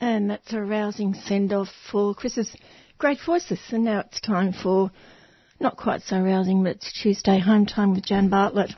[0.02, 2.54] And that's a rousing send off for Chris's
[2.98, 3.62] great voices.
[3.70, 4.92] And now it's time for
[5.62, 8.76] not quite so rousing, but it's Tuesday home time with Jan Bartlett.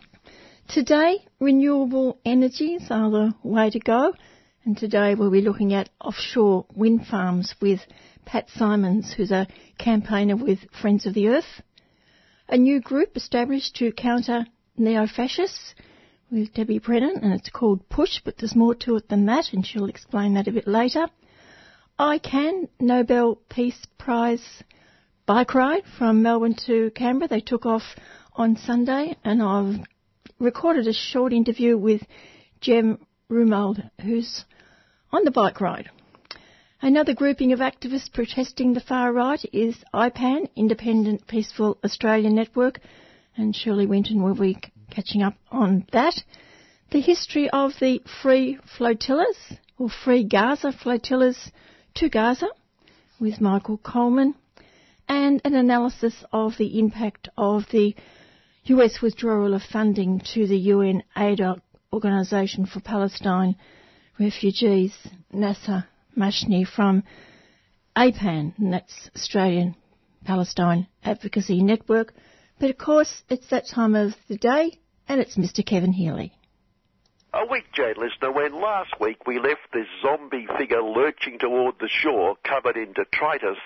[0.67, 4.13] Today, renewable energies are the way to go.
[4.65, 7.81] And today we'll be looking at offshore wind farms with
[8.25, 9.47] Pat Simons, who's a
[9.77, 11.61] campaigner with Friends of the Earth.
[12.49, 15.75] A new group established to counter neo-fascists
[16.31, 19.65] with Debbie Brennan, and it's called Push, but there's more to it than that, and
[19.65, 21.07] she'll explain that a bit later.
[21.99, 24.63] ICAN Nobel Peace Prize
[25.27, 27.27] bike ride from Melbourne to Canberra.
[27.27, 27.83] They took off
[28.33, 29.85] on Sunday, and I've
[30.39, 32.01] recorded a short interview with
[32.59, 32.99] Jem
[33.29, 34.43] Rumald, who's
[35.11, 35.89] on the bike ride.
[36.81, 42.79] Another grouping of activists protesting the far right is IPAN, Independent Peaceful Australian Network,
[43.37, 44.57] and Shirley Winton will be
[44.91, 46.15] catching up on that.
[46.91, 51.51] The history of the free flotillas, or free Gaza flotillas
[51.95, 52.49] to Gaza,
[53.19, 54.35] with Michael Coleman,
[55.07, 57.95] and an analysis of the impact of the
[58.67, 61.39] US withdrawal of funding to the UN aid
[61.93, 63.55] organisation for Palestine
[64.19, 64.91] refugees,
[65.31, 65.85] Nasser
[66.17, 67.03] Mashni from
[67.95, 69.75] APAN, and that's Australian
[70.25, 72.15] Palestine Advocacy Network.
[72.59, 75.63] But of course, it's that time of the day, and it's Mr.
[75.63, 76.33] Kevin Healy.
[77.37, 81.89] A week, Jane listener, when last week we left this zombie figure lurching toward the
[81.89, 83.57] shore, covered in detritus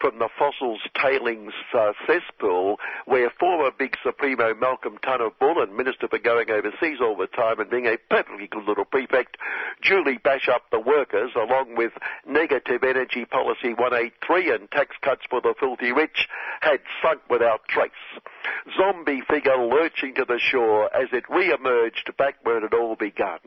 [0.00, 6.52] from the fossils tailings uh, cesspool, where former big supremo Malcolm Turnbull, Minister for Going
[6.52, 9.38] Overseas all the time and being a perfectly good little prefect,
[9.82, 11.94] duly bash up the workers, along with
[12.28, 16.28] negative energy policy 183 and tax cuts for the filthy rich,
[16.60, 17.90] had sunk without trace.
[18.78, 23.38] Zombie figure lurching to the shore as it re-emerged back where it all begun begun.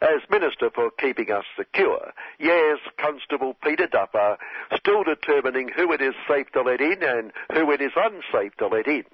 [0.00, 4.36] As Minister for Keeping Us Secure, yes, Constable Peter Duffer,
[4.76, 8.68] still determining who it is safe to let in and who it is unsafe to
[8.68, 9.04] let in,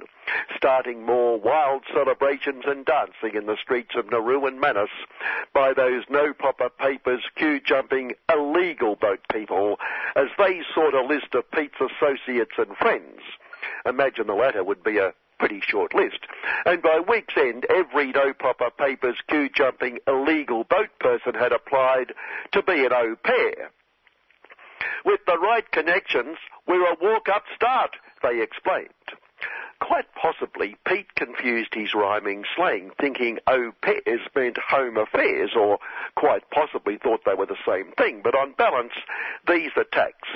[0.57, 4.91] starting more wild celebrations and dancing in the streets of Nauru and Manus
[5.55, 9.79] by those no proper papers queue jumping illegal boat people
[10.17, 13.21] as they sought a list of Pete's associates and friends.
[13.87, 15.13] Imagine the latter would be a
[15.43, 16.21] pretty short list.
[16.67, 22.13] And by week's end, every no proper papers queue jumping illegal boat person had applied
[22.53, 23.73] to be an au pair.
[25.05, 26.39] With the right connections,
[26.69, 28.87] we're a walk-up start, they explained.
[29.83, 35.81] Quite possibly, Pete confused his rhyming slang, thinking oh, au pairs meant home affairs, or
[36.15, 38.21] quite possibly thought they were the same thing.
[38.23, 38.93] But on balance,
[39.49, 40.29] these attacks.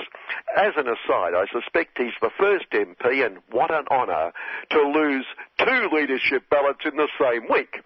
[0.57, 4.33] As an aside, I suspect he's the first MP, and what an honour,
[4.71, 5.25] to lose
[5.57, 7.81] two leadership ballots in the same week,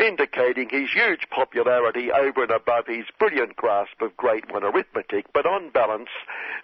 [0.00, 5.26] indicating his huge popularity over and above his brilliant grasp of grade one arithmetic.
[5.32, 6.10] But on balance,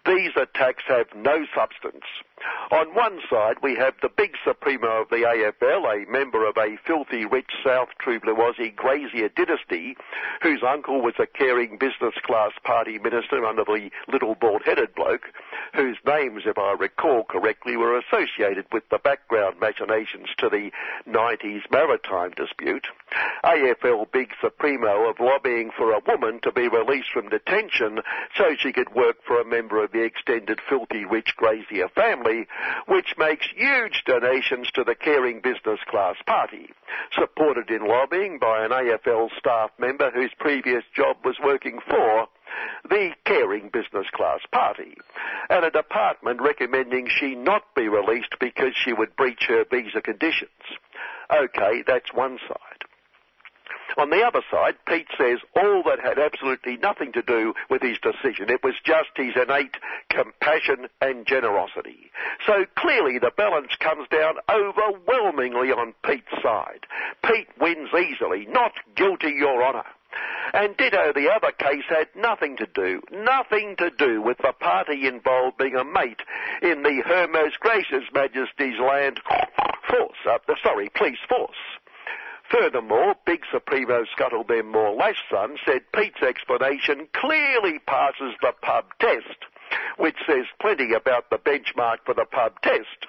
[0.04, 2.04] these attacks have no substance.
[2.70, 6.76] On one side, we have the big supremo of the AFL, a member of a
[6.86, 8.18] filthy rich South Blue
[8.76, 9.96] Grazier dynasty,
[10.42, 15.26] whose uncle was a caring business class party minister under the little bald-headed bloke,
[15.74, 20.70] whose names, if I recall correctly, were associated with the background machinations to the
[21.08, 22.86] 90s maritime dispute.
[23.44, 28.00] AFL big supremo of lobbying for a woman to be released from detention
[28.36, 32.46] so she could work for a member of the extended filthy rich Grazier family,
[32.86, 36.70] which makes huge donations to the caring business class party,
[37.12, 42.28] supported in lobbying by an AFL staff member whose previous job was working for
[42.88, 44.96] the caring business class party,
[45.48, 50.50] and a department recommending she not be released because she would breach her visa conditions.
[51.32, 52.69] Okay, that's one side.
[53.98, 57.98] On the other side, Pete says all that had absolutely nothing to do with his
[57.98, 58.50] decision.
[58.50, 59.76] It was just his innate
[60.08, 62.10] compassion and generosity.
[62.46, 66.86] So clearly the balance comes down overwhelmingly on Pete's side.
[67.24, 69.84] Pete wins easily, not guilty, Your Honour.
[70.52, 75.06] And ditto, the other case had nothing to do, nothing to do with the party
[75.06, 76.20] involved being a mate
[76.62, 79.20] in the Her Most Gracious Majesty's Land
[79.88, 81.56] Force, uh, sorry, Police Force.
[82.50, 89.46] Furthermore, Big Supremo Scuttlebem Lash Son said Pete's explanation clearly passes the pub test,
[89.98, 93.06] which says plenty about the benchmark for the pub test.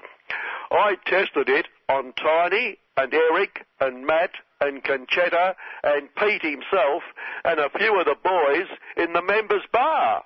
[0.69, 7.03] I tested it on Tiny and Eric and Matt and Conchetta and Pete himself
[7.43, 10.23] and a few of the boys in the members' bar.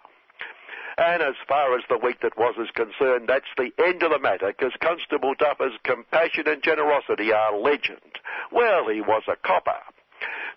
[0.97, 4.19] And as far as the week that was is concerned, that's the end of the
[4.19, 8.19] matter, because Constable Duffer's compassion and generosity are legend.
[8.51, 9.79] Well, he was a copper.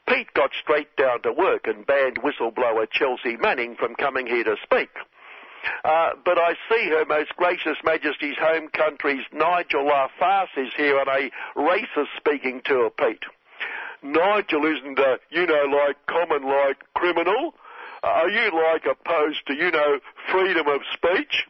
[0.08, 4.56] Pete got straight down to work and banned whistleblower Chelsea Manning from coming here to
[4.62, 4.90] speak.
[5.84, 11.08] Uh, but I see Her Most Gracious Majesty's Home Country's Nigel Lafarce is here on
[11.08, 13.24] a racist speaking tour, Pete.
[14.02, 17.54] Nigel isn't a, you know, like common like criminal.
[18.02, 19.98] Are you like opposed to, you know,
[20.30, 21.46] freedom of speech?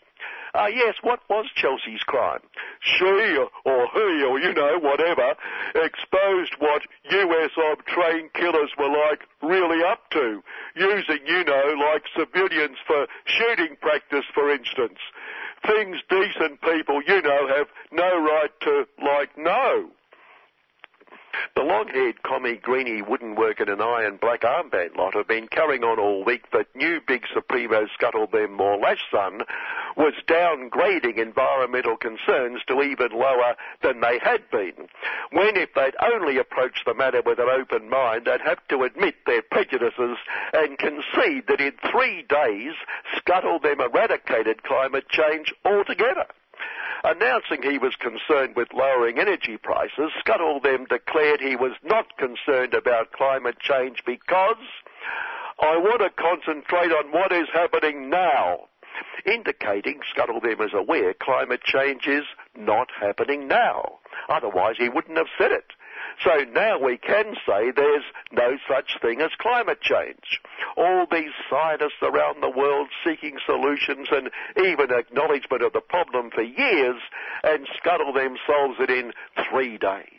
[0.55, 2.41] Uh, yes, what was Chelsea's crime?
[2.81, 5.35] She or he or you know, whatever,
[5.75, 10.43] exposed what US ob trained killers were like really up to,
[10.75, 14.99] using, you know, like civilians for shooting practice, for instance.
[15.67, 19.91] Things decent people, you know, have no right to, like, know.
[21.55, 25.85] The long-haired commie greenie wouldn't work in an iron black armband lot have been carrying
[25.85, 29.43] on all week that new big Supremo Scuttlebem Morlash son
[29.97, 34.89] was downgrading environmental concerns to even lower than they had been.
[35.31, 39.17] When if they'd only approached the matter with an open mind, they'd have to admit
[39.27, 40.17] their prejudices
[40.53, 42.75] and concede that in three days
[43.17, 46.27] Scuttlebem eradicated climate change altogether.
[47.05, 53.13] Announcing he was concerned with lowering energy prices, Scuttlebem declared he was not concerned about
[53.13, 54.57] climate change because
[55.61, 58.69] I want to concentrate on what is happening now,
[59.25, 62.25] indicating Scuttlebem is aware climate change is
[62.57, 63.99] not happening now.
[64.29, 65.67] Otherwise he wouldn't have said it.
[66.25, 70.41] So now we can say there's no such thing as climate change.
[70.77, 76.43] All these scientists around the world seeking solutions and even acknowledgement of the problem for
[76.43, 77.01] years
[77.45, 79.13] and scuttle themselves it in
[79.51, 80.18] three days.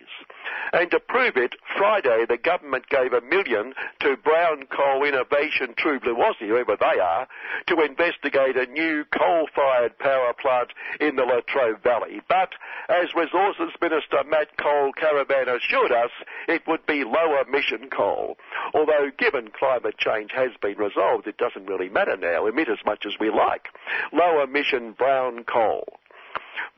[0.74, 6.00] And to prove it, Friday the government gave a million to Brown Coal Innovation True
[6.00, 7.28] Blue Aussie, whoever they are,
[7.68, 12.22] to investigate a new coal-fired power plant in the Latrobe Valley.
[12.28, 12.50] But
[12.90, 16.12] as Resources Minister Matt Cole Caravan assured us,
[16.48, 18.38] it would be low emission coal.
[18.74, 23.06] Although given climate change has been resolved, it doesn't really matter now, emit as much
[23.06, 23.68] as we like.
[24.14, 25.99] Low emission brown coal.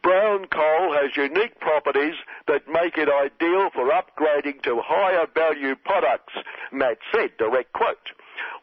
[0.04, 2.16] Brown coal has unique properties
[2.48, 6.34] that make it ideal for upgrading to higher value products,
[6.72, 8.12] Matt said, direct quote.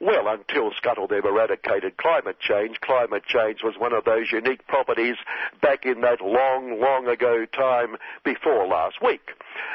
[0.00, 5.17] Well, until Scuttlebem eradicated climate change, climate change was one of those unique properties
[5.61, 9.31] back in that long, long ago time before last week.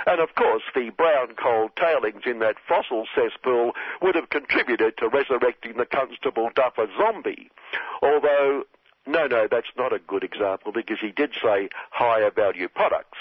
[0.05, 3.71] And of course, the brown coal tailings in that fossil cesspool
[4.01, 7.49] would have contributed to resurrecting the Constable Duffer zombie.
[8.01, 8.63] Although
[9.07, 13.17] no, no, that's not a good example because he did say higher value products.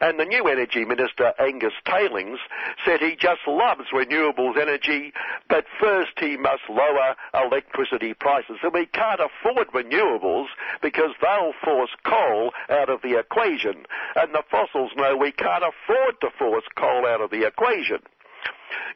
[0.00, 2.38] And the new Energy Minister, Angus Tailings,
[2.84, 5.12] said he just loves renewables energy,
[5.48, 8.56] but first he must lower electricity prices.
[8.62, 10.46] And we can't afford renewables
[10.80, 13.84] because they'll force coal out of the equation.
[14.16, 17.98] And the fossils know we can't afford to force coal out of the equation.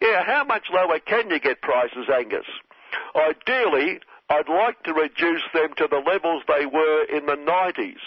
[0.01, 2.47] Yeah, how much lower can you get prices, Angus?
[3.15, 8.01] Ideally, I'd like to reduce them to the levels they were in the 90s.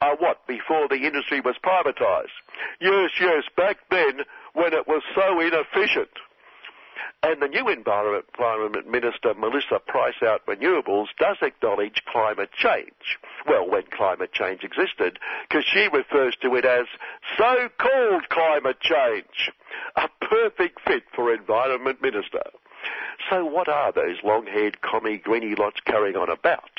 [0.00, 2.34] Uh, what, before the industry was privatised?
[2.80, 4.22] Yes, yes, back then
[4.54, 6.10] when it was so inefficient.
[7.24, 13.18] And the new Environment, Environment Minister, Melissa Price out Renewables, does acknowledge climate change.
[13.46, 16.86] Well, when climate change existed, because she refers to it as
[17.38, 19.52] so-called climate change.
[19.94, 22.42] A perfect fit for Environment Minister.
[23.30, 26.70] So what are those long-haired commie greeny lots carrying on about?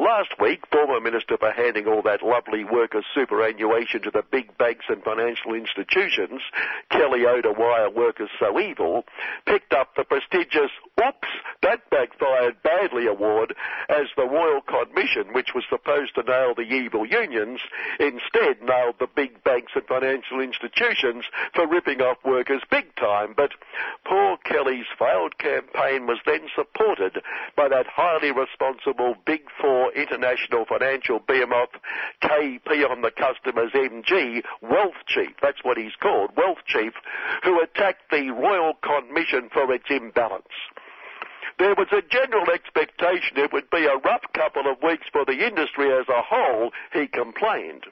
[0.00, 4.84] Last week, former Minister for handing all that lovely worker superannuation to the big banks
[4.88, 6.40] and financial institutions,
[6.88, 9.04] Kelly Oda Wire Workers So Evil,
[9.44, 11.28] picked up the prestigious Oops,
[11.62, 13.54] that backfired badly award
[13.88, 17.60] as the Royal Commission, which was supposed to nail the evil unions,
[18.00, 21.24] instead nailed the big banks and financial institutions
[21.54, 23.34] for ripping off workers big time.
[23.36, 23.52] But
[24.04, 27.22] poor Kelly's failed campaign was then supported
[27.56, 31.70] by that highly responsible Big Four international financial behemoth,
[32.22, 36.92] KP on the customers MG, Wealth Chief, that's what he's called, Wealth Chief,
[37.44, 40.46] who attacked the Royal Commission for its imbalance.
[41.58, 45.44] There was a general expectation it would be a rough couple of weeks for the
[45.44, 47.84] industry as a whole, he complained.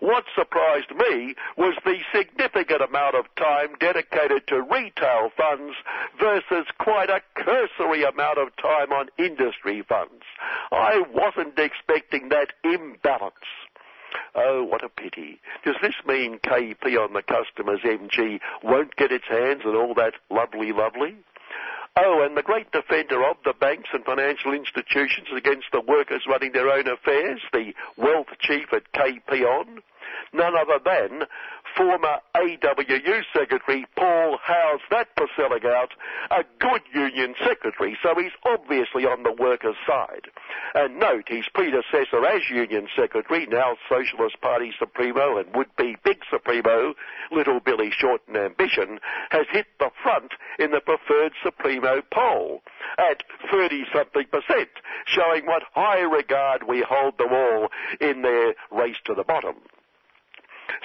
[0.00, 5.74] What surprised me was the significant amount of time dedicated to retail funds
[6.20, 10.24] versus quite a cursory amount of time on industry funds.
[10.70, 13.34] I wasn't expecting that imbalance.
[14.34, 15.40] Oh, what a pity.
[15.64, 20.14] Does this mean KP on the customer's MG won't get its hands on all that
[20.30, 21.16] lovely, lovely?
[21.96, 26.50] Oh, and the great defender of the banks and financial institutions against the workers running
[26.52, 29.78] their own affairs, the wealth chief at KP on,
[30.32, 31.22] none other than
[31.76, 35.90] former AWU Secretary Paul Howes, that for selling out,
[36.30, 40.26] a good union secretary, so he's obviously on the workers' side.
[40.74, 46.94] And note, his predecessor as union secretary, now Socialist Party Supremo and would-be big Supremo,
[47.30, 48.98] little Billy Shorten Ambition,
[49.30, 52.62] has hit the front in the preferred Supremo poll
[52.98, 54.70] at 30-something percent,
[55.06, 57.68] showing what high regard we hold them all
[58.00, 59.56] in their race to the bottom.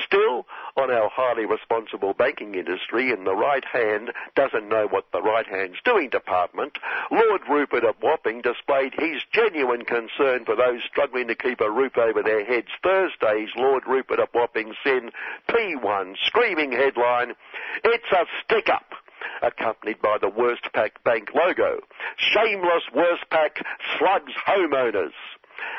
[0.04, 5.22] Still, on our highly responsible banking industry, in the right hand doesn't know what the
[5.22, 6.78] right hand's doing department,
[7.12, 11.98] Lord Rupert of Wapping displayed his genuine concern for those struggling to keep a roof
[11.98, 12.70] over their heads.
[12.84, 15.14] Thursday's Lord Rupert of Wapping sent
[15.50, 17.36] P1 screaming headline,
[17.84, 18.94] It's a stick up
[19.42, 21.80] accompanied by the Westpac Bank logo.
[22.18, 23.62] Shameless Westpac
[23.98, 25.14] slugs homeowners.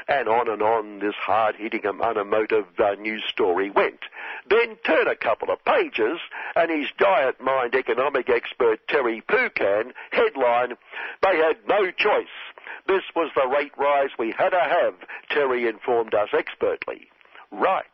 [0.08, 4.00] And on and on this hard-hitting, unemotive uh, news story went.
[4.48, 6.18] Then turn a couple of pages,
[6.56, 10.76] and his giant mind economic expert Terry Poucan headline,
[11.22, 12.26] They had no choice.
[12.86, 14.94] This was the rate rise we had to have,
[15.30, 17.08] Terry informed us expertly.
[17.50, 17.84] Right.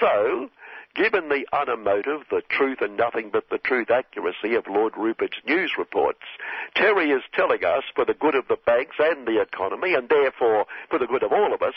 [0.00, 0.50] So,
[0.96, 5.72] Given the unemotive, the truth and nothing but the truth accuracy of Lord Rupert's news
[5.76, 6.22] reports,
[6.74, 10.64] Terry is telling us for the good of the banks and the economy, and therefore
[10.88, 11.74] for the good of all of us,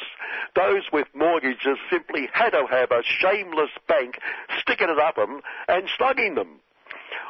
[0.56, 4.20] those with mortgages simply had to have a shameless bank
[4.62, 6.62] sticking it up them and slugging them.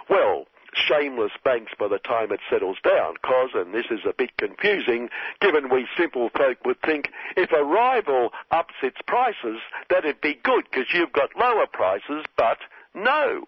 [0.08, 4.32] Well, shameless banks by the time it settles down, cause, and this is a bit
[4.38, 5.10] confusing,
[5.42, 9.60] given we simple folk would think if a rival ups its prices,
[9.90, 12.58] that'd be good because you've got lower prices, but
[12.96, 13.44] no.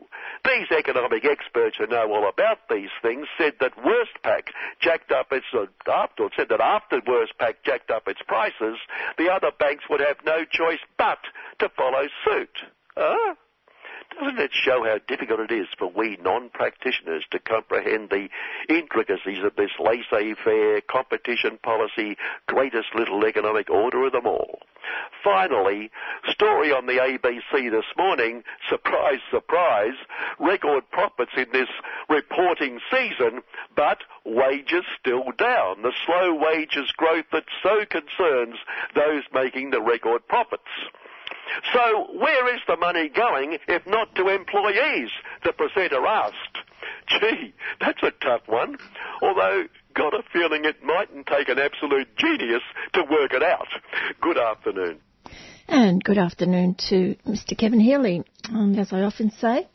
[0.45, 4.49] These economic experts who know all about these things said that Westpac
[4.79, 8.77] jacked up its, uh, after, said that after Westpac jacked up its prices,
[9.17, 11.19] the other banks would have no choice but
[11.59, 12.55] to follow suit.
[12.95, 13.35] Huh?
[14.19, 18.29] Doesn't it show how difficult it is for we non-practitioners to comprehend the
[18.69, 24.59] intricacies of this laissez-faire competition policy, greatest little economic order of them all?
[25.23, 25.91] Finally,
[26.27, 29.93] story on the ABC this morning, surprise, surprise,
[30.39, 31.69] record profits in this
[32.09, 33.41] reporting season,
[33.75, 35.83] but wages still down.
[35.83, 38.57] The slow wages growth that so concerns
[38.95, 40.63] those making the record profits.
[41.73, 45.09] So where is the money going if not to employees?
[45.43, 46.57] The presenter asked.
[47.07, 48.77] Gee, that's a tough one.
[49.21, 52.61] Although, got a feeling it mightn't take an absolute genius
[52.93, 53.67] to work it out.
[54.21, 54.99] Good afternoon.
[55.67, 57.57] And good afternoon to Mr.
[57.57, 58.23] Kevin Healy.
[58.49, 59.67] And as I often say,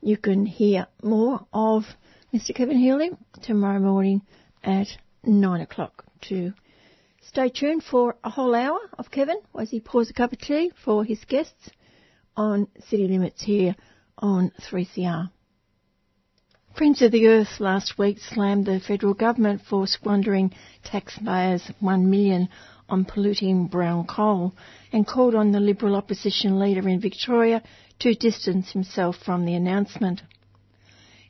[0.00, 1.84] you can hear more of
[2.32, 2.54] Mr.
[2.54, 3.10] Kevin Healy
[3.42, 4.22] tomorrow morning
[4.62, 4.86] at
[5.24, 6.52] nine o'clock to
[7.28, 10.72] Stay tuned for a whole hour of Kevin as he pours a cup of tea
[10.82, 11.68] for his guests
[12.34, 13.76] on City Limits here
[14.16, 15.30] on 3CR.
[16.74, 20.54] Friends of the Earth last week slammed the federal government for squandering
[20.84, 22.48] taxpayers one million
[22.88, 24.54] on polluting brown coal
[24.90, 27.62] and called on the Liberal opposition leader in Victoria
[27.98, 30.22] to distance himself from the announcement.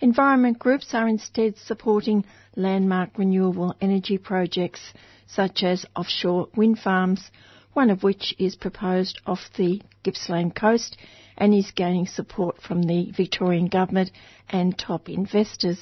[0.00, 2.24] Environment groups are instead supporting
[2.54, 4.92] landmark renewable energy projects
[5.28, 7.30] such as offshore wind farms,
[7.74, 10.96] one of which is proposed off the Gippsland coast
[11.36, 14.10] and is gaining support from the Victorian Government
[14.48, 15.78] and top investors.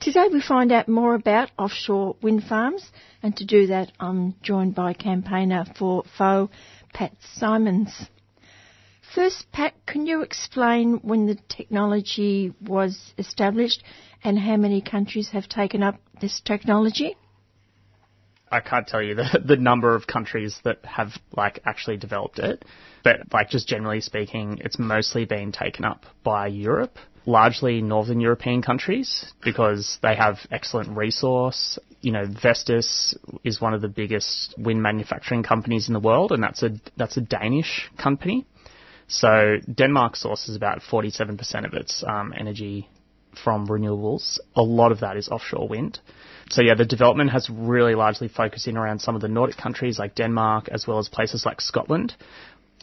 [0.00, 2.90] Today we find out more about offshore wind farms
[3.22, 6.48] and to do that I'm joined by campaigner for FO,
[6.94, 8.06] Pat Simons.
[9.14, 13.82] First, Pat, can you explain when the technology was established
[14.22, 17.16] and how many countries have taken up this technology?
[18.50, 22.64] I can't tell you the, the number of countries that have like actually developed it,
[23.04, 28.62] but like just generally speaking, it's mostly been taken up by Europe, largely Northern European
[28.62, 31.78] countries because they have excellent resource.
[32.00, 36.42] You know, Vestas is one of the biggest wind manufacturing companies in the world, and
[36.42, 38.46] that's a that's a Danish company.
[39.08, 42.90] So Denmark sources about 47% of its um, energy
[43.42, 44.38] from renewables.
[44.54, 46.00] A lot of that is offshore wind.
[46.50, 49.98] So yeah, the development has really largely focused in around some of the Nordic countries
[49.98, 52.14] like Denmark, as well as places like Scotland.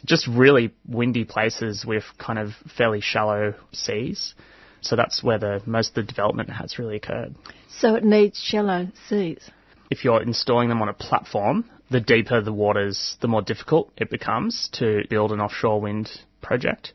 [0.04, 4.34] Just really windy places with kind of fairly shallow seas.
[4.82, 7.34] So that's where the most of the development has really occurred.
[7.68, 9.50] So it needs shallow seas.
[9.90, 14.10] If you're installing them on a platform, the deeper the waters, the more difficult it
[14.10, 16.10] becomes to build an offshore wind
[16.40, 16.92] project.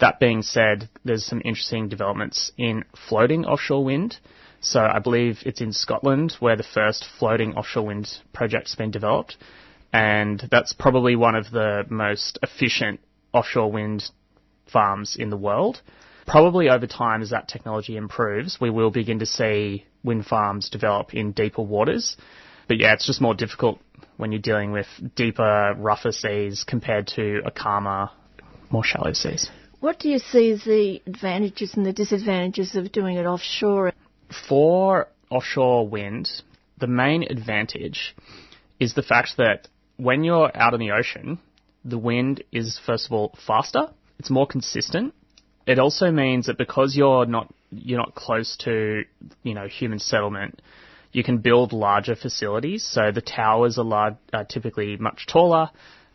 [0.00, 4.16] That being said, there's some interesting developments in floating offshore wind.
[4.60, 9.36] So I believe it's in Scotland where the first floating offshore wind project's been developed.
[9.92, 13.00] And that's probably one of the most efficient
[13.32, 14.04] offshore wind
[14.70, 15.80] farms in the world.
[16.26, 21.14] Probably over time, as that technology improves, we will begin to see wind farms develop
[21.14, 22.16] in deeper waters.
[22.68, 23.80] But yeah, it's just more difficult
[24.18, 28.10] when you're dealing with deeper, rougher seas compared to a calmer,
[28.70, 29.50] more shallow seas.
[29.80, 33.92] What do you see as the advantages and the disadvantages of doing it offshore?
[34.48, 36.28] For offshore wind,
[36.78, 38.16] the main advantage
[38.80, 41.38] is the fact that when you're out in the ocean,
[41.84, 45.14] the wind is first of all faster, it's more consistent.
[45.64, 49.04] It also means that because you're not you're not close to
[49.44, 50.60] you know human settlement,
[51.12, 52.82] you can build larger facilities.
[52.82, 54.16] So the towers are, large,
[54.48, 55.70] typically much taller,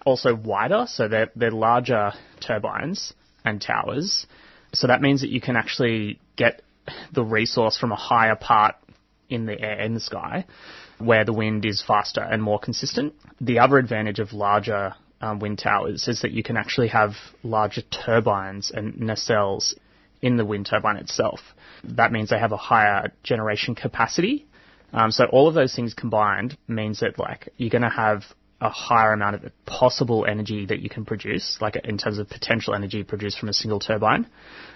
[0.05, 3.13] also wider, so they're they're larger turbines
[3.45, 4.25] and towers.
[4.73, 6.61] So that means that you can actually get
[7.13, 8.75] the resource from a higher part
[9.29, 10.45] in the air, in the sky,
[10.99, 13.13] where the wind is faster and more consistent.
[13.39, 17.81] The other advantage of larger um, wind towers is that you can actually have larger
[17.81, 19.73] turbines and nacelles
[20.21, 21.39] in the wind turbine itself.
[21.83, 24.45] That means they have a higher generation capacity.
[24.91, 28.23] Um, so all of those things combined means that like you're going to have
[28.63, 32.73] a higher amount of possible energy that you can produce, like in terms of potential
[32.73, 34.25] energy produced from a single turbine,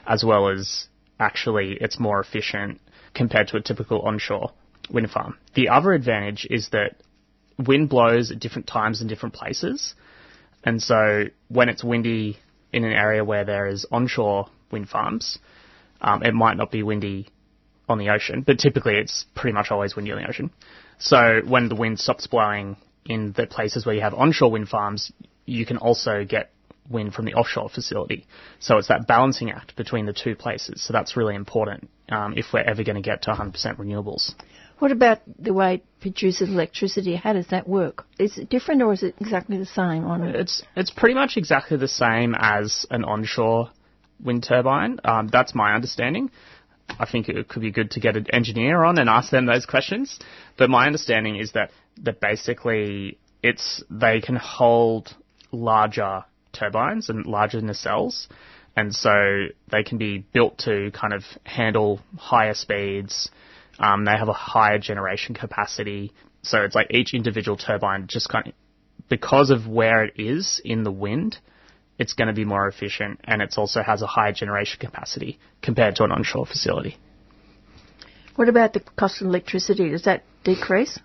[0.05, 0.87] as well as
[1.21, 2.81] actually it's more efficient
[3.15, 4.51] compared to a typical onshore
[4.91, 5.37] wind farm.
[5.55, 6.97] The other advantage is that
[7.57, 9.95] wind blows at different times in different places.
[10.65, 12.39] And so when it's windy
[12.73, 15.39] in an area where there is onshore wind farms,
[16.01, 17.29] um, it might not be windy
[17.87, 20.51] on the ocean, but typically it's pretty much always windy on the ocean.
[20.99, 22.75] So when the wind stops blowing
[23.07, 25.11] in the places where you have onshore wind farms,
[25.45, 26.51] you can also get
[26.89, 28.27] wind from the offshore facility.
[28.59, 30.83] So it's that balancing act between the two places.
[30.83, 34.33] So that's really important um, if we're ever going to get to 100% renewables.
[34.79, 37.15] What about the way it produces electricity?
[37.15, 38.05] How does that work?
[38.19, 41.77] Is it different or is it exactly the same on It's it's pretty much exactly
[41.77, 43.71] the same as an onshore
[44.23, 44.99] wind turbine.
[45.03, 46.29] Um, that's my understanding.
[46.99, 49.65] I think it could be good to get an engineer on and ask them those
[49.65, 50.19] questions.
[50.57, 51.71] But my understanding is that
[52.03, 55.15] that basically it's they can hold
[55.51, 58.27] larger turbines and larger nacelles,
[58.75, 63.29] and so they can be built to kind of handle higher speeds.
[63.79, 68.47] Um, they have a higher generation capacity, so it's like each individual turbine just kind
[68.47, 68.53] of
[69.09, 71.37] because of where it is in the wind
[71.97, 75.95] it's going to be more efficient and it also has a higher generation capacity compared
[75.95, 76.97] to an onshore facility.
[78.35, 79.89] What about the cost of electricity?
[79.89, 80.99] Does that decrease?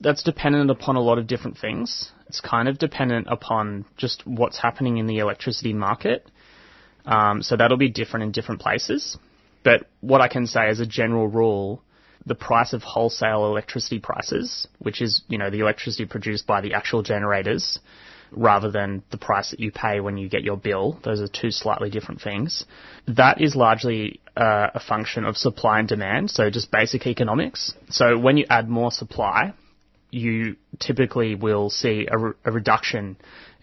[0.00, 2.10] That's dependent upon a lot of different things.
[2.28, 6.28] It's kind of dependent upon just what's happening in the electricity market.
[7.04, 9.16] Um, so that'll be different in different places.
[9.62, 11.82] But what I can say as a general rule,
[12.24, 16.74] the price of wholesale electricity prices, which is, you know, the electricity produced by the
[16.74, 17.78] actual generators,
[18.32, 20.98] rather than the price that you pay when you get your bill.
[21.04, 22.64] Those are two slightly different things.
[23.06, 27.72] That is largely uh, a function of supply and demand, so just basic economics.
[27.88, 29.54] So when you add more supply,
[30.16, 33.16] you typically will see a, re- a reduction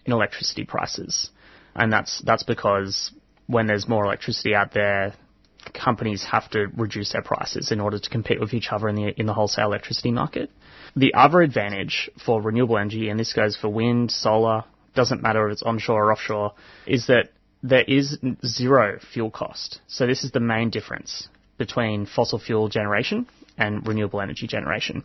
[0.04, 1.30] in electricity prices.
[1.74, 3.10] And that's, that's because
[3.46, 5.14] when there's more electricity out there,
[5.72, 9.18] companies have to reduce their prices in order to compete with each other in the
[9.18, 10.50] in the wholesale electricity market.
[10.94, 14.64] The other advantage for renewable energy, and this goes for wind, solar,
[14.94, 16.52] doesn't matter if it's onshore or offshore,
[16.86, 17.30] is that
[17.62, 19.80] there is zero fuel cost.
[19.86, 25.02] So this is the main difference between fossil fuel generation and renewable energy generation.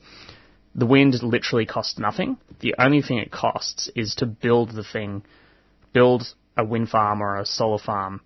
[0.75, 2.37] The wind literally costs nothing.
[2.59, 5.23] The only thing it costs is to build the thing,
[5.93, 8.21] build a wind farm or a solar farm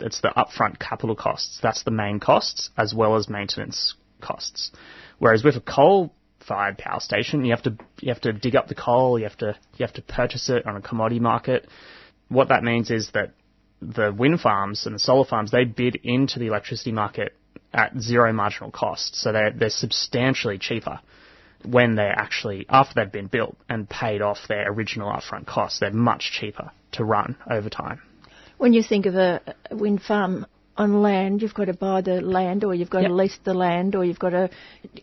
[0.00, 1.58] it's the upfront capital costs.
[1.62, 4.70] That's the main costs as well as maintenance costs.
[5.18, 6.14] Whereas with a coal
[6.46, 9.38] fired power station, you have to you have to dig up the coal, you have
[9.38, 11.66] to you have to purchase it on a commodity market.
[12.28, 13.32] What that means is that
[13.80, 17.34] the wind farms and the solar farms they bid into the electricity market
[17.72, 21.00] at zero marginal cost, so they're they're substantially cheaper
[21.64, 25.80] when they're actually after they've been built and paid off their original upfront costs.
[25.80, 28.00] They're much cheaper to run over time
[28.58, 29.40] when you think of a,
[29.70, 33.08] wind farm on land, you've got to buy the land, or you've got yep.
[33.08, 34.50] to lease the land, or you've got to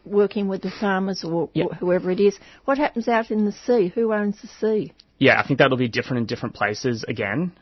[0.05, 1.67] work in with the farmers or, yep.
[1.67, 2.37] or, whoever it is.
[2.65, 3.91] What happens out in the sea?
[3.93, 4.93] Who owns the sea?
[5.17, 7.03] Yeah, I think that'll be different in different places.
[7.07, 7.53] Again,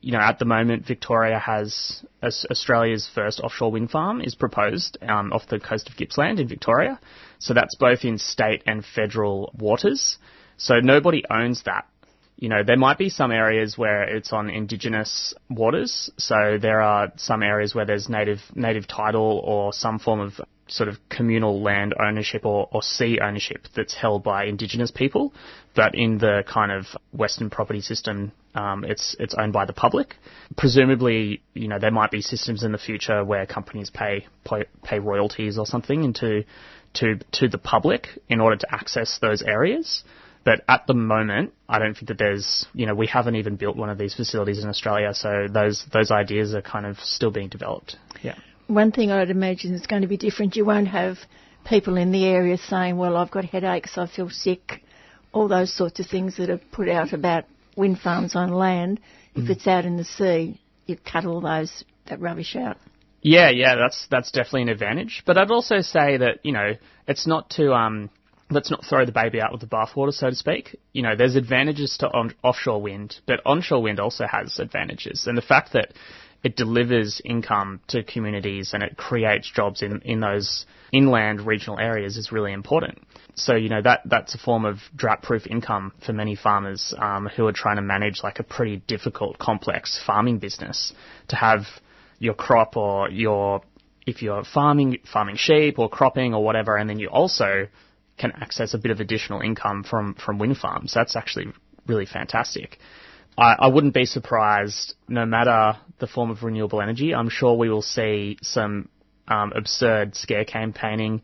[0.00, 5.32] you know, at the moment, Victoria has Australia's first offshore wind farm is proposed um,
[5.32, 7.00] off the coast of Gippsland in Victoria.
[7.44, 10.16] So that's both in state and federal waters.
[10.56, 11.86] So nobody owns that.
[12.36, 16.10] You know, there might be some areas where it's on indigenous waters.
[16.16, 20.88] So there are some areas where there's native native title or some form of sort
[20.88, 25.34] of communal land ownership or, or sea ownership that's held by indigenous people.
[25.76, 30.14] But in the kind of Western property system, um, it's it's owned by the public.
[30.56, 34.98] Presumably, you know, there might be systems in the future where companies pay pay, pay
[34.98, 36.44] royalties or something into
[36.94, 40.04] to to the public in order to access those areas.
[40.44, 43.76] But at the moment, I don't think that there's, you know, we haven't even built
[43.76, 47.48] one of these facilities in Australia, so those those ideas are kind of still being
[47.48, 47.96] developed.
[48.22, 48.36] Yeah.
[48.66, 50.56] One thing I'd imagine is going to be different.
[50.56, 51.18] You won't have
[51.64, 54.82] people in the area saying, "Well, I've got headaches, I feel sick,"
[55.32, 59.00] all those sorts of things that are put out about wind farms on land.
[59.34, 59.50] If mm.
[59.50, 62.76] it's out in the sea, you cut all those that rubbish out.
[63.24, 65.22] Yeah, yeah, that's that's definitely an advantage.
[65.26, 66.74] But I'd also say that you know
[67.08, 68.10] it's not to um
[68.50, 70.78] let's not throw the baby out with the bathwater, so to speak.
[70.92, 75.38] You know, there's advantages to on- offshore wind, but onshore wind also has advantages, and
[75.38, 75.94] the fact that
[76.44, 82.18] it delivers income to communities and it creates jobs in, in those inland regional areas
[82.18, 82.98] is really important.
[83.34, 87.46] So, you know, that, that's a form of drought-proof income for many farmers um, who
[87.46, 90.92] are trying to manage like a pretty difficult, complex farming business.
[91.28, 91.62] To have
[92.24, 93.62] your crop or your,
[94.06, 97.68] if you're farming, farming sheep or cropping or whatever, and then you also
[98.16, 100.92] can access a bit of additional income from, from wind farms.
[100.94, 101.46] That's actually
[101.86, 102.78] really fantastic.
[103.36, 107.68] I, I wouldn't be surprised, no matter the form of renewable energy, I'm sure we
[107.68, 108.88] will see some
[109.28, 111.22] um, absurd scare campaigning,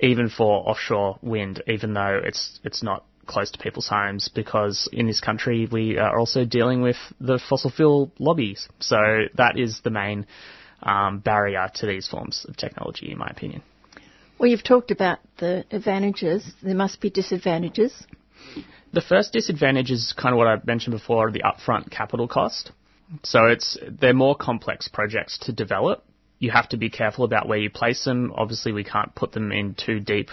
[0.00, 5.06] even for offshore wind, even though it's it's not close to people's homes, because in
[5.06, 8.68] this country we are also dealing with the fossil fuel lobbies.
[8.80, 8.96] So
[9.34, 10.26] that is the main
[10.82, 13.62] um, barrier to these forms of technology, in my opinion.
[14.38, 16.44] Well, you've talked about the advantages.
[16.62, 18.06] There must be disadvantages.
[18.92, 22.72] The first disadvantage is kind of what I mentioned before, the upfront capital cost.
[23.22, 26.04] So it's they're more complex projects to develop.
[26.38, 28.32] You have to be careful about where you place them.
[28.34, 30.30] Obviously, we can't put them in too deep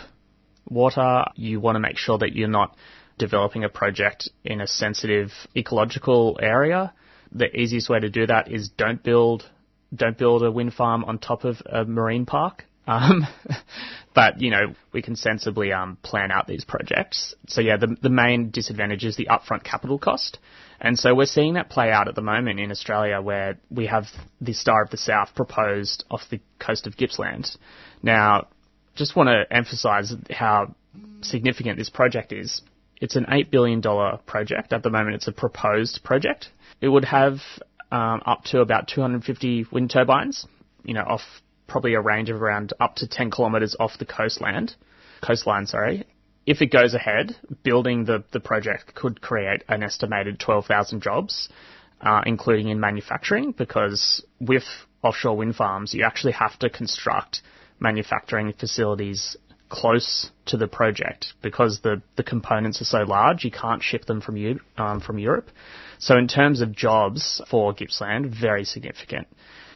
[0.69, 1.25] water.
[1.36, 2.75] You want to make sure that you're not
[3.17, 6.93] developing a project in a sensitive ecological area.
[7.32, 9.49] The easiest way to do that is don't build
[9.93, 12.65] don't build a wind farm on top of a marine park.
[12.88, 13.27] Um,
[14.15, 17.36] but you know, we can sensibly um, plan out these projects.
[17.47, 20.39] So yeah, the the main disadvantage is the upfront capital cost,
[20.79, 24.05] and so we're seeing that play out at the moment in Australia, where we have
[24.41, 27.55] the Star of the South proposed off the coast of Gippsland.
[28.01, 28.47] Now,
[28.95, 30.75] just want to emphasise how
[31.21, 32.62] significant this project is.
[33.02, 35.15] It's an eight billion dollar project at the moment.
[35.15, 36.49] It's a proposed project.
[36.82, 37.38] It would have
[37.91, 40.45] um, up to about 250 wind turbines,
[40.84, 41.21] you know, off
[41.67, 44.75] probably a range of around up to 10 kilometres off the coastland,
[45.21, 46.06] coastline, sorry.
[46.45, 51.47] If it goes ahead, building the, the project could create an estimated 12,000 jobs,
[52.02, 54.63] uh, including in manufacturing, because with
[55.04, 57.41] offshore wind farms, you actually have to construct
[57.80, 59.38] manufacturing facilities
[59.70, 64.20] close to the project because the, the components are so large, you can't ship them
[64.20, 65.50] from, um, from Europe.
[66.00, 69.28] So in terms of jobs for Gippsland, very significant.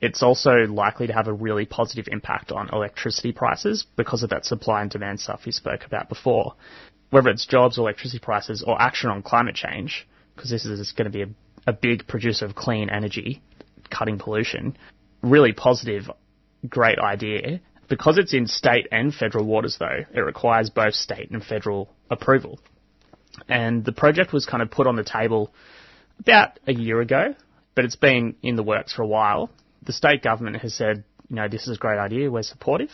[0.02, 4.46] It's also likely to have a really positive impact on electricity prices because of that
[4.46, 6.56] supply and demand stuff we spoke about before.
[7.10, 11.12] Whether it's jobs, electricity prices, or action on climate change, because this is going to
[11.12, 11.30] be a,
[11.68, 13.42] a big producer of clean energy,
[13.89, 14.76] cutting pollution,
[15.22, 16.10] really positive,
[16.68, 17.60] great idea.
[17.93, 22.60] Because it's in state and federal waters though, it requires both state and federal approval.
[23.47, 25.53] And the project was kind of put on the table
[26.19, 27.36] about a year ago,
[27.75, 29.49] but it's been in the works for a while
[29.86, 32.91] the state government has said, you know, this is a great idea, we're supportive.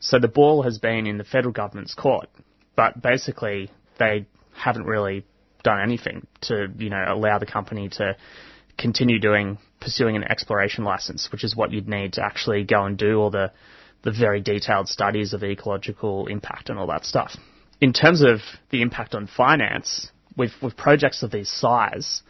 [0.00, 2.28] So the ball has been in the federal government's court,
[2.74, 5.24] but basically they haven't really
[5.62, 8.16] done anything to, you know, allow the company to
[8.78, 12.98] continue doing, pursuing an exploration license, which is what you'd need to actually go and
[12.98, 13.52] do all the,
[14.06, 17.36] the very detailed studies of ecological impact and all that stuff.
[17.80, 18.38] In terms of
[18.70, 22.22] the impact on finance, with, with projects of this size,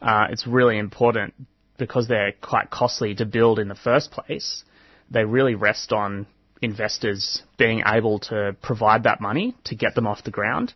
[0.00, 1.34] uh, it's really important
[1.76, 4.62] because they're quite costly to build in the first place,
[5.10, 6.28] they really rest on
[6.62, 10.72] investors being able to provide that money to get them off the ground.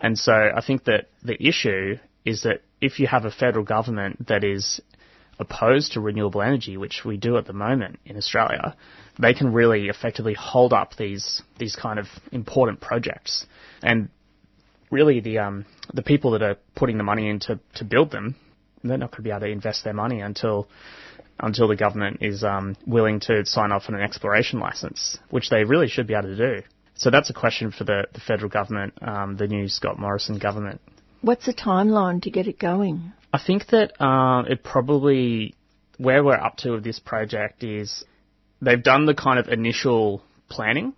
[0.00, 4.28] And so I think that the issue is that if you have a federal government
[4.28, 4.80] that is
[5.40, 8.76] opposed to renewable energy, which we do at the moment in Australia,
[9.18, 13.46] they can really effectively hold up these these kind of important projects.
[13.82, 14.08] And
[14.90, 18.36] really, the um, the people that are putting the money in to, to build them
[18.88, 20.68] they're not going to be able to invest their money until
[21.38, 25.64] until the government is um, willing to sign off on an exploration license, which they
[25.64, 26.62] really should be able to do.
[26.94, 30.80] So that's a question for the, the federal government, um, the new Scott Morrison government.
[31.20, 33.12] What's the timeline to get it going?
[33.34, 35.54] I think that um, it probably
[35.98, 38.02] where we're up to with this project is
[38.60, 40.94] they've done the kind of initial planning,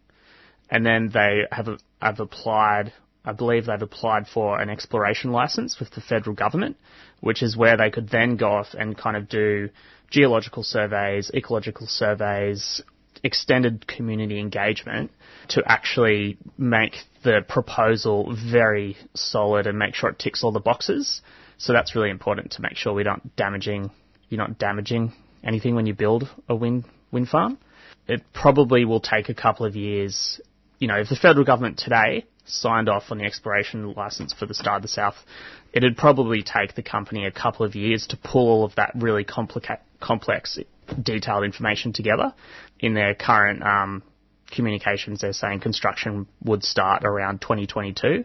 [0.70, 1.68] and then they have
[2.00, 2.92] have applied.
[3.24, 6.76] I believe they've applied for an exploration license with the federal government,
[7.20, 9.68] which is where they could then go off and kind of do
[10.10, 12.80] geological surveys, ecological surveys,
[13.22, 15.10] extended community engagement
[15.48, 21.20] to actually make the proposal very solid and make sure it ticks all the boxes.
[21.58, 23.90] So that's really important to make sure we don't damaging
[24.28, 27.58] you're not damaging anything when you build a wind wind farm.
[28.06, 30.40] It probably will take a couple of years.
[30.78, 34.54] You know, if the federal government today signed off on the exploration license for the
[34.54, 35.16] Star of the South,
[35.72, 39.24] it'd probably take the company a couple of years to pull all of that really
[39.24, 40.58] complica- complex,
[41.02, 42.32] detailed information together.
[42.80, 44.02] In their current um,
[44.50, 48.24] communications, they're saying construction would start around 2022,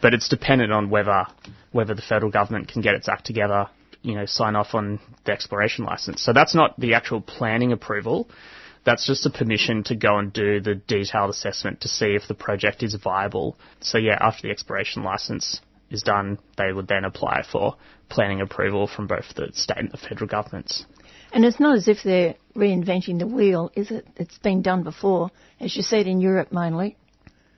[0.00, 1.26] but it's dependent on whether
[1.70, 3.68] whether the federal government can get its act together
[4.02, 6.22] you know, sign off on the exploration license.
[6.22, 8.28] So that's not the actual planning approval.
[8.84, 12.34] That's just a permission to go and do the detailed assessment to see if the
[12.34, 13.58] project is viable.
[13.80, 17.76] So yeah, after the exploration license is done, they would then apply for
[18.08, 20.86] planning approval from both the state and the federal governments.
[21.32, 24.06] And it's not as if they're reinventing the wheel, is it?
[24.16, 25.30] It's been done before,
[25.60, 26.96] as you said, in Europe mainly.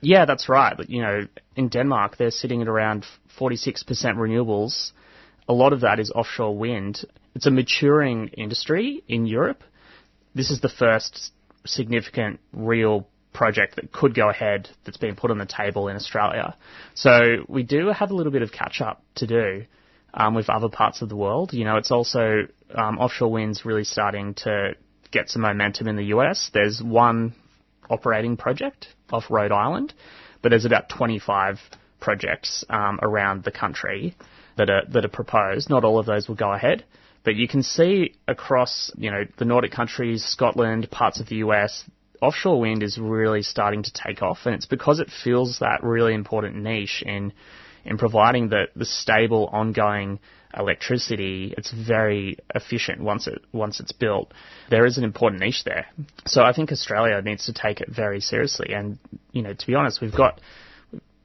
[0.00, 0.76] Yeah, that's right.
[0.76, 3.07] But, you know, in Denmark, they're sitting at around
[3.38, 3.85] 46%
[4.16, 4.92] renewables
[5.50, 7.04] a lot of that is offshore wind.
[7.34, 9.64] It's a maturing industry in Europe.
[10.32, 11.32] This is the first
[11.66, 16.56] significant real project that could go ahead that's been put on the table in Australia.
[16.94, 19.64] So we do have a little bit of catch up to do
[20.14, 21.52] um, with other parts of the world.
[21.52, 24.74] You know, it's also um, offshore wind's really starting to
[25.10, 26.52] get some momentum in the US.
[26.54, 27.34] There's one
[27.88, 29.94] operating project off Rhode Island,
[30.42, 31.58] but there's about 25
[31.98, 34.14] projects um, around the country
[34.61, 35.70] that are that are proposed.
[35.70, 36.85] Not all of those will go ahead,
[37.25, 41.85] but you can see across you know the Nordic countries, Scotland, parts of the US,
[42.20, 46.12] offshore wind is really starting to take off, and it's because it fills that really
[46.12, 47.33] important niche in
[47.87, 50.18] in providing the the stable, ongoing
[50.55, 51.55] electricity.
[51.57, 54.35] It's very efficient once it once it's built.
[54.68, 55.87] There is an important niche there,
[56.27, 58.75] so I think Australia needs to take it very seriously.
[58.75, 58.99] And
[59.33, 60.38] you know, to be honest, we've got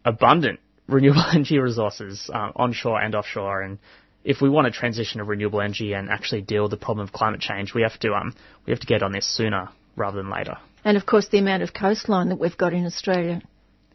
[0.05, 3.61] abundant renewable energy resources uh, onshore and offshore.
[3.61, 3.79] And
[4.23, 7.13] if we want to transition to renewable energy and actually deal with the problem of
[7.13, 10.29] climate change, we have to um, we have to get on this sooner rather than
[10.29, 10.57] later.
[10.83, 13.41] And of course, the amount of coastline that we've got in Australia.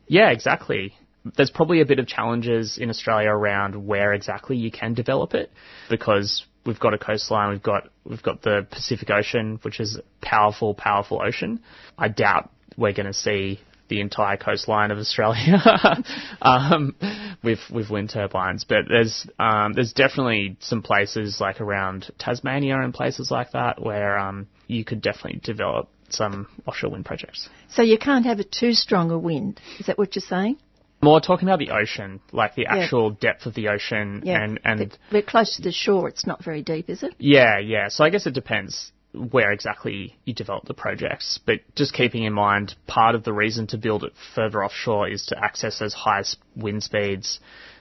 [0.07, 0.95] Yeah, exactly.
[1.37, 5.53] There's probably a bit of challenges in Australia around where exactly you can develop it
[5.91, 10.25] because we've got a coastline, we've got we've got the Pacific Ocean, which is a
[10.25, 11.61] powerful, powerful ocean.
[11.99, 15.63] I doubt we're going to see the entire coastline of Australia
[16.43, 16.97] um,
[17.43, 18.65] with with wind turbines.
[18.65, 24.19] But there's um, there's definitely some places like around Tasmania and places like that where
[24.19, 27.51] um, you could definitely develop some offshore wind projects.
[27.69, 29.61] So you can't have a too strong a wind.
[29.79, 30.59] Is that what you're saying?
[31.03, 33.33] More talking about the ocean, like the actual yeah.
[33.33, 34.43] depth of the ocean, yeah.
[34.43, 36.09] and and we're close to the shore.
[36.09, 37.15] It's not very deep, is it?
[37.19, 37.89] Yeah, yeah.
[37.89, 41.39] So I guess it depends where exactly you develop the projects.
[41.45, 45.27] But just keeping in mind, part of the reason to build it further offshore is
[45.27, 47.41] to access those highest wind speeds,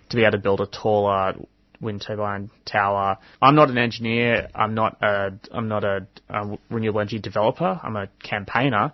[0.10, 1.36] to be able to build a taller
[1.82, 3.18] wind turbine tower.
[3.42, 4.50] I'm not an engineer.
[4.54, 7.80] I'm not a I'm not a, a renewable energy developer.
[7.82, 8.92] I'm a campaigner.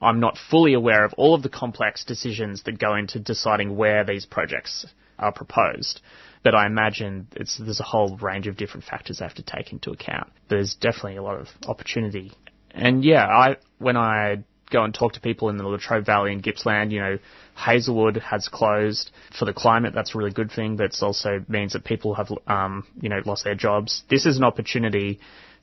[0.00, 4.04] I'm not fully aware of all of the complex decisions that go into deciding where
[4.04, 4.86] these projects
[5.18, 6.00] are proposed.
[6.48, 9.90] But I imagine there's a whole range of different factors I have to take into
[9.90, 10.32] account.
[10.48, 12.32] There's definitely a lot of opportunity.
[12.70, 16.42] And yeah, I when I go and talk to people in the Latrobe Valley and
[16.42, 17.18] Gippsland, you know,
[17.54, 19.92] Hazelwood has closed for the climate.
[19.94, 23.20] That's a really good thing, but it also means that people have, um, you know,
[23.26, 24.02] lost their jobs.
[24.08, 25.20] This is an opportunity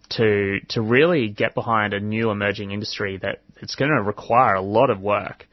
[0.09, 4.61] to to really get behind a new emerging industry that it's going to require a
[4.61, 5.47] lot of work,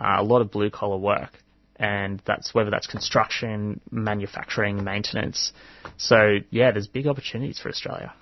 [0.00, 1.32] uh, a lot of blue collar work
[1.78, 5.52] and that's whether that's construction, manufacturing, maintenance.
[5.96, 8.12] So yeah, there's big opportunities for Australia.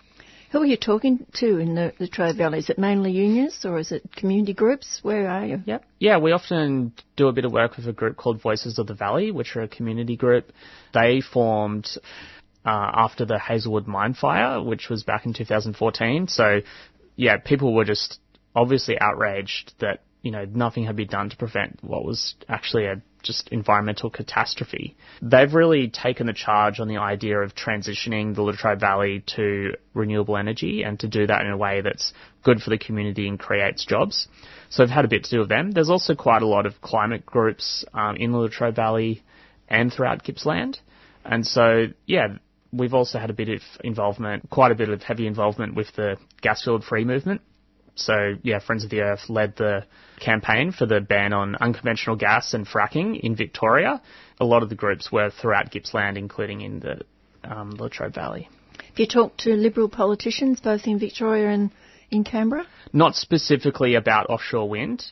[0.52, 2.60] Who are you talking to in the, the Latrobe Valley?
[2.60, 5.00] Is it mainly unions or is it community groups?
[5.02, 5.62] Where are you?
[5.66, 5.84] Yep.
[5.98, 8.94] Yeah, we often do a bit of work with a group called Voices of the
[8.94, 10.52] Valley, which are a community group.
[10.94, 11.88] They formed
[12.64, 16.28] uh, after the Hazelwood mine fire, which was back in 2014.
[16.28, 16.60] So
[17.16, 18.20] yeah, people were just
[18.54, 23.02] obviously outraged that you know nothing had been done to prevent what was actually a
[23.26, 24.96] just environmental catastrophe.
[25.20, 30.36] They've really taken the charge on the idea of transitioning the Latrobe Valley to renewable
[30.36, 32.12] energy and to do that in a way that's
[32.42, 34.28] good for the community and creates jobs.
[34.70, 35.72] So I've had a bit to do with them.
[35.72, 39.22] There's also quite a lot of climate groups um, in the Latrobe Valley
[39.68, 40.78] and throughout Gippsland.
[41.24, 42.28] And so, yeah,
[42.72, 46.16] we've also had a bit of involvement, quite a bit of heavy involvement with the
[46.40, 47.40] gas field free movement.
[47.96, 49.84] So, yeah, Friends of the Earth led the
[50.20, 54.00] campaign for the ban on unconventional gas and fracking in Victoria.
[54.38, 57.00] A lot of the groups were throughout Gippsland, including in the
[57.42, 58.48] um, Latrobe Valley.
[58.78, 61.70] Have you talked to Liberal politicians, both in Victoria and
[62.10, 62.66] in Canberra?
[62.92, 65.04] Not specifically about offshore wind.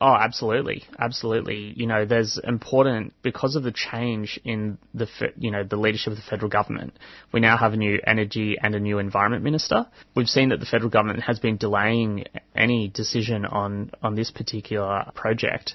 [0.00, 1.72] Oh, absolutely, absolutely.
[1.76, 6.16] You know, there's important because of the change in the you know the leadership of
[6.16, 6.96] the federal government.
[7.32, 9.86] We now have a new energy and a new environment minister.
[10.14, 15.10] We've seen that the federal government has been delaying any decision on on this particular
[15.16, 15.74] project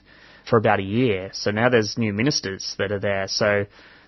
[0.50, 1.32] for about a year.
[1.34, 3.28] So now there's new ministers that are there.
[3.28, 3.66] So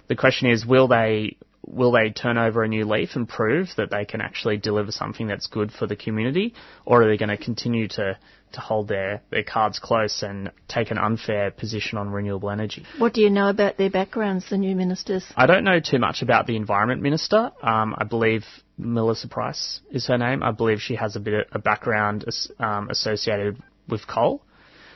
[0.07, 1.35] the question is, will they
[1.67, 5.27] will they turn over a new leaf and prove that they can actually deliver something
[5.27, 6.53] that's good for the community,
[6.85, 8.17] or are they going to continue to,
[8.53, 12.85] to hold their, their cards close and take an unfair position on renewable energy?
[12.97, 15.25] What do you know about their backgrounds, the new ministers?
[15.35, 17.51] I don't know too much about the environment minister.
[17.61, 18.43] Um, I believe
[18.77, 20.43] Melissa Price is her name.
[20.43, 22.25] I believe she has a bit of a background
[22.59, 24.43] um, associated with coal.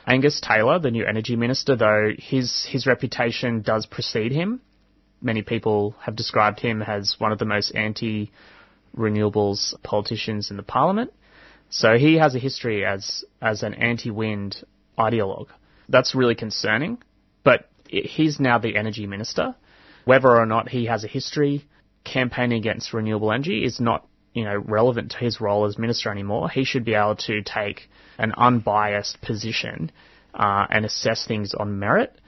[0.06, 4.60] Angus Taylor, the new energy minister, though his his reputation does precede him
[5.20, 8.30] many people have described him as one of the most anti
[8.96, 11.12] renewables politicians in the parliament.
[11.68, 14.64] So he has a history as as an anti-wind
[14.98, 15.48] ideologue.
[15.88, 16.98] That's really concerning.
[17.44, 19.54] But he's now the energy minister.
[20.04, 21.66] Whether or not he has a history
[22.04, 26.48] campaigning against renewable energy is not you know relevant to his role as minister anymore.
[26.48, 29.92] He should be able to take an unbiased position
[30.34, 32.19] uh, and assess things on merit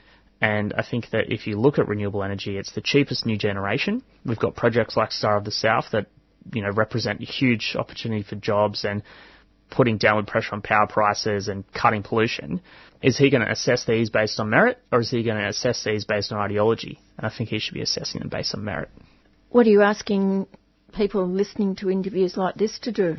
[0.42, 4.02] and I think that if you look at renewable energy, it's the cheapest new generation.
[4.26, 6.08] We've got projects like Star of the South that,
[6.52, 9.04] you know, represent a huge opportunity for jobs and
[9.70, 12.60] putting downward pressure on power prices and cutting pollution.
[13.00, 15.84] Is he going to assess these based on merit or is he going to assess
[15.84, 16.98] these based on ideology?
[17.16, 18.90] And I think he should be assessing them based on merit.
[19.50, 20.48] What are you asking
[20.92, 23.18] people listening to interviews like this to do?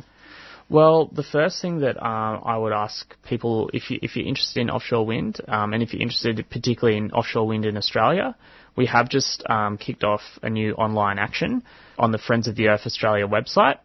[0.74, 4.60] Well, the first thing that um, I would ask people, if, you, if you're interested
[4.60, 8.34] in offshore wind, um, and if you're interested particularly in offshore wind in Australia,
[8.74, 11.62] we have just um, kicked off a new online action
[11.96, 13.78] on the Friends of the Earth Australia website.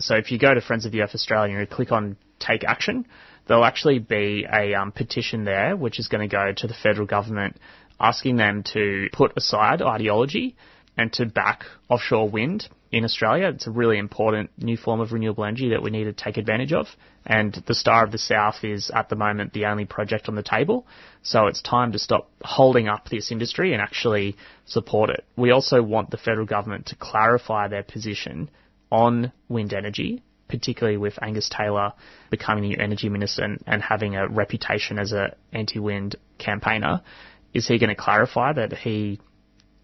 [0.00, 3.06] So if you go to Friends of the Earth Australia and click on Take Action,
[3.46, 7.06] there'll actually be a um, petition there which is going to go to the federal
[7.06, 7.60] government
[8.00, 10.56] asking them to put aside ideology
[10.96, 13.48] and to back offshore wind in Australia.
[13.48, 16.72] It's a really important new form of renewable energy that we need to take advantage
[16.72, 16.86] of.
[17.26, 20.44] And the Star of the South is at the moment the only project on the
[20.44, 20.86] table.
[21.22, 25.24] So it's time to stop holding up this industry and actually support it.
[25.36, 28.48] We also want the federal government to clarify their position
[28.92, 31.94] on wind energy, particularly with Angus Taylor
[32.30, 37.02] becoming the energy minister and, and having a reputation as an anti-wind campaigner.
[37.52, 39.18] Is he going to clarify that he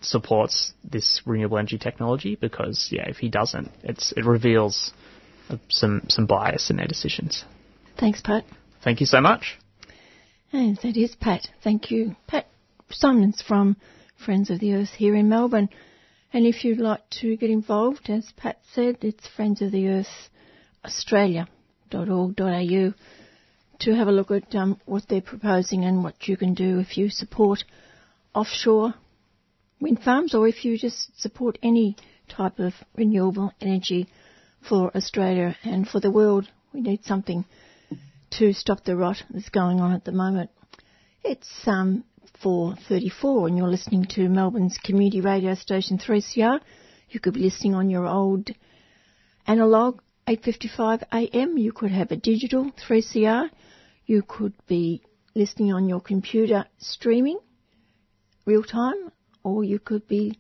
[0.01, 4.93] supports this renewable energy technology because yeah, if he doesn't, it's it reveals
[5.69, 7.45] some some bias in their decisions.
[7.99, 8.45] Thanks, Pat.
[8.83, 9.59] Thank you so much.
[10.53, 11.49] And that is Pat.
[11.63, 12.47] Thank you, Pat
[12.91, 13.77] Simons from
[14.25, 15.69] Friends of the Earth here in Melbourne.
[16.33, 20.31] And if you'd like to get involved, as Pat said, it's Friends of the Earth
[20.85, 22.95] Australia.org.au
[23.81, 26.97] to have a look at um, what they're proposing and what you can do if
[26.97, 27.65] you support
[28.35, 28.95] offshore
[29.81, 31.97] wind farms or if you just support any
[32.29, 34.09] type of renewable energy
[34.69, 36.49] for Australia and for the world.
[36.73, 37.45] We need something
[38.39, 40.51] to stop the rot that's going on at the moment.
[41.25, 42.05] It's um,
[42.45, 46.61] 4.34 and you're listening to Melbourne's community radio station 3CR.
[47.09, 48.51] You could be listening on your old
[49.47, 51.59] analog 8.55 AM.
[51.59, 53.51] You could have a digital 3CR.
[54.07, 55.03] You could be
[55.35, 57.39] listening on your computer streaming
[58.47, 59.11] real time
[59.43, 60.39] or you could be,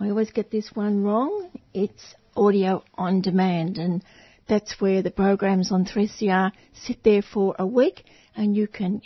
[0.00, 4.02] I always get this one wrong, it's audio on demand and
[4.48, 9.02] that's where the programs on 3CR sit there for a week and you can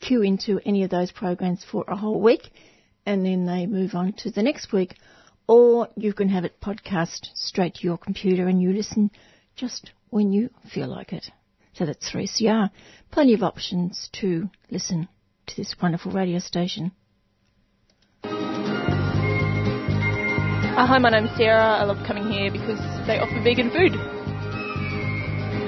[0.00, 2.50] queue into any of those programs for a whole week
[3.04, 4.96] and then they move on to the next week.
[5.48, 9.10] Or you can have it podcast straight to your computer and you listen
[9.54, 11.30] just when you feel like it.
[11.74, 12.70] So that's 3CR.
[13.12, 15.08] Plenty of options to listen
[15.46, 16.92] to this wonderful radio station.
[20.76, 21.80] Uh, hi, my name's Sarah.
[21.80, 23.96] I love coming here because they offer vegan food.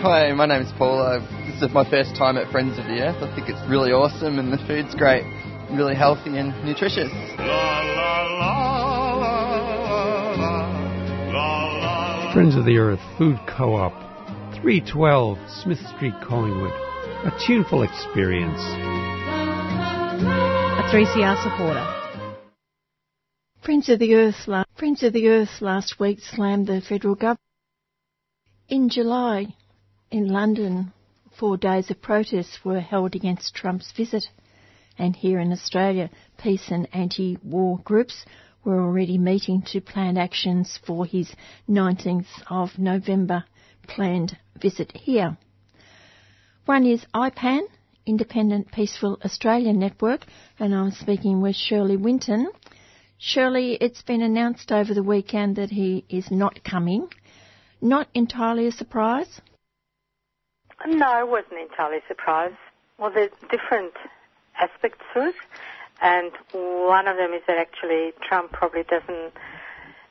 [0.05, 1.21] Hi, my name's Paula.
[1.49, 3.17] This is my first time at Friends of the Earth.
[3.23, 5.25] I think it's really awesome and the food's great,
[5.73, 7.09] really healthy and nutritious.
[12.35, 13.97] Friends of the Earth Food Co-op,
[14.61, 16.77] 312 Smith Street, Collingwood.
[17.25, 18.61] A tuneful experience.
[20.77, 21.95] A 3CR supporter.
[23.65, 27.41] Friends of the Earth, Friends of the Earth last week slammed the federal government.
[28.69, 29.57] In July,
[30.13, 30.93] in London,
[31.37, 34.29] four days of protests were held against Trump's visit.
[34.97, 36.11] And here in Australia,
[36.41, 38.25] peace and anti-war groups
[38.65, 41.33] were already meeting to plan actions for his
[41.69, 43.43] 19th of November
[43.89, 45.37] planned visit here.
[46.67, 47.63] One is IPAN,
[48.07, 50.25] Independent Peaceful Australia Network,
[50.57, 52.53] and I'm speaking with Shirley Winton.
[53.19, 57.09] Shirley, it's been announced over the weekend that he is not coming.
[57.81, 59.41] Not entirely a surprise?
[60.87, 62.55] No, I wasn't entirely surprised.
[62.97, 63.95] Well, there's different
[64.59, 65.35] aspects to it,
[66.01, 69.33] and one of them is that actually Trump probably doesn't.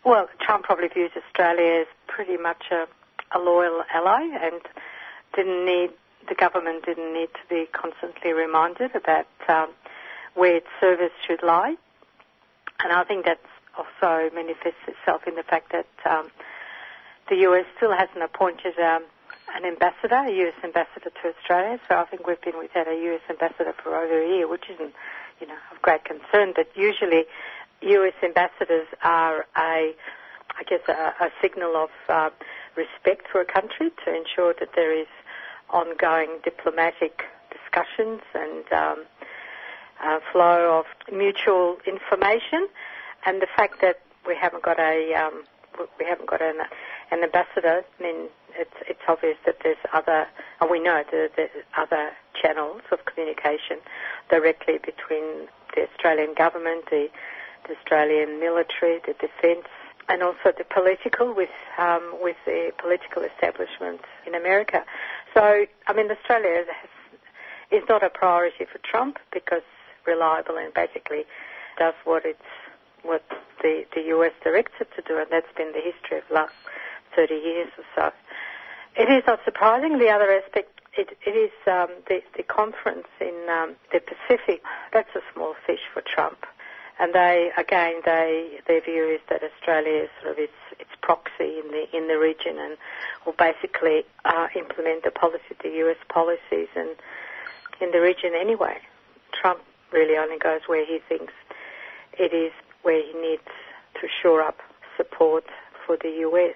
[0.05, 2.87] Well, Trump probably views Australia as pretty much a,
[3.31, 4.61] a loyal ally, and
[5.33, 5.91] didn't need
[6.27, 9.69] the government didn't need to be constantly reminded about um,
[10.33, 11.75] where its service should lie.
[12.83, 13.39] And I think that
[13.77, 16.29] also manifests itself in the fact that um,
[17.29, 19.03] the US still hasn't appointed um,
[19.55, 21.79] an ambassador, a US ambassador to Australia.
[21.87, 24.93] So I think we've been without a US ambassador for over a year, which isn't,
[25.39, 26.53] you know, of great concern.
[26.55, 27.25] But usually,
[27.81, 29.93] US ambassadors are a,
[30.57, 32.29] I guess, a, a signal of uh,
[32.75, 35.07] respect for a country to ensure that there is
[35.69, 39.05] ongoing diplomatic discussions and um,
[40.03, 42.67] uh, flow of mutual information,
[43.25, 45.43] and the fact that we haven't got a um,
[45.99, 46.59] we haven't got an,
[47.11, 50.27] an ambassador, I mean, it's it's obvious that there's other,
[50.59, 53.77] and we know that there's other channels of communication
[54.29, 57.09] directly between the Australian government, the,
[57.67, 59.67] the Australian military, the defence,
[60.09, 64.83] and also the political with um, with the political establishment in America.
[65.33, 66.89] So, I mean, Australia has,
[67.81, 69.63] is not a priority for Trump because
[70.07, 71.25] reliable and basically
[71.77, 72.39] does what it's
[73.03, 73.23] what
[73.61, 76.53] the the US directs it to do, and that's been the history of the last
[77.15, 78.11] 30 years or so.
[78.95, 79.99] It is not surprising.
[79.99, 84.63] The other aspect, it, it is um, the, the conference in um, the Pacific.
[84.91, 86.45] That's a small fish for Trump,
[86.99, 91.59] and they again, they their view is that Australia is sort of its its proxy
[91.59, 92.77] in the in the region, and
[93.25, 96.89] will basically uh, implement the policy, the US policies, and
[97.79, 98.77] in the region anyway.
[99.31, 99.61] Trump
[99.91, 101.33] really only goes where he thinks
[102.13, 102.51] it is
[102.83, 103.47] where he needs
[104.01, 104.57] to shore up
[104.95, 105.45] support
[105.85, 106.55] for the US.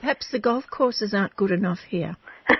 [0.00, 2.16] Perhaps the golf courses aren't good enough here.
[2.48, 2.56] Do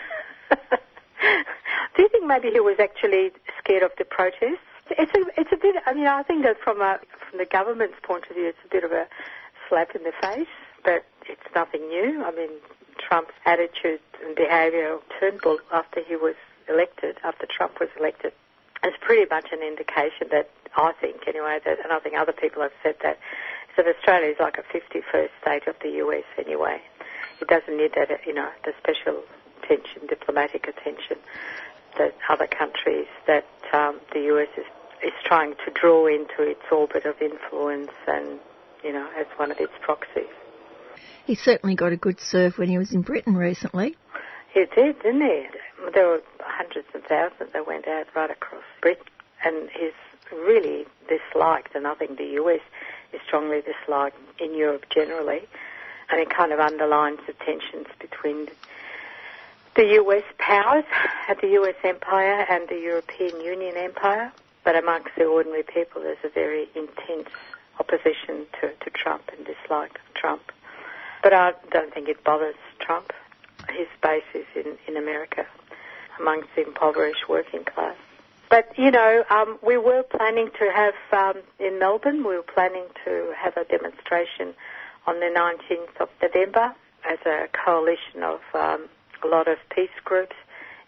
[2.03, 4.61] you think maybe he was actually scared of the protests?
[4.91, 5.77] It's a, it's a bit.
[5.87, 6.99] I mean, I think that from a
[7.29, 9.07] from the government's point of view, it's a bit of a
[9.69, 10.49] slap in the face,
[10.85, 12.23] but it's nothing new.
[12.25, 12.51] I mean,
[12.99, 15.41] Trump's attitude and behaviour turned
[15.73, 16.35] after he was
[16.69, 18.33] elected, after Trump was elected,
[18.83, 22.63] it's pretty much an indication that I think, anyway, that, and I think other people
[22.63, 23.19] have said that,
[23.71, 26.81] is that Australia is like a 51st state of the US anyway.
[27.41, 29.23] It doesn't need that, you know, the special
[29.63, 31.19] attention, diplomatic attention
[31.99, 34.65] that other countries that um, the US is,
[35.05, 38.39] is trying to draw into its orbit of influence and,
[38.83, 40.33] you know, as one of its proxies.
[41.27, 43.97] He certainly got a good serve when he was in Britain recently.
[44.53, 45.47] He did, didn't he?
[45.95, 49.05] There were hundreds of thousands that went out right across Britain,
[49.45, 49.93] and he's
[50.31, 52.61] really disliked, and I think the US
[53.13, 55.49] is strongly disliked in Europe generally,
[56.11, 58.49] and it kind of underlines the tensions between
[59.75, 60.85] the US powers,
[61.41, 64.33] the US empire, and the European Union empire.
[64.65, 67.31] But amongst the ordinary people, there's a very intense
[67.81, 70.53] opposition to, to Trump and dislike of Trump.
[71.23, 73.13] But I don't think it bothers Trump.
[73.71, 75.47] His base is in, in America
[76.19, 77.97] amongst the impoverished working class.
[78.51, 82.85] But, you know, um, we were planning to have, um, in Melbourne, we were planning
[83.05, 84.55] to have a demonstration
[85.07, 86.75] on the 19th of November
[87.09, 88.89] as a coalition of um,
[89.23, 90.37] a lot of peace groups,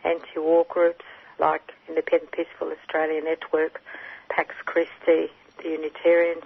[0.04, 1.04] anti-war groups
[1.38, 3.80] like Independent Peaceful Australia Network,
[4.28, 6.44] Pax Christi, the Unitarians,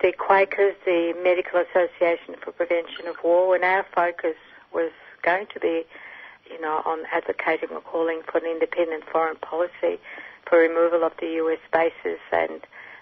[0.00, 4.36] the Quakers, the Medical Association for Prevention of War, and our focus
[4.72, 4.92] was
[5.22, 5.84] going to be
[6.50, 9.98] you know, on advocating or calling for an independent foreign policy
[10.46, 12.60] for removal of the US bases and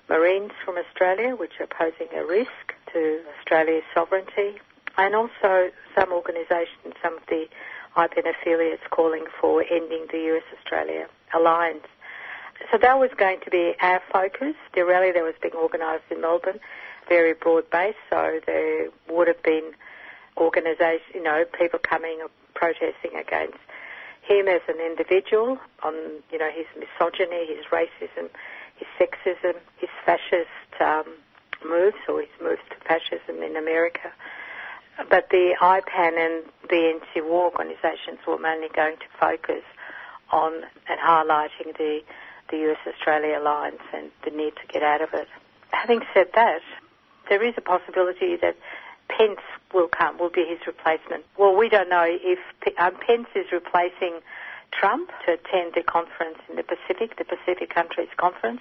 [0.09, 4.59] Marines from Australia, which are posing a risk to Australia's sovereignty,
[4.99, 7.49] and also some organisations, some of the
[7.97, 11.87] IPAN affiliates calling for ending the US-Australia alliance.
[12.71, 14.55] So that was going to be our focus.
[14.75, 16.61] The rally that was being organised in Melbourne,
[17.09, 19.73] very broad based, so there would have been
[20.41, 23.59] organisations, you know, people coming or protesting against
[24.22, 25.95] him as an individual on,
[26.32, 28.28] you know, his misogyny, his racism,
[28.76, 30.49] his sexism, his fascist
[30.80, 31.05] um,
[31.66, 34.12] moves or his moves to fascism in America.
[35.09, 39.64] But the IPAN and the anti-war organisations were mainly going to focus
[40.30, 42.01] on and highlighting the,
[42.51, 45.28] the US-Australia alliance and the need to get out of it.
[45.72, 46.61] Having said that,
[47.28, 48.57] there is a possibility that
[49.17, 49.41] Pence
[49.75, 51.25] will come, will be his replacement.
[51.37, 52.39] Well, we don't know if
[52.79, 54.21] um, Pence is replacing
[54.73, 58.61] Trump to attend the conference in the Pacific, the Pacific Countries Conference.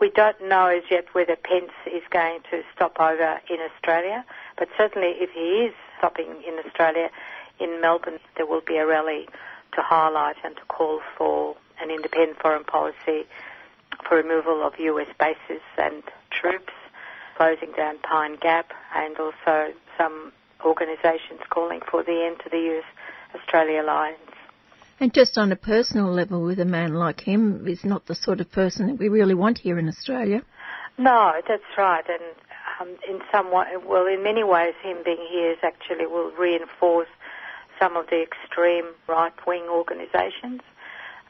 [0.00, 4.24] We don't know as yet whether Pence is going to stop over in Australia,
[4.58, 7.10] but certainly if he is stopping in Australia,
[7.58, 9.26] in Melbourne, there will be a rally
[9.72, 13.26] to highlight and to call for an independent foreign policy
[14.06, 16.72] for removal of US bases and troops,
[17.36, 20.32] closing down Pine Gap, and also some
[20.64, 22.84] organisations calling for the end to the US
[23.34, 24.18] Australia alliance.
[24.98, 28.40] And just on a personal level, with a man like him, is not the sort
[28.40, 30.42] of person that we really want here in Australia.
[30.96, 32.04] No, that's right.
[32.08, 32.22] And
[32.80, 37.08] um, in some way, well, in many ways, him being here is actually will reinforce
[37.78, 40.62] some of the extreme right-wing organisations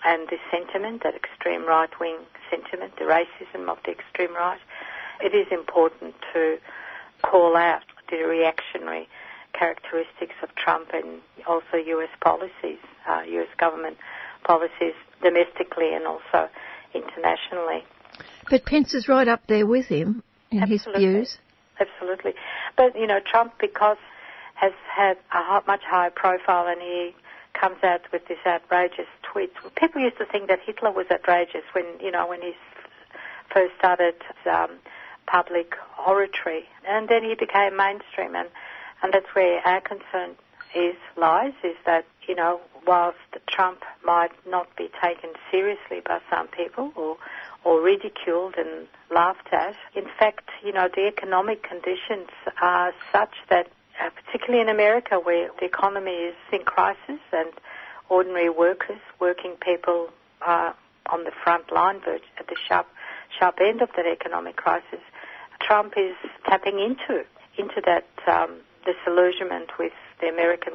[0.04, 4.60] and the sentiment, that extreme right-wing sentiment, the racism of the extreme right.
[5.20, 6.58] It is important to
[7.22, 9.08] call out the reactionary
[9.52, 12.10] characteristics of Trump and also U.S.
[12.20, 12.78] policies,
[13.08, 13.48] uh, U.S.
[13.58, 13.96] government
[14.44, 16.48] policies domestically and also
[16.94, 17.84] internationally.
[18.50, 21.04] But Pence is right up there with him in Absolutely.
[21.04, 21.38] his views.
[21.80, 22.34] Absolutely.
[22.76, 23.98] But, you know, Trump, because
[24.54, 27.14] has had a much higher profile and he
[27.52, 29.50] comes out with this outrageous tweet.
[29.76, 32.52] People used to think that Hitler was outrageous when, you know, when he
[33.52, 34.14] first started
[34.50, 34.70] um,
[35.26, 35.74] public
[36.06, 36.64] oratory.
[36.88, 38.48] And then he became mainstream and
[39.02, 40.36] and that's where our concern
[40.74, 43.18] is lies, is that, you know, whilst
[43.48, 47.16] Trump might not be taken seriously by some people or,
[47.64, 52.28] or ridiculed and laughed at, in fact, you know, the economic conditions
[52.60, 53.68] are such that,
[54.00, 57.52] uh, particularly in America where the economy is in crisis and
[58.08, 60.08] ordinary workers, working people
[60.42, 60.74] are
[61.10, 62.86] on the front line, but at the sharp,
[63.38, 65.00] sharp end of that economic crisis,
[65.60, 67.24] Trump is tapping into
[67.58, 70.74] into that um, disillusionment with the American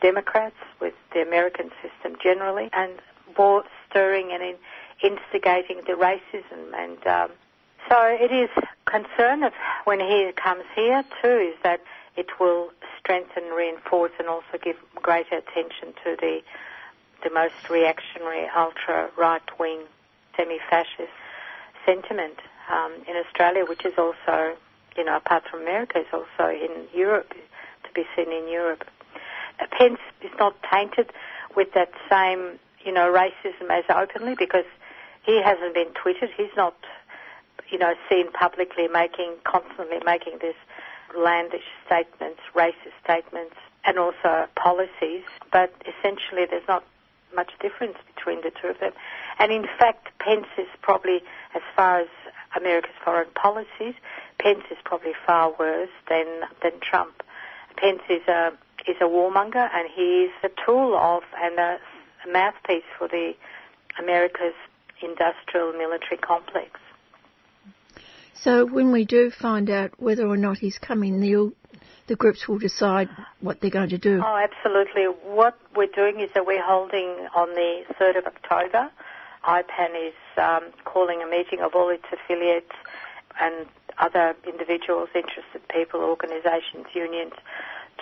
[0.00, 2.92] Democrats, with the American system generally, and
[3.36, 4.56] more stirring and in,
[5.02, 6.74] instigating the racism.
[6.74, 7.30] And um,
[7.88, 8.50] so it is
[8.86, 9.52] concern of
[9.84, 11.80] when he comes here too is that
[12.16, 16.40] it will strengthen, reinforce, and also give greater attention to the
[17.24, 19.80] the most reactionary, ultra right wing,
[20.36, 21.10] semi fascist
[21.84, 22.38] sentiment
[22.70, 24.56] um, in Australia, which is also
[24.96, 27.30] you know, apart from America, is also in Europe,
[27.84, 28.84] to be seen in Europe.
[29.78, 31.10] Pence is not tainted
[31.54, 34.64] with that same, you know, racism as openly because
[35.24, 36.28] he hasn't been tweeted.
[36.36, 36.76] He's not,
[37.70, 40.56] you know, seen publicly making, constantly making this
[41.16, 43.54] landish statements, racist statements,
[43.84, 45.22] and also policies.
[45.52, 46.84] But essentially, there's not
[47.34, 48.92] much difference between the two of them.
[49.38, 51.22] And in fact, Pence is probably,
[51.54, 52.08] as far as
[52.56, 53.94] America's foreign policies,
[54.38, 56.26] Pence is probably far worse than
[56.62, 57.22] than Trump.
[57.76, 58.52] Pence is a
[58.86, 61.78] is a warmonger, and he is a tool of and a,
[62.26, 63.32] a mouthpiece for the
[63.98, 64.54] America's
[65.02, 66.80] industrial military complex.
[68.34, 71.52] So when we do find out whether or not he's coming, the
[72.06, 73.08] the groups will decide
[73.40, 74.22] what they're going to do.
[74.24, 75.04] Oh, absolutely.
[75.04, 78.90] What we're doing is that we're holding on the 3rd of October.
[79.46, 82.72] IPAN is um, calling a meeting of all its affiliates
[83.40, 83.66] and
[83.98, 87.32] other individuals, interested people, organisations, unions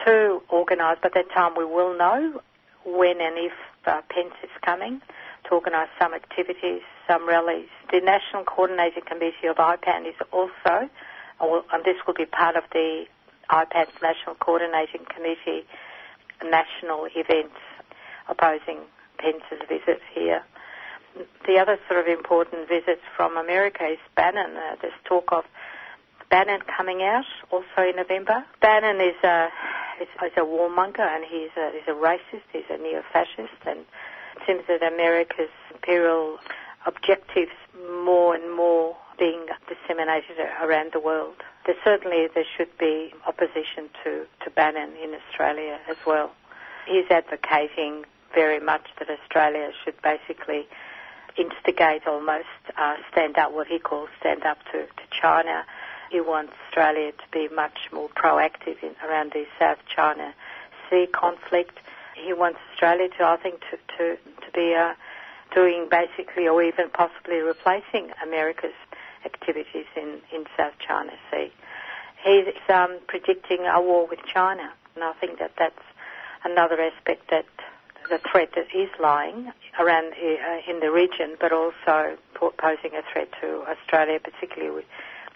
[0.04, 0.98] to organise.
[1.02, 2.40] By that time, we will know
[2.84, 3.52] when and if
[3.86, 5.00] uh, Pence is coming
[5.44, 7.68] to organise some activities, some rallies.
[7.92, 10.88] The National Coordinating Committee of IPAN is also,
[11.40, 13.04] and this will be part of the
[13.50, 15.64] IPAN's National Coordinating Committee
[16.42, 17.56] national events
[18.28, 18.78] opposing
[19.18, 20.42] Pence's visit here.
[21.46, 24.56] The other sort of important visits from America is Bannon.
[24.56, 25.44] Uh, there's talk of
[26.30, 28.44] Bannon coming out also in November.
[28.60, 29.48] Bannon is a
[30.00, 32.42] is, is a warmonger and he's a, he's a racist.
[32.52, 36.38] He's a neo-fascist, and it seems that America's imperial
[36.86, 37.52] objectives
[38.02, 41.36] more and more being disseminated around the world.
[41.66, 46.32] There certainly there should be opposition to, to Bannon in Australia as well.
[46.86, 48.04] He's advocating
[48.34, 50.66] very much that Australia should basically
[51.36, 55.64] instigate almost uh, stand up, what he calls stand up to, to China
[56.14, 60.32] he wants Australia to be much more proactive in, around the South China
[60.88, 61.76] Sea conflict.
[62.14, 64.94] He wants Australia to, I think, to, to, to be uh,
[65.52, 68.78] doing basically or even possibly replacing America's
[69.24, 71.52] activities in, in South China Sea.
[72.22, 75.74] He's um, predicting a war with China, and I think that that's
[76.44, 77.46] another aspect that
[78.08, 82.16] the threat that is lying around uh, in the region, but also
[82.58, 84.84] posing a threat to Australia, particularly with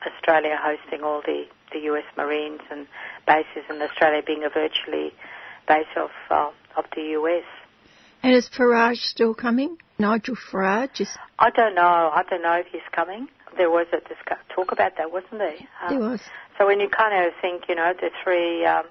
[0.07, 2.87] Australia hosting all the, the US Marines and
[3.27, 5.13] bases, and Australia being a virtually
[5.67, 7.45] base of uh, of the US.
[8.23, 9.77] And is Farage still coming?
[9.99, 11.09] Nigel Farage is.
[11.39, 11.83] I don't know.
[12.15, 13.29] I don't know if he's coming.
[13.57, 15.57] There was a discuss- talk about that, wasn't there?
[15.83, 16.21] Um, there was.
[16.57, 18.85] So when you kind of think, you know, the three, um,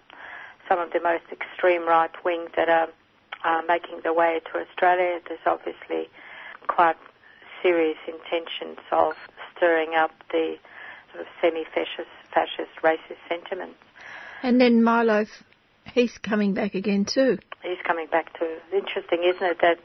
[0.68, 2.88] some of the most extreme right wing that are
[3.44, 6.10] uh, making their way to Australia, there's obviously
[6.68, 6.98] quite
[7.62, 9.14] serious intentions of
[9.56, 10.56] stirring up the
[11.12, 13.80] sort of semi-fascist, fascist, racist sentiments.
[14.44, 15.26] And then Milo,
[15.94, 17.40] he's coming back again too.
[17.64, 18.58] He's coming back too.
[18.72, 19.80] Interesting, isn't it, that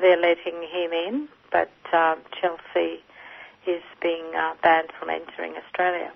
[0.00, 3.02] they're letting him in, but um, Chelsea
[3.66, 6.12] is being uh, banned from entering Australia.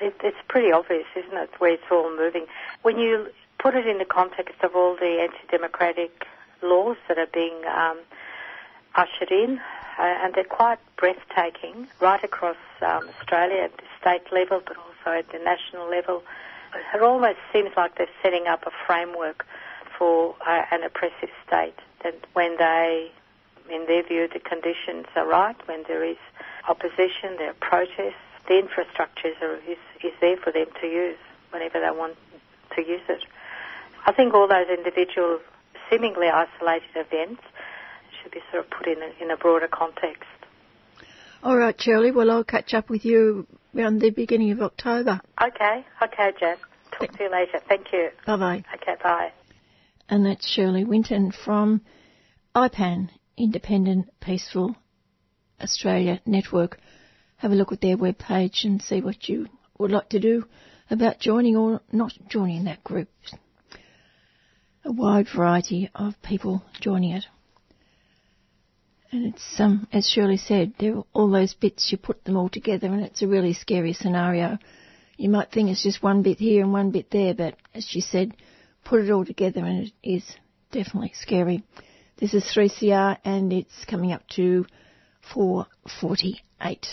[0.00, 2.46] It, it's pretty obvious, isn't it, where it's all moving.
[2.82, 3.28] When you
[3.60, 6.26] put it in the context of all the anti-democratic
[6.62, 7.98] laws that are being um,
[8.94, 9.60] ushered in,
[9.98, 15.18] uh, and they're quite breathtaking right across um, Australia at the state level, but also
[15.18, 16.22] at the national level.
[16.94, 19.44] It almost seems like they're setting up a framework
[19.98, 21.74] for uh, an oppressive state.
[22.02, 23.10] That when they,
[23.70, 26.16] in their view, the conditions are right, when there is
[26.66, 29.28] opposition, there are protests, the infrastructure
[29.68, 31.18] is, is there for them to use
[31.50, 32.16] whenever they want
[32.76, 33.22] to use it.
[34.06, 35.40] I think all those individual,
[35.90, 37.42] seemingly isolated events
[38.22, 40.24] should be sort of put in a, in a broader context.
[41.42, 42.10] All right, Shirley.
[42.10, 45.20] Well, I'll catch up with you around the beginning of October.
[45.42, 45.86] Okay.
[46.02, 46.56] Okay, Jen.
[46.98, 47.60] Talk to you later.
[47.66, 48.10] Thank you.
[48.26, 48.64] Bye bye.
[48.74, 49.32] Okay, bye.
[50.08, 51.80] And that's Shirley Winton from
[52.54, 54.76] IPAN, Independent Peaceful
[55.60, 56.78] Australia Network.
[57.36, 59.46] Have a look at their webpage and see what you
[59.78, 60.44] would like to do
[60.90, 63.08] about joining or not joining that group.
[64.84, 67.24] A wide variety of people joining it.
[69.12, 72.48] And it's, um, as Shirley said, there are all those bits, you put them all
[72.48, 74.58] together and it's a really scary scenario.
[75.16, 78.00] You might think it's just one bit here and one bit there, but as she
[78.00, 78.32] said,
[78.84, 80.24] put it all together and it is
[80.70, 81.62] definitely scary.
[82.18, 84.64] This is 3CR and it's coming up to
[85.34, 86.86] 448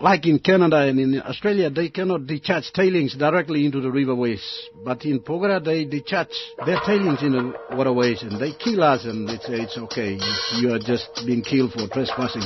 [0.00, 4.42] like in Canada and in Australia, they cannot discharge tailings directly into the riverways.
[4.84, 6.28] But in Porgera, they discharge
[6.66, 10.18] their tailings in the waterways and they kill us and they say it's okay.
[10.58, 12.42] You are just being killed for trespassing.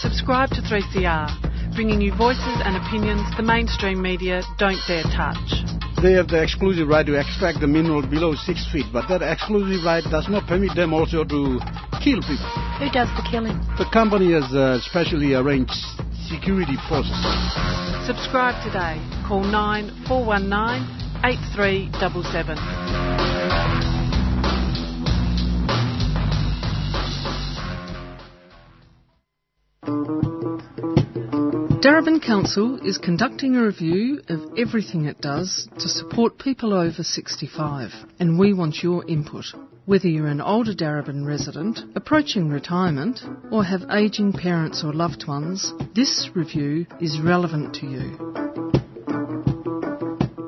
[0.00, 5.93] Subscribe to 3CR, bringing you voices and opinions the mainstream media don't dare touch.
[6.02, 9.84] They have the exclusive right to extract the mineral below six feet, but that exclusive
[9.84, 11.60] right does not permit them also to
[12.02, 12.50] kill people.
[12.78, 13.58] Who does the killing?
[13.78, 15.72] The company has uh, specially arranged
[16.28, 17.16] security forces.
[18.06, 19.00] Subscribe today.
[19.26, 23.04] Call 9419 8377.
[31.84, 37.90] Darebin Council is conducting a review of everything it does to support people over 65,
[38.18, 39.44] and we want your input.
[39.84, 43.20] Whether you're an older Darebin resident, approaching retirement,
[43.52, 48.16] or have ageing parents or loved ones, this review is relevant to you.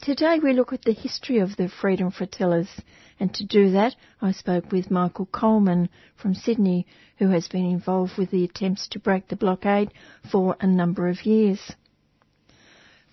[0.00, 2.68] Today we look at the history of the Freedom Flotillas,
[3.18, 6.86] and to do that I spoke with Michael Coleman from Sydney,
[7.18, 9.92] who has been involved with the attempts to break the blockade
[10.30, 11.72] for a number of years.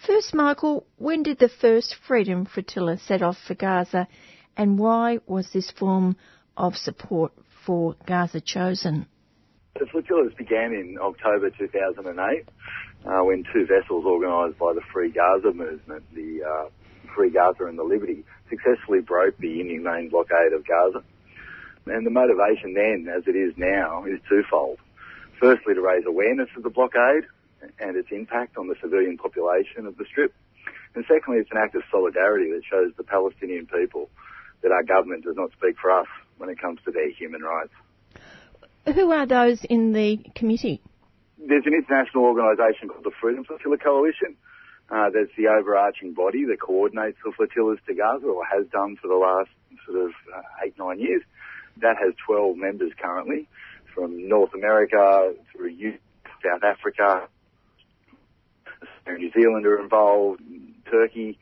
[0.05, 4.07] First, Michael, when did the first Freedom Flotilla set off for Gaza,
[4.55, 6.15] and why was this form
[6.55, 7.33] of support
[7.65, 9.07] for Gaza chosen?
[9.77, 15.51] The flotillas began in October 2008 uh, when two vessels organised by the Free Gaza
[15.51, 16.69] movement, the uh,
[17.13, 21.03] Free Gaza and the Liberty, successfully broke the inhumane blockade of Gaza.
[21.87, 24.79] And the motivation then, as it is now, is twofold.
[25.41, 27.27] Firstly, to raise awareness of the blockade
[27.77, 30.33] and its impact on the civilian population of the Strip.
[30.95, 34.09] And secondly, it's an act of solidarity that shows the Palestinian people
[34.63, 36.07] that our government does not speak for us
[36.37, 37.73] when it comes to their human rights.
[38.93, 40.81] Who are those in the committee?
[41.37, 44.35] There's an international organisation called the Freedom Flotilla Coalition.
[44.89, 49.07] Uh, that's the overarching body that coordinates the flotillas to Gaza, or has done for
[49.07, 49.49] the last
[49.85, 51.23] sort of uh, eight, nine years.
[51.81, 53.47] That has 12 members currently,
[53.93, 55.97] from North America through
[56.43, 57.27] South Africa,
[59.07, 60.41] New Zealand are involved,
[60.89, 61.37] Turkey,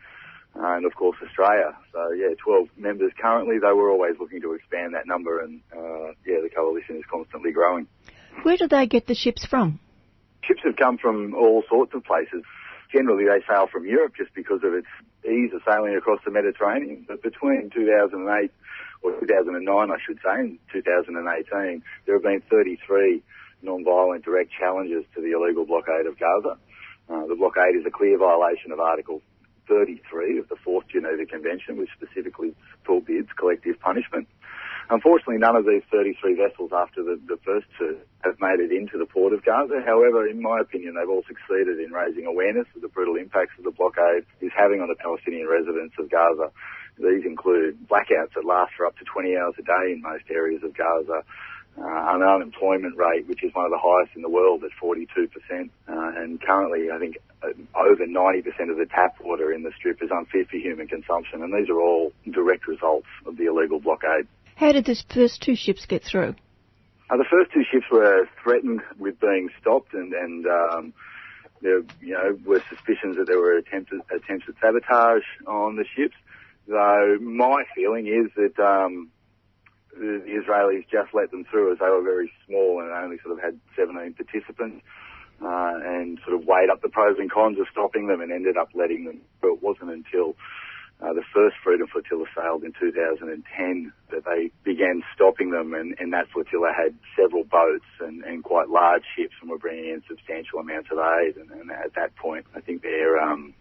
[0.56, 1.76] and of course Australia.
[1.92, 3.58] So yeah, 12 members currently.
[3.60, 7.52] They were always looking to expand that number, and uh, yeah, the coalition is constantly
[7.52, 7.88] growing.
[8.44, 9.80] Where do they get the ships from?
[10.44, 12.44] Ships have come from all sorts of places.
[12.92, 14.88] Generally, they sail from Europe just because of its
[15.26, 17.06] ease of sailing across the Mediterranean.
[17.08, 18.52] But between 2008
[19.02, 23.24] or 2009, I should say, and 2018, there have been 33
[23.64, 26.58] non-violent direct challenges to the illegal blockade of Gaza.
[27.10, 29.22] Uh, the blockade is a clear violation of Article
[29.68, 32.56] 33 of the Fourth Geneva Convention, which specifically
[32.86, 34.28] forbids collective punishment.
[34.90, 38.98] Unfortunately, none of these 33 vessels after the, the, first two have made it into
[38.98, 39.82] the port of Gaza.
[39.86, 43.64] However, in my opinion, they've all succeeded in raising awareness of the brutal impacts of
[43.64, 46.52] the blockade is having on the Palestinian residents of Gaza.
[47.00, 50.64] These include blackouts that last for up to 20 hours a day in most areas
[50.64, 51.24] of Gaza,
[51.78, 55.00] uh, an unemployment rate which is one of the highest in the world at 42%.
[55.88, 57.18] Uh, and currently, I think
[57.76, 61.44] over 90% of the tap water in the strip is unfit for human consumption.
[61.44, 64.28] And these are all direct results of the illegal blockade.
[64.56, 66.36] How did the first two ships get through?
[67.10, 70.94] Uh, the first two ships were threatened with being stopped, and, and um,
[71.62, 76.16] there, you know, were suspicions that there were attempted attempts at sabotage on the ships.
[76.68, 79.10] Though my feeling is that um,
[79.94, 83.38] the, the Israelis just let them through as they were very small and only sort
[83.38, 84.84] of had 17 participants.
[85.42, 88.56] Uh, and sort of weighed up the pros and cons of stopping them and ended
[88.56, 89.22] up letting them.
[89.42, 90.36] But it wasn't until
[91.02, 96.14] uh, the first Freedom Flotilla sailed in 2010 that they began stopping them, and, and
[96.14, 100.60] that flotilla had several boats and, and, quite large ships, and were bringing in substantial
[100.60, 101.36] amounts of aid.
[101.36, 103.54] And, and at that point, I think their um,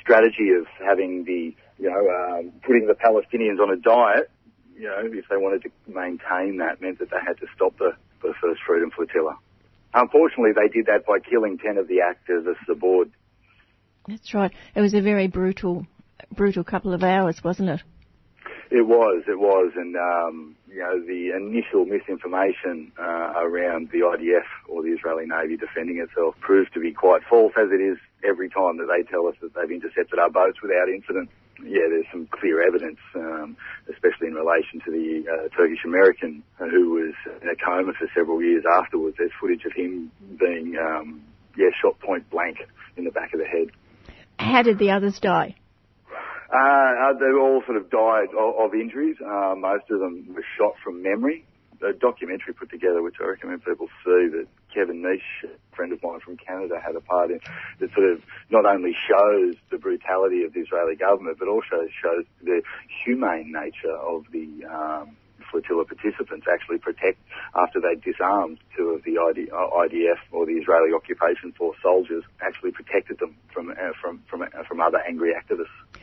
[0.00, 4.28] strategy of having the, you know, um, putting the Palestinians on a diet
[4.80, 7.92] you know, if they wanted to maintain that, meant that they had to stop the,
[8.22, 9.36] the first Freedom Flotilla.
[9.92, 13.10] Unfortunately, they did that by killing 10 of the actors as the board.
[14.06, 14.52] That's right.
[14.74, 15.86] It was a very brutal,
[16.34, 17.82] brutal couple of hours, wasn't it?
[18.70, 24.46] It was, it was, and um, you know the initial misinformation uh, around the IDF
[24.68, 28.48] or the Israeli Navy defending itself proved to be quite false, as it is every
[28.48, 31.30] time that they tell us that they've intercepted our boats without incident
[31.64, 33.56] yeah, there's some clear evidence, um,
[33.90, 38.42] especially in relation to the uh, Turkish American who was in a coma for several
[38.42, 39.16] years afterwards.
[39.18, 41.22] There's footage of him being, um,
[41.56, 42.58] yeah, shot point blank
[42.96, 43.68] in the back of the head.
[44.38, 45.56] How did the others die?
[46.52, 49.16] Uh, uh they all sort of died of, of injuries.
[49.24, 51.44] Uh, most of them were shot from memory
[51.82, 56.02] a documentary put together, which I recommend people see, that Kevin Neish, a friend of
[56.02, 57.40] mine from Canada, had a part in,
[57.80, 62.24] that sort of not only shows the brutality of the Israeli government, but also shows
[62.42, 62.62] the
[63.04, 65.16] humane nature of the um,
[65.50, 67.18] flotilla participants actually protect
[67.54, 73.18] after they disarmed two of the IDF or the Israeli occupation force soldiers, actually protected
[73.18, 76.00] them from uh, from from uh, from other angry activists.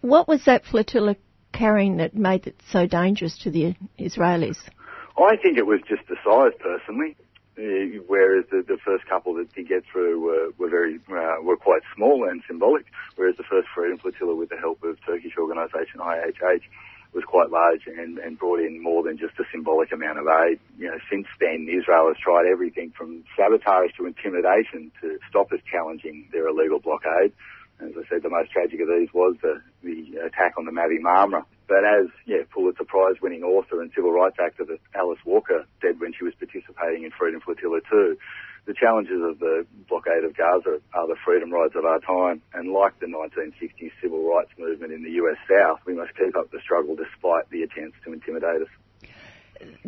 [0.00, 1.16] What was that flotilla
[1.52, 4.58] carrying that made it so dangerous to the Israelis?
[5.16, 7.16] I think it was just the size, personally.
[7.58, 11.56] Uh, whereas the, the first couple that did get through were, were very uh, were
[11.56, 12.86] quite small and symbolic,
[13.16, 16.62] whereas the first Freedom Flotilla, with the help of Turkish organisation IHH,
[17.12, 20.58] was quite large and, and brought in more than just a symbolic amount of aid.
[20.78, 25.60] You know, since then, Israel has tried everything from sabotage to intimidation to stop us
[25.70, 27.32] challenging their illegal blockade.
[27.80, 31.00] As I said, the most tragic of these was the, the attack on the Mavi
[31.00, 31.44] Marmara.
[31.72, 36.12] But as yeah, Pulitzer Prize winning author and civil rights activist Alice Walker said when
[36.12, 38.18] she was participating in Freedom Flotilla 2,
[38.66, 42.42] the challenges of the blockade of Gaza are the freedom rides of our time.
[42.52, 46.50] And like the 1960s civil rights movement in the US South, we must keep up
[46.50, 48.72] the struggle despite the attempts to intimidate us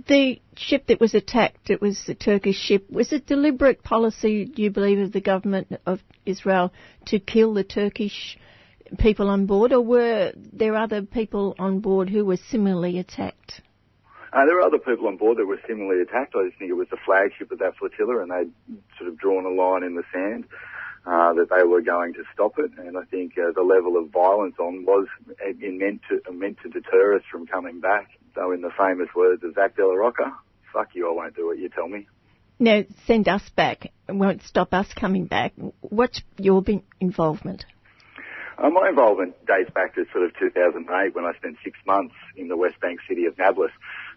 [0.06, 2.88] the ship that was attacked, it was a Turkish ship.
[2.88, 6.72] Was it deliberate policy, do you believe, of the government of Israel
[7.06, 8.38] to kill the Turkish
[8.98, 13.60] people on board, or were there other people on board who were similarly attacked?
[14.32, 16.34] Uh, there were other people on board that were similarly attacked.
[16.34, 19.44] I just think it was the flagship of that flotilla, and they'd sort of drawn
[19.44, 20.44] a line in the sand.
[21.06, 24.08] Uh, that they were going to stop it, and I think uh, the level of
[24.08, 25.06] violence on was
[25.52, 29.54] meant to meant to deter us from coming back Though in the famous words of
[29.54, 30.36] Zack de la Rocha,
[30.72, 32.08] fuck you, I won't do what you tell me.
[32.58, 33.86] Now, send us back.
[34.08, 35.52] It won't stop us coming back.
[35.80, 36.62] What's your
[37.00, 37.64] involvement?
[38.56, 42.48] Uh, my involvement dates back to sort of 2008 when I spent six months in
[42.48, 43.72] the West Bank city of Nablus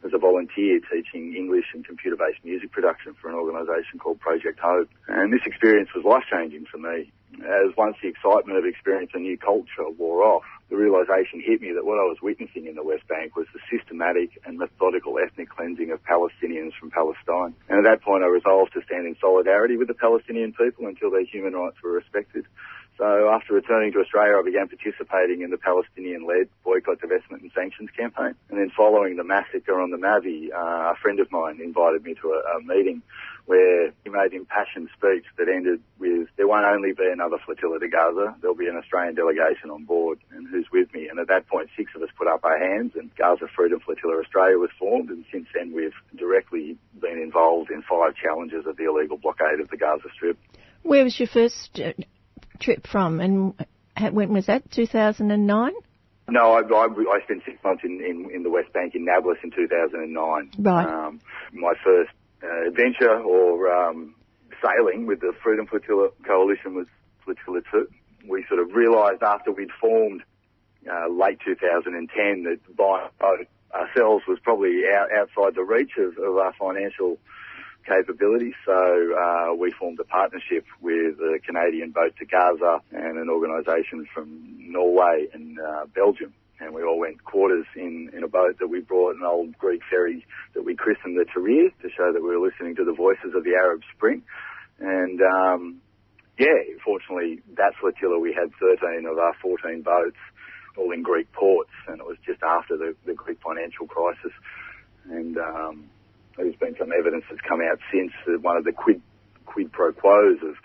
[0.06, 4.90] as a volunteer teaching English and computer-based music production for an organisation called Project Hope.
[5.08, 7.12] And this experience was life-changing for me.
[7.42, 11.72] As once the excitement of experiencing a new culture wore off, the realisation hit me
[11.74, 15.50] that what I was witnessing in the West Bank was the systematic and methodical ethnic
[15.50, 17.56] cleansing of Palestinians from Palestine.
[17.70, 21.10] And at that point I resolved to stand in solidarity with the Palestinian people until
[21.10, 22.46] their human rights were respected.
[22.98, 27.92] So after returning to Australia, I began participating in the Palestinian-led boycott, divestment and sanctions
[27.96, 28.34] campaign.
[28.50, 32.16] And then following the massacre on the Mavi, uh, a friend of mine invited me
[32.22, 33.04] to a, a meeting
[33.46, 37.88] where he made impassioned speech that ended with, there won't only be another flotilla to
[37.88, 41.08] Gaza, there'll be an Australian delegation on board and who's with me.
[41.08, 44.20] And at that point, six of us put up our hands and Gaza Freedom Flotilla
[44.20, 45.10] Australia was formed.
[45.10, 49.70] And since then, we've directly been involved in five challenges of the illegal blockade of
[49.70, 50.38] the Gaza Strip.
[50.82, 51.94] Where was your first uh,
[52.60, 53.54] trip from and
[54.12, 55.72] when was that, 2009?
[56.30, 59.38] No, I, I, I, spent six months in, in, in, the West Bank in Nablus
[59.44, 60.52] in 2009.
[60.60, 60.86] Right.
[60.86, 61.22] Um,
[61.54, 62.12] my first
[62.44, 64.14] uh, adventure or um,
[64.62, 66.88] sailing with the Freedom Flotilla Coalition was
[67.24, 67.88] Flotilla 2.
[68.28, 70.22] We sort of realised after we'd formed
[70.90, 76.18] uh, late 2010 that buying a boat ourselves was probably out, outside the reach of,
[76.18, 77.18] of our financial
[77.88, 78.54] capability.
[78.66, 84.06] So uh, we formed a partnership with the Canadian Boat to Gaza and an organisation
[84.14, 84.28] from
[84.60, 86.34] Norway and uh, Belgium.
[86.60, 89.82] And we all went quarters in, in a boat that we brought, an old Greek
[89.90, 90.26] ferry
[90.56, 93.44] that we christened the Tahrir to show that we were listening to the voices of
[93.44, 94.24] the Arab Spring.
[94.80, 95.82] And um,
[96.40, 100.18] yeah, fortunately, that flotilla we had 13 of our 14 boats,
[100.78, 104.34] all in Greek ports, and it was just after the, the Greek financial crisis.
[105.10, 105.90] And um,
[106.38, 109.02] there's been some evidence that's come out since that one of the quid
[109.46, 110.56] quid pro quos of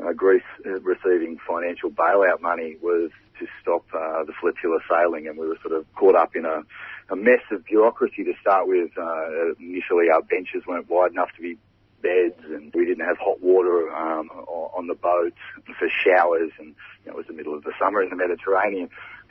[0.00, 5.38] uh, Greece uh, receiving financial bailout money was to stop uh, the flotilla sailing, and
[5.38, 6.62] we were sort of caught up in a,
[7.10, 8.90] a mess of bureaucracy to start with.
[8.96, 11.58] Uh, initially, our benches weren't wide enough to be
[12.02, 15.34] beds, and we didn't have hot water um, on the boat
[15.78, 16.74] for showers, and
[17.04, 18.88] you know, it was the middle of the summer in the Mediterranean.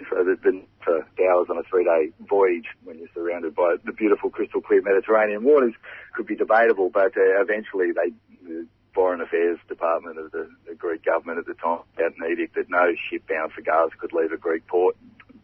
[0.10, 4.30] So the, been for hours on a three-day voyage when you're surrounded by the beautiful
[4.30, 5.74] crystal clear Mediterranean waters
[6.14, 8.12] could be debatable, but uh, eventually they,
[8.48, 12.56] the Foreign Affairs Department of the, the Greek government at the time had an edict
[12.56, 14.96] that no ship bound for Gaza could leave a Greek port.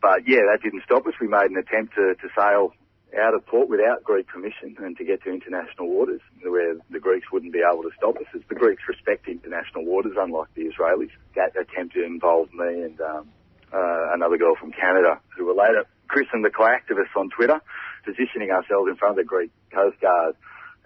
[0.01, 1.13] But yeah, that didn't stop us.
[1.19, 2.73] We made an attempt to, to sail
[3.17, 7.31] out of port without Greek permission and to get to international waters where the Greeks
[7.31, 8.27] wouldn't be able to stop us.
[8.35, 11.09] As the Greeks respect international waters, unlike the Israelis.
[11.35, 13.29] That attempt involved me and um,
[13.73, 17.61] uh, another girl from Canada who were later christened the co-activists on Twitter,
[18.03, 20.35] positioning ourselves in front of the Greek Coast Guard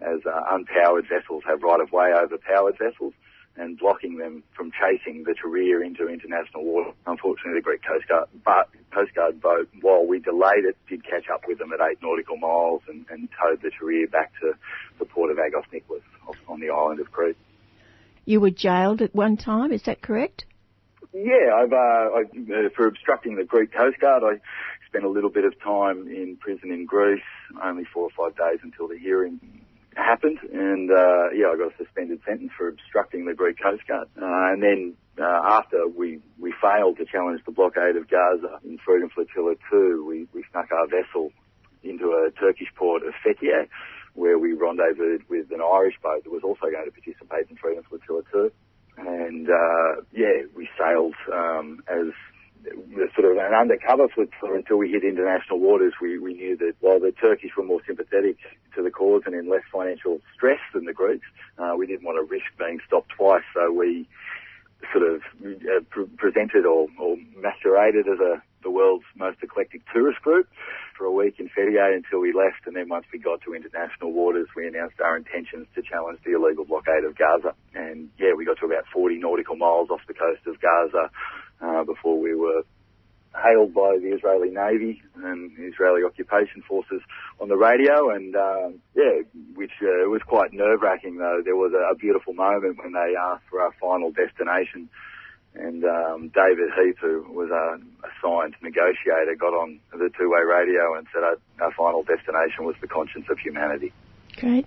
[0.02, 3.14] as uh, unpowered vessels have right of way over powered vessels
[3.56, 6.92] and blocking them from chasing the Tahrir into international water.
[7.06, 11.30] Unfortunately, the Greek Coast Guard, but Coast Guard boat, while we delayed it, did catch
[11.32, 14.54] up with them at eight nautical miles and, and towed the Tahrir back to
[14.98, 16.02] the port of Agos Nicholas
[16.48, 17.38] on the island of Crete.
[18.26, 20.46] You were jailed at one time, is that correct?
[21.14, 24.42] Yeah, I've, uh, I, uh, for obstructing the Greek Coast Guard, I
[24.88, 27.22] spent a little bit of time in prison in Greece,
[27.64, 29.40] only four or five days until the hearing
[29.96, 34.08] happened, and uh, yeah, I got a suspended sentence for obstructing the Greek Coast Guard.
[34.18, 38.80] Uh, and then uh, after we, we failed to challenge the blockade of Gaza in
[38.80, 41.32] Freedom Flotilla 2, we, we snuck our vessel
[41.84, 43.68] into a Turkish port of Fethiye,
[44.16, 47.84] where we rendezvoused with an Irish boat that was also going to participate in Freedom
[47.88, 48.52] Flotilla 2
[48.98, 52.14] and uh, yeah, we sailed um, as
[53.16, 55.94] sort of an undercover flotilla until we hit international waters.
[56.02, 58.38] We, we knew that while the Turkish were more sympathetic
[58.76, 61.28] to the cause and in less financial stress than the Greeks,
[61.58, 63.44] uh, we didn't want to risk being stopped twice.
[63.54, 64.08] So we
[64.92, 70.22] sort of uh, pre- presented or, or masqueraded as a the world's most eclectic tourist
[70.22, 70.48] group
[70.98, 72.66] for a week in Fethiye until we left.
[72.66, 76.34] And then once we got to international waters, we announced our intentions to challenge the
[76.34, 77.54] illegal blockade of Gaza.
[77.74, 81.10] And yeah, we got to about 40 nautical miles off the coast of Gaza
[81.62, 82.64] uh, before we were
[83.42, 87.02] hailed by the Israeli Navy and Israeli occupation forces
[87.40, 89.22] on the radio, and uh, yeah,
[89.56, 91.18] which uh, was quite nerve-wracking.
[91.18, 94.90] Though there was a, a beautiful moment when they asked for our final destination,
[95.56, 101.08] and um, David Heap, who was a assigned negotiator, got on the two-way radio and
[101.14, 103.94] said our, our final destination was the conscience of humanity.
[104.38, 104.66] Great.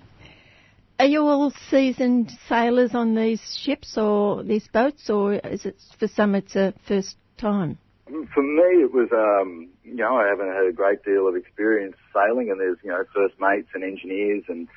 [0.99, 6.09] Are you all seasoned sailors on these ships or these boats, or is it for
[6.09, 7.79] some it's a first time?
[8.07, 11.97] For me, it was, um, you know, I haven't had a great deal of experience
[12.15, 14.69] sailing, and there's, you know, first mates and engineers and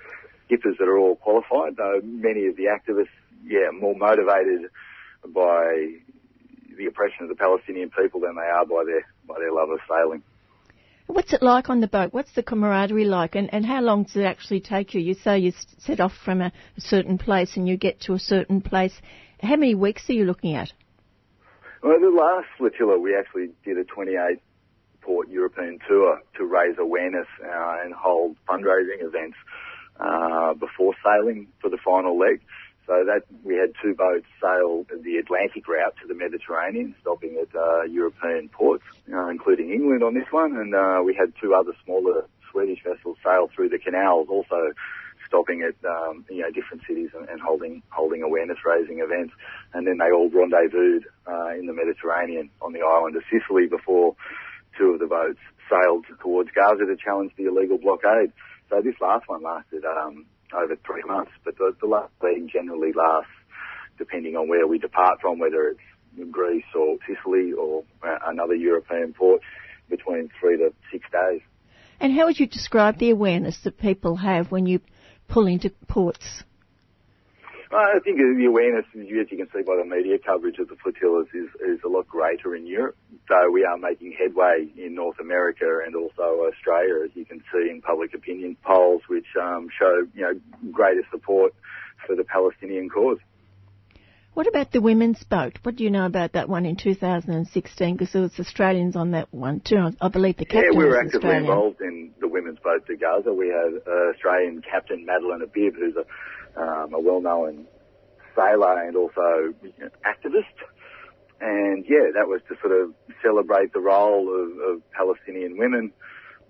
[0.46, 3.08] skippers that are all qualified, though many of the activists,
[3.46, 4.70] yeah, more motivated
[5.28, 5.94] by
[6.78, 9.80] the oppression of the Palestinian people than they are by their by their love of
[9.88, 10.24] sailing.
[11.08, 12.14] What's it like on the boat?
[12.14, 15.02] What's the camaraderie like, and, and how long does it actually take you?
[15.02, 18.20] You say you set off from a, a certain place and you get to a
[18.20, 18.94] certain place.
[19.42, 20.72] How many weeks are you looking at?
[21.82, 24.40] Well, the last flotilla, we actually did a 28
[25.02, 29.38] port European tour to raise awareness uh, and hold fundraising events
[30.00, 32.42] uh, before sailing for the final leg.
[32.90, 37.56] So that we had two boats sail the Atlantic route to the Mediterranean, stopping at
[37.56, 38.84] uh, European ports,
[39.14, 43.18] uh, including England on this one, and uh, we had two other smaller Swedish vessels
[43.24, 44.74] sail through the canals, also
[45.28, 49.36] stopping at um, you know different cities and, and holding holding awareness raising events,
[49.76, 54.16] and then they all rendezvoused uh, in the Mediterranean on the island of Sicily before
[54.80, 55.38] two of the boats
[55.70, 58.34] sailed towards Gaza to challenge the illegal blockade.
[58.68, 62.94] So this last one lasted um, over three months, but the, the last leg generally
[62.94, 63.32] lasts,
[63.98, 69.14] depending on where we depart from, whether it's Greece or Sicily or uh, another European
[69.14, 69.42] port,
[69.90, 71.42] between three to six days.
[72.00, 74.80] And how would you describe the awareness that people have when you
[75.28, 76.44] pull into ports?
[77.72, 81.28] I think the awareness, as you can see by the media coverage of the flotillas,
[81.36, 82.98] is, is a lot greater in Europe.
[83.28, 87.70] Though we are making headway in North America and also Australia, as you can see
[87.70, 90.34] in public opinion polls, which um, show you know
[90.72, 91.54] greater support
[92.08, 93.20] for the Palestinian cause.
[94.34, 95.60] What about the women's boat?
[95.64, 97.94] What do you know about that one in 2016?
[97.98, 99.92] Because there was Australians on that one too.
[100.00, 101.44] I believe the captain Yeah, we were actively Australian.
[101.44, 103.34] involved in the women's boat to Gaza.
[103.34, 106.06] We had uh, Australian captain Madeline Habib, who's a,
[106.56, 107.68] um, a well-known
[108.36, 110.56] sailor and also you know, activist.
[111.42, 112.94] And yeah, that was to sort of
[113.24, 115.92] celebrate the role of, of Palestinian women,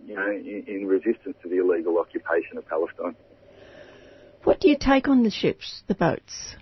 [0.06, 3.16] you know, in, in resistance to the illegal occupation of Palestine.
[4.44, 6.56] What do you take on the ships, the boats?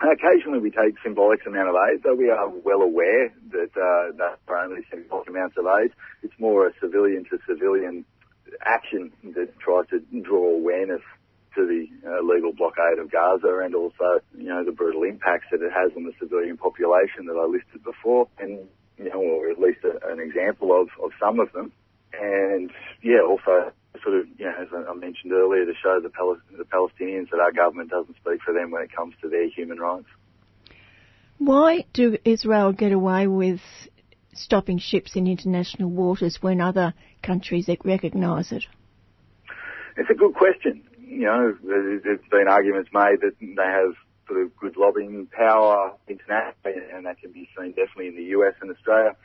[0.00, 4.38] Occasionally we take symbolic amount of aid, though we are well aware that uh, that
[4.48, 5.92] are only symbolic amounts of aid.
[6.22, 8.06] It's more a civilian to civilian
[8.64, 11.02] action that tries to draw awareness
[11.54, 15.62] to the uh, legal blockade of Gaza and also, you know, the brutal impacts that
[15.62, 19.58] it has on the civilian population that I listed before, and you know, or at
[19.58, 21.72] least a, an example of, of some of them.
[22.12, 22.70] And
[23.02, 23.72] yeah, also
[24.02, 27.40] sort of, you know, as I mentioned earlier, to show the, Pal- the Palestinians that
[27.40, 30.06] our government doesn't speak for them when it comes to their human rights.
[31.38, 33.60] Why do Israel get away with
[34.34, 38.64] stopping ships in international waters when other countries recognise it?
[39.96, 40.82] It's a good question.
[41.10, 43.94] You know, there's been arguments made that they have
[44.28, 48.54] sort of good lobbying power internationally, and that can be seen definitely in the US
[48.60, 49.16] and Australia.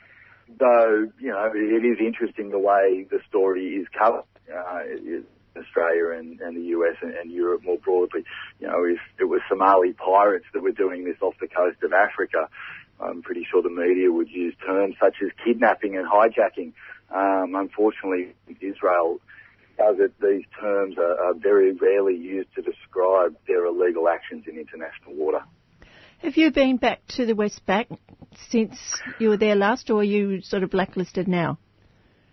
[0.58, 4.24] Though, you know, it is interesting the way the story is covered.
[4.52, 5.24] Uh, in
[5.56, 8.24] Australia and, and the US and, and Europe more broadly.
[8.60, 11.92] You know, if it was Somali pirates that were doing this off the coast of
[11.92, 12.48] Africa,
[13.00, 16.72] I'm pretty sure the media would use terms such as kidnapping and hijacking.
[17.10, 19.20] Um, unfortunately, Israel
[19.76, 20.12] does it.
[20.20, 25.40] These terms are, are very rarely used to describe their illegal actions in international water.
[26.22, 27.88] Have you been back to the West Bank
[28.48, 28.78] since
[29.18, 31.58] you were there last, or are you sort of blacklisted now?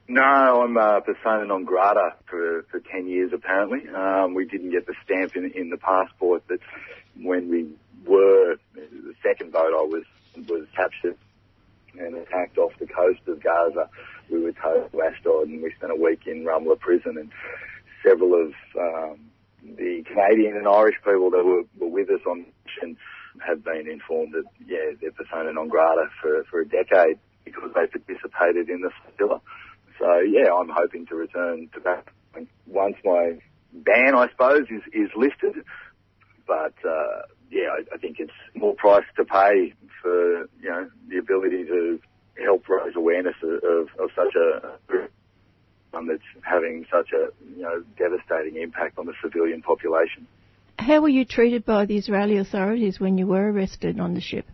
[0.08, 3.88] No, I'm uh, persona non grata for, for 10 years apparently.
[3.90, 6.60] Um, we didn't get the stamp in, in the passport that
[7.22, 7.70] when we
[8.06, 10.04] were, the second boat I was,
[10.48, 11.18] was captured
[11.98, 13.90] and attacked off the coast of Gaza.
[14.30, 17.32] We were towed to Ashdod and we spent a week in Ramla prison and
[18.06, 19.20] several of um,
[19.64, 22.98] the Canadian and Irish people that were, were with us on mission
[23.46, 27.88] have been informed that, yeah, they're persona non grata for, for a decade because they
[27.88, 29.42] participated in the flotilla.
[30.00, 32.06] So yeah, I'm hoping to return to that
[32.68, 33.40] once my
[33.74, 35.64] ban, I suppose, is, is lifted.
[36.48, 41.18] But uh, yeah, I, I think it's more price to pay for you know the
[41.18, 42.00] ability to
[42.42, 44.78] help raise awareness of, of, of such a
[45.92, 50.28] one that's having such a you know devastating impact on the civilian population.
[50.80, 54.46] How were you treated by the Israeli authorities when you were arrested on the ship?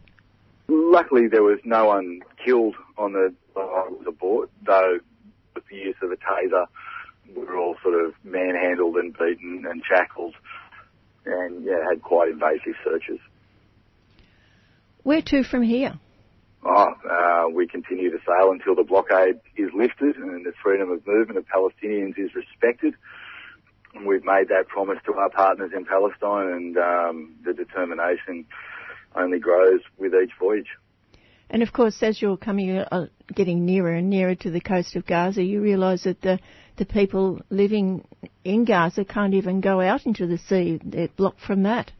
[0.67, 4.99] Luckily, there was no one killed on the I was aboard, though
[5.55, 6.67] with the use of a taser,
[7.35, 10.35] we were all sort of manhandled and beaten and shackled,
[11.25, 13.19] and yeah, had quite invasive searches.
[15.03, 15.99] Where to from here?
[16.65, 21.05] Oh, uh, we continue to sail until the blockade is lifted and the freedom of
[21.07, 22.95] movement of Palestinians is respected.
[23.93, 28.45] And we've made that promise to our partners in Palestine, and um, the determination
[29.15, 30.67] only grows with each voyage.
[31.49, 35.07] And of course, as you're coming, uh, getting nearer and nearer to the coast of
[35.07, 36.39] Gaza, you realise that the
[36.77, 38.07] the people living
[38.43, 41.91] in Gaza can't even go out into the sea; they're blocked from that.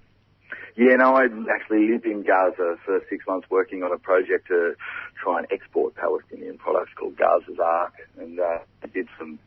[0.76, 4.76] Yeah, no, I actually lived in Gaza for six months working on a project to
[5.22, 9.40] try and export Palestinian products called Gaza's Ark, and uh, I did some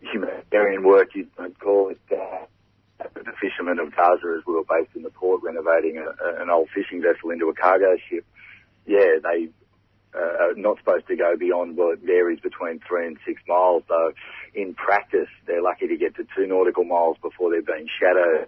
[0.00, 2.00] humanitarian work, you'd call it.
[2.10, 2.46] Uh,
[3.14, 6.68] the fishermen of Gaza, as we were based in the port, renovating a, an old
[6.74, 8.24] fishing vessel into a cargo ship.
[8.86, 9.48] Yeah, they
[10.14, 13.82] uh, are not supposed to go beyond, well, it varies between three and six miles,
[13.88, 14.12] though
[14.54, 18.46] in practice, they're lucky to get to two nautical miles before they're being shadowed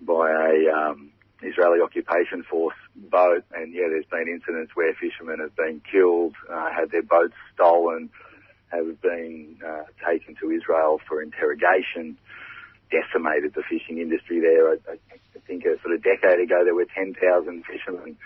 [0.00, 1.10] by a um,
[1.42, 3.44] Israeli occupation force boat.
[3.54, 8.10] And yeah, there's been incidents where fishermen have been killed, uh, had their boats stolen,
[8.70, 12.18] have been uh, taken to Israel for interrogation,
[12.90, 14.72] decimated the fishing industry there.
[14.72, 18.16] I, I think a sort of decade ago there were 10,000 fishermen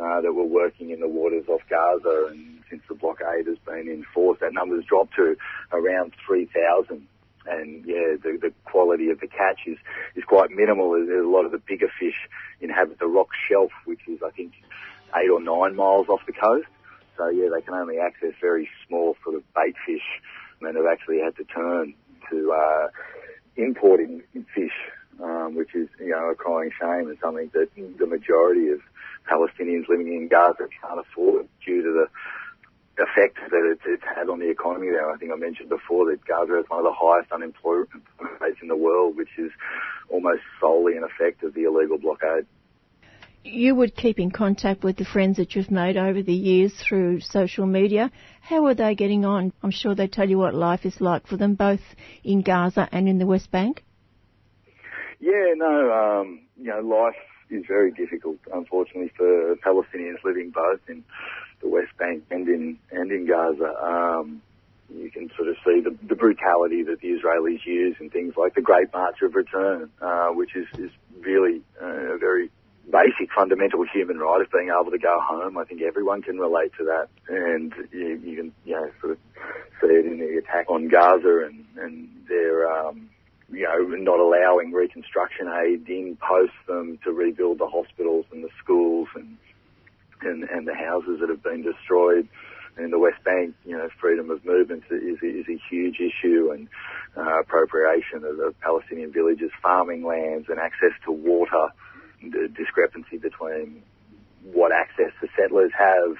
[0.00, 3.88] uh, that were working in the waters off Gaza, and since the blockade has been
[3.88, 5.36] enforced, that number's dropped to
[5.72, 7.06] around 3,000.
[7.46, 9.78] And yeah, the, the quality of the catch is,
[10.14, 10.92] is quite minimal.
[10.92, 12.14] There's a lot of the bigger fish
[12.60, 14.52] inhabit the rock shelf, which is I think
[15.16, 16.68] eight or nine miles off the coast.
[17.16, 20.06] So yeah, they can only access very small sort of bait fish,
[20.60, 21.94] and they've actually had to turn
[22.30, 22.88] to uh,
[23.56, 24.22] importing
[24.54, 24.72] fish,
[25.22, 28.80] um, which is you know a crying shame and something that the majority of
[29.30, 32.06] Palestinians living in Gaza can't afford due to the
[32.98, 35.10] effect that it's, it's had on the economy there.
[35.10, 37.88] I think I mentioned before that Gaza has one of the highest unemployment
[38.40, 39.50] rates in the world, which is
[40.08, 42.46] almost solely an effect of the illegal blockade.
[43.44, 47.20] You would keep in contact with the friends that you've made over the years through
[47.20, 48.12] social media.
[48.40, 49.52] How are they getting on?
[49.62, 51.80] I'm sure they tell you what life is like for them, both
[52.22, 53.82] in Gaza and in the West Bank.
[55.18, 57.16] Yeah, no, um, you know, life
[57.50, 61.04] is very difficult, unfortunately, for Palestinians living both in
[61.62, 63.74] the West Bank and in and in Gaza.
[63.82, 64.42] Um,
[64.94, 68.54] you can sort of see the, the brutality that the Israelis use in things like
[68.54, 70.90] the Great March of Return, uh, which is, is
[71.20, 72.50] really uh, a very
[72.90, 75.56] basic fundamental human right of being able to go home.
[75.56, 79.18] I think everyone can relate to that, and you, you can you know sort of
[79.80, 83.08] see it in the attack on Gaza and and their um,
[83.50, 88.50] you know not allowing reconstruction aid in post them to rebuild the hospitals and the
[88.62, 89.38] schools and
[90.24, 92.28] and, and the houses that have been destroyed.
[92.78, 96.68] in the West Bank, you know, freedom of movement is, is a huge issue and
[97.16, 101.68] uh, appropriation of, of Palestinian villages, farming lands and access to water,
[102.22, 103.82] the discrepancy between
[104.44, 106.16] what access the settlers have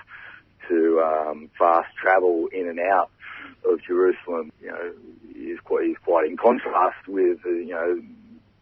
[0.69, 3.11] to um, fast travel in and out
[3.71, 4.93] of Jerusalem, you know,
[5.35, 8.03] is quite, is quite in contrast with, uh, you know,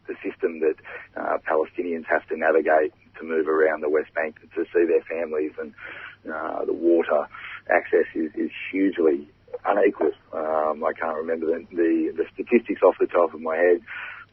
[0.06, 0.74] the system that
[1.16, 5.52] uh, Palestinians have to navigate to move around the West Bank to see their families
[5.60, 5.74] and
[6.32, 7.26] uh, the water
[7.70, 9.28] access is, is hugely
[9.64, 10.12] unequal.
[10.32, 13.80] Um, I can't remember the, the, the statistics off the top of my head,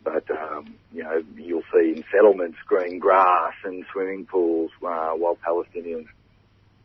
[0.04, 5.38] but um, you know you'll see in settlements green grass and swimming pools, uh, while
[5.46, 6.08] Palestinians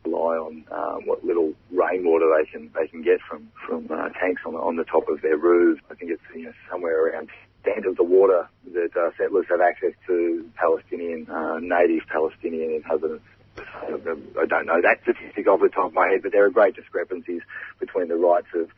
[0.05, 4.43] rely on uh, what little rainwater they can they can get from from uh, tanks
[4.47, 5.83] on the, on the top of their roofs.
[5.91, 7.29] I think it's you know, somewhere around
[7.63, 13.25] percent of the water that uh, settlers have access to Palestinian, uh, native Palestinian inhabitants.
[13.59, 16.75] I don't know that statistic off the top of my head, but there are great
[16.75, 17.43] discrepancies
[17.79, 18.71] between the rights of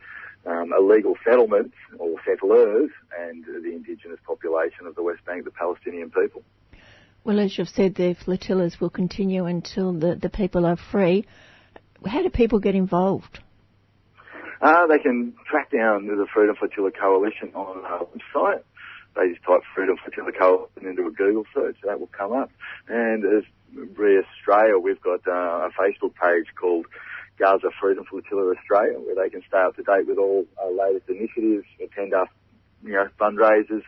[0.47, 6.11] um, illegal settlements or settlers and the indigenous population of the West Bank, the Palestinian
[6.11, 6.42] people.
[7.22, 11.25] Well, as you've said, the flotillas will continue until the, the people are free.
[12.04, 13.38] How do people get involved?
[14.61, 18.63] Uh, they can track down the Freedom Flotilla Coalition on our website.
[19.16, 22.50] They just type Freedom Flotilla Coalition into a Google search, that will come up.
[22.88, 26.86] And as Re Australia, we've got uh, a Facebook page called
[27.38, 31.08] Gaza Freedom Flotilla Australia, where they can stay up to date with all our latest
[31.08, 32.28] initiatives, attend our
[32.84, 33.82] you know, fundraisers,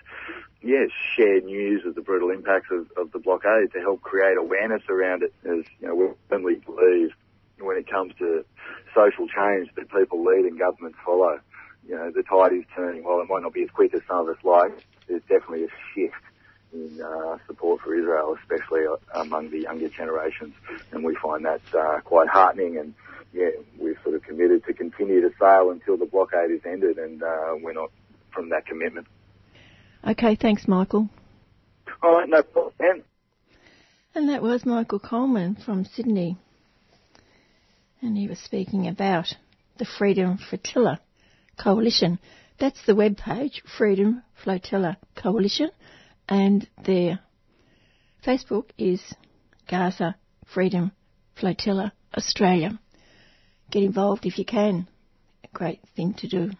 [0.62, 4.82] yes, share news of the brutal impacts of, of the blockade to help create awareness
[4.88, 5.32] around it.
[5.44, 7.10] As you know, we firmly believe
[7.58, 8.44] when it comes to
[8.94, 11.38] social change that people lead and governments follow.
[11.86, 13.04] You know, the tide is turning.
[13.04, 14.72] While it might not be as quick as some of us like,
[15.08, 16.14] there's definitely a shift
[16.72, 18.82] in uh, support for Israel, especially
[19.14, 20.54] among the younger generations,
[20.92, 22.78] and we find that uh, quite heartening.
[22.78, 22.94] And
[23.32, 27.22] yeah, we're sort of committed to continue to sail until the blockade is ended, and
[27.22, 27.90] uh, we're not
[28.32, 29.06] from that commitment.
[30.06, 31.08] Okay, thanks, Michael.
[32.02, 33.02] All right, no problem.
[34.14, 36.38] And that was Michael Coleman from Sydney.
[38.00, 39.34] And he was speaking about
[39.78, 41.00] the Freedom Flotilla
[41.62, 42.18] Coalition.
[42.58, 45.70] That's the web page, Freedom Flotilla Coalition,
[46.28, 47.20] and their
[48.26, 49.02] Facebook is
[49.68, 50.16] Gaza
[50.46, 50.92] Freedom
[51.34, 52.78] Flotilla Australia.
[53.70, 54.88] get involved if you can.
[55.44, 56.50] A great thing to do.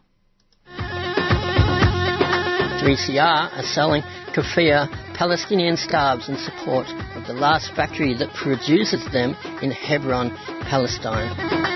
[2.82, 4.02] 3CR are selling
[4.34, 6.86] kafir Palestinian scarves in support
[7.16, 10.30] of the last factory that produces them in Hebron,
[10.68, 11.75] Palestine.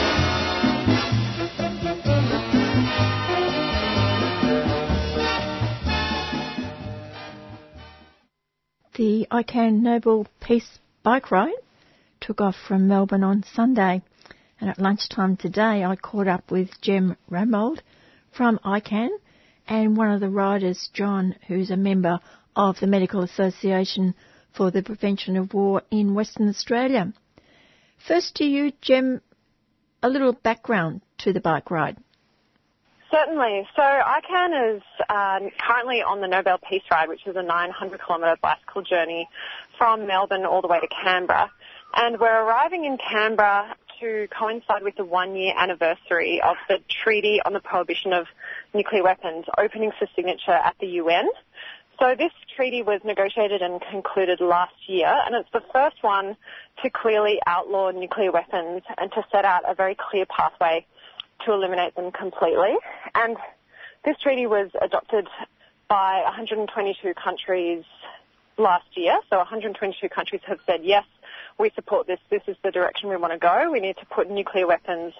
[9.01, 11.55] The ICAN Nobel Peace Bike Ride
[12.19, 14.03] took off from Melbourne on Sunday,
[14.59, 17.81] and at lunchtime today I caught up with Gem Romuld
[18.31, 19.09] from ICAN
[19.67, 22.19] and one of the riders, John, who's a member
[22.55, 24.13] of the Medical Association
[24.55, 27.11] for the Prevention of War in Western Australia.
[28.07, 29.19] First to you, Jem,
[30.03, 31.97] a little background to the bike ride.
[33.09, 33.67] Certainly.
[33.75, 38.37] So ICAN is uh, currently on the Nobel Peace Ride, which is a 900 kilometre
[38.41, 39.27] bicycle journey
[39.77, 41.51] from Melbourne all the way to Canberra.
[41.93, 47.41] And we're arriving in Canberra to coincide with the one year anniversary of the Treaty
[47.45, 48.27] on the Prohibition of
[48.73, 51.27] Nuclear Weapons opening for signature at the UN.
[51.99, 56.37] So this treaty was negotiated and concluded last year, and it's the first one
[56.83, 60.85] to clearly outlaw nuclear weapons and to set out a very clear pathway
[61.45, 62.73] to eliminate them completely.
[63.13, 63.37] And
[64.03, 65.27] this treaty was adopted
[65.87, 67.83] by 122 countries
[68.57, 69.19] last year.
[69.29, 71.03] So 122 countries have said, yes,
[71.57, 72.19] we support this.
[72.29, 73.69] This is the direction we want to go.
[73.71, 75.13] We need to put nuclear weapons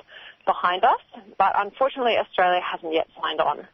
[0.45, 0.99] behind us.
[1.38, 3.68] But unfortunately, Australia hasn't yet signed on.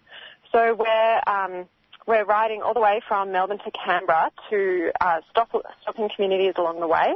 [0.52, 1.66] So we're, um,
[2.06, 5.52] we're riding all the way from Melbourne to Canberra to uh, stop,
[5.82, 7.14] stopping communities along the way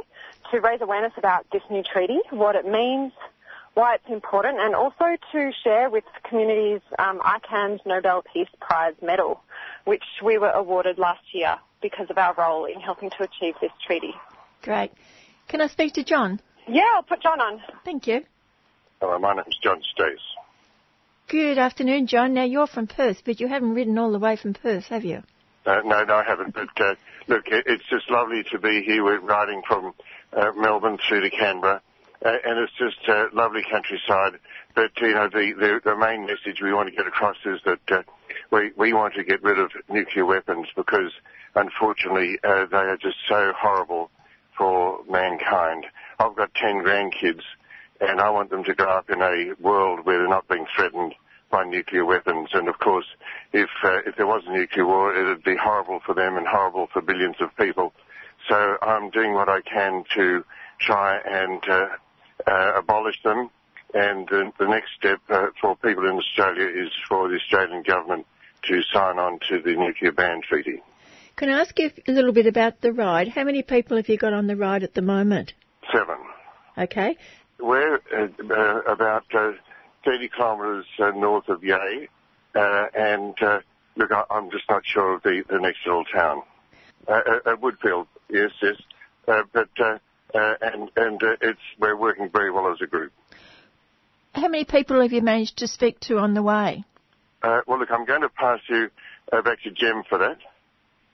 [0.50, 3.12] to raise awareness about this new treaty, what it means,
[3.74, 9.40] why it's important, and also to share with communities um, ICAN's Nobel Peace Prize medal,
[9.84, 13.72] which we were awarded last year because of our role in helping to achieve this
[13.86, 14.14] treaty.
[14.62, 14.92] Great.
[15.48, 16.40] Can I speak to John?
[16.68, 17.60] Yeah, I'll put John on.
[17.84, 18.22] Thank you.
[19.00, 20.20] Hello, my name's John Stace.
[21.28, 22.34] Good afternoon, John.
[22.34, 25.22] Now you're from Perth, but you haven't ridden all the way from Perth, have you?
[25.64, 26.54] Uh, no, no, I haven't.
[26.54, 26.94] But uh,
[27.26, 29.02] look, it's just lovely to be here.
[29.02, 29.94] We're riding from
[30.32, 31.80] uh, Melbourne through to Canberra
[32.24, 34.38] uh, and it's just uh, lovely countryside.
[34.74, 37.80] But you know, the, the the main message we want to get across is that
[37.90, 38.02] uh,
[38.50, 41.12] we we want to get rid of nuclear weapons because
[41.54, 44.10] unfortunately uh, they are just so horrible
[44.56, 45.86] for mankind.
[46.18, 47.42] I've got ten grandkids,
[48.00, 51.14] and I want them to grow up in a world where they're not being threatened
[51.50, 52.48] by nuclear weapons.
[52.54, 53.06] And of course,
[53.52, 56.46] if uh, if there was a nuclear war, it would be horrible for them and
[56.46, 57.92] horrible for billions of people.
[58.48, 60.44] So I'm doing what I can to
[60.80, 61.86] try and uh,
[62.46, 63.50] abolish them.
[63.94, 68.26] And the, the next step uh, for people in Australia is for the Australian government
[68.64, 70.80] to sign on to the nuclear ban treaty.
[71.36, 73.28] Can I ask you a little bit about the ride?
[73.28, 75.52] How many people have you got on the ride at the moment?
[75.92, 76.16] Seven.
[76.78, 77.16] Okay.
[77.58, 79.52] We're uh, uh, about uh,
[80.04, 82.08] 30 kilometres uh, north of Yea,
[82.54, 83.60] uh, and uh,
[83.96, 86.42] look, I, am just not sure of the, the next little town.
[87.06, 87.22] Uh,
[87.56, 88.76] Woodfield, yes, yes.
[89.26, 89.68] but
[90.34, 93.12] uh, and and uh, it's we're working very well as a group.
[94.34, 96.84] How many people have you managed to speak to on the way?
[97.42, 98.88] Uh, well, look, I'm going to pass you
[99.32, 100.38] uh, back to Jim for that.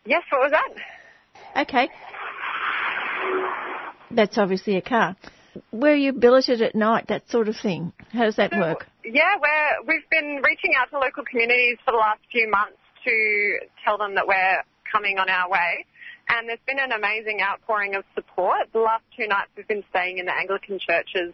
[0.04, 1.62] Yes, what was that?
[1.62, 1.88] Okay.
[4.10, 5.16] That's obviously a car.
[5.70, 7.92] Where you billeted at night, that sort of thing.
[8.12, 8.86] How does that so, work?
[9.04, 13.58] Yeah, we're, we've been reaching out to local communities for the last few months to
[13.84, 15.84] tell them that we're coming on our way.
[16.28, 18.68] And there's been an amazing outpouring of support.
[18.72, 21.32] The last two nights we've been staying in the Anglican churches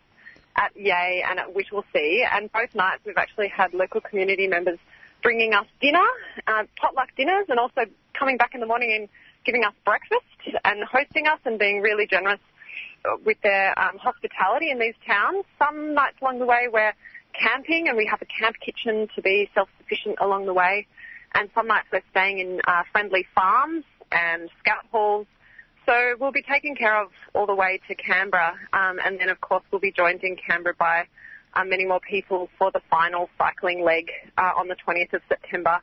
[0.57, 4.79] at Yea and at Whittlesea, and both nights we've actually had local community members
[5.23, 6.05] bringing us dinner,
[6.47, 7.83] uh, potluck dinners, and also
[8.17, 9.09] coming back in the morning and
[9.45, 10.23] giving us breakfast
[10.65, 12.41] and hosting us and being really generous
[13.25, 15.45] with their um, hospitality in these towns.
[15.59, 16.95] Some nights along the way we're
[17.33, 20.87] camping and we have a camp kitchen to be self-sufficient along the way.
[21.35, 23.85] And some nights we're staying in uh, friendly farms
[24.15, 25.27] and scout halls.
[25.87, 28.55] So we'll be taken care of all the way to Canberra.
[28.73, 31.07] Um, and then, of course, we'll be joined in Canberra by
[31.55, 35.81] uh, many more people for the final cycling leg uh, on the 20th of September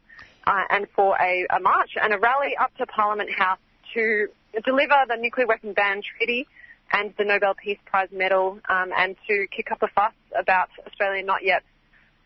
[0.48, 3.60] uh, and for a, a march and a rally up to Parliament House
[3.94, 4.28] to
[4.66, 6.48] deliver the nuclear weapon ban treaty
[6.94, 11.24] and the Nobel Peace Prize medal um, and to kick up a fuss about Australia
[11.24, 11.64] not yet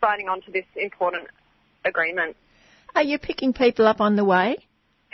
[0.01, 1.27] signing on to this important
[1.83, 2.35] agreement.
[2.95, 4.57] Are you picking people up on the way?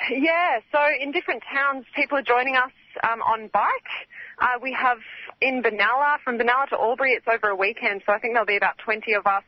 [0.09, 2.71] Yeah, so in different towns, people are joining us
[3.03, 3.91] um, on bike.
[4.39, 4.97] Uh, we have
[5.41, 8.57] in Benalla, from Benalla to Albury, it's over a weekend, so I think there'll be
[8.57, 9.43] about 20 of us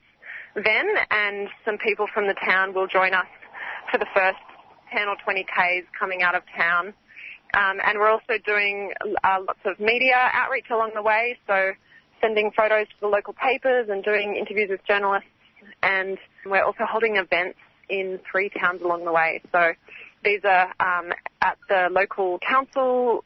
[0.56, 3.26] then, and some people from the town will join us
[3.92, 4.38] for the first
[4.96, 6.94] 10 or 20 Ks coming out of town.
[7.56, 8.94] Um, and we're also doing
[9.24, 11.72] uh, lots of media outreach along the way, so
[12.22, 15.30] sending photos to the local papers and doing interviews with journalists.
[15.82, 17.58] And we're also holding events
[17.90, 19.42] in three towns along the way.
[19.52, 19.74] So
[20.24, 23.24] these are um, at the local council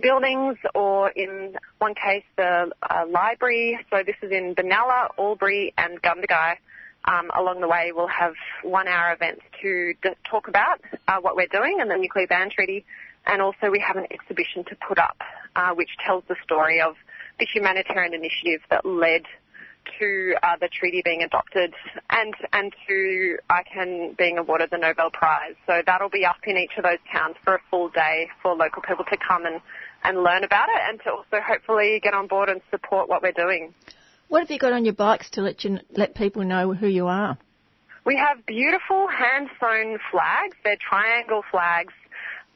[0.00, 3.78] buildings or in one case the uh, library.
[3.90, 6.56] So this is in Benalla, Albury and Gundagai.
[7.04, 11.34] Um, along the way we'll have one hour events to d- talk about uh, what
[11.34, 12.84] we're doing and the nuclear ban treaty
[13.26, 15.16] and also we have an exhibition to put up
[15.56, 16.94] uh, which tells the story of
[17.40, 19.22] the humanitarian initiative that led
[19.98, 21.74] to uh, the treaty being adopted
[22.10, 25.54] and and to ICAN being awarded the Nobel Prize.
[25.66, 28.82] So that'll be up in each of those towns for a full day for local
[28.82, 29.60] people to come and,
[30.04, 33.32] and learn about it and to also hopefully get on board and support what we're
[33.32, 33.74] doing.
[34.28, 37.06] What have you got on your bikes to let you let people know who you
[37.06, 37.36] are?
[38.04, 40.56] We have beautiful hand sewn flags.
[40.64, 41.92] They're triangle flags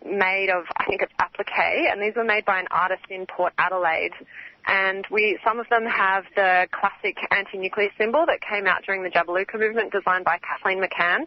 [0.05, 3.53] made of, I think it's applique, and these were made by an artist in Port
[3.59, 4.13] Adelaide.
[4.67, 9.11] And we, some of them have the classic anti-nuclear symbol that came out during the
[9.11, 11.27] Jabiluka movement, designed by Kathleen McCann.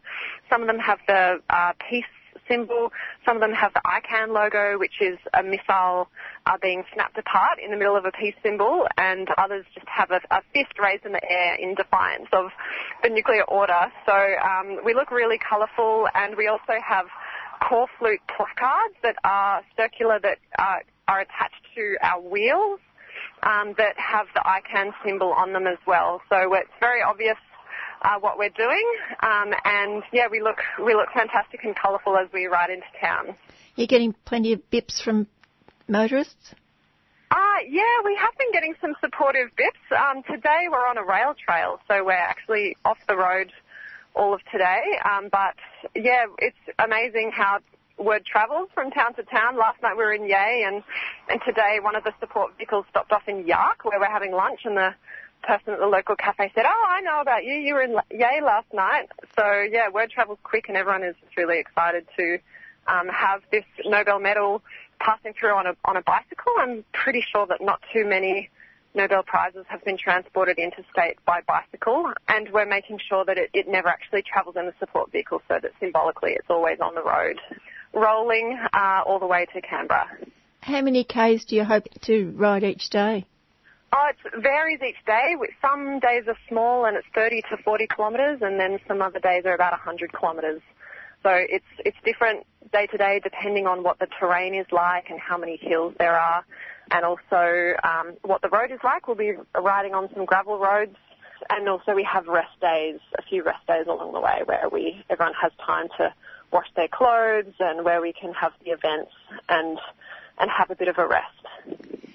[0.49, 2.03] Some of them have the uh, peace
[2.49, 2.91] symbol.
[3.25, 6.09] Some of them have the ICAN logo, which is a missile
[6.45, 10.11] uh, being snapped apart in the middle of a peace symbol, and others just have
[10.11, 12.49] a, a fist raised in the air in defiance of
[13.03, 13.91] the nuclear order.
[14.05, 17.05] So um, we look really colourful, and we also have
[17.61, 22.79] corflute placards that are circular that are, are attached to our wheels
[23.43, 26.21] um, that have the ICAN symbol on them as well.
[26.29, 27.37] So it's very obvious
[28.01, 28.85] uh, what we're doing,
[29.21, 33.35] um, and yeah, we look we look fantastic and colourful as we ride into town.
[33.75, 35.27] You're getting plenty of bips from
[35.87, 36.53] motorists.
[37.31, 39.95] Uh, yeah, we have been getting some supportive bips.
[39.95, 43.51] Um, today we're on a rail trail, so we're actually off the road
[44.15, 44.81] all of today.
[45.05, 45.55] Um, but
[45.95, 47.59] yeah, it's amazing how
[47.99, 49.57] word travels from town to town.
[49.57, 50.83] Last night we were in Yea, and
[51.29, 54.61] and today one of the support vehicles stopped off in Yarck where we're having lunch,
[54.63, 54.93] and the
[55.43, 57.53] person at the local cafe said, "Oh, I know about you.
[57.53, 61.59] You were in Yea last night." So yeah, word travels quick, and everyone is really
[61.59, 62.39] excited to
[62.87, 64.61] um, have this Nobel medal
[64.99, 66.53] passing through on a on a bicycle.
[66.59, 68.49] I'm pretty sure that not too many
[68.95, 73.67] Nobel Prizes have been transported interstate by bicycle, and we're making sure that it, it
[73.67, 77.39] never actually travels in the support vehicle so that symbolically it's always on the road,
[77.93, 80.07] rolling uh, all the way to Canberra.
[80.61, 83.25] How many Ks do you hope to ride each day?
[83.91, 85.35] Oh, it varies each day.
[85.61, 89.45] Some days are small and it's 30 to 40 kilometres, and then some other days
[89.45, 90.61] are about 100 kilometres.
[91.23, 95.19] So it's it's different day to day depending on what the terrain is like and
[95.19, 96.45] how many hills there are
[96.91, 99.07] and also um, what the road is like.
[99.07, 100.95] We'll be riding on some gravel roads,
[101.49, 105.03] and also we have rest days, a few rest days along the way where we
[105.09, 106.13] everyone has time to
[106.51, 109.11] wash their clothes and where we can have the events
[109.47, 109.79] and
[110.37, 111.35] and have a bit of a rest.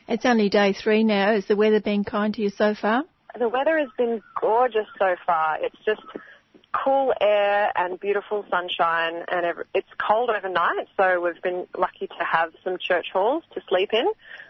[0.09, 1.35] It's only day three now.
[1.35, 3.05] Has the weather been kind to you so far?
[3.39, 5.59] The weather has been gorgeous so far.
[5.61, 6.03] It's just
[6.73, 12.53] cool air and beautiful sunshine and it's cold overnight so we've been lucky to have
[12.65, 14.05] some church halls to sleep in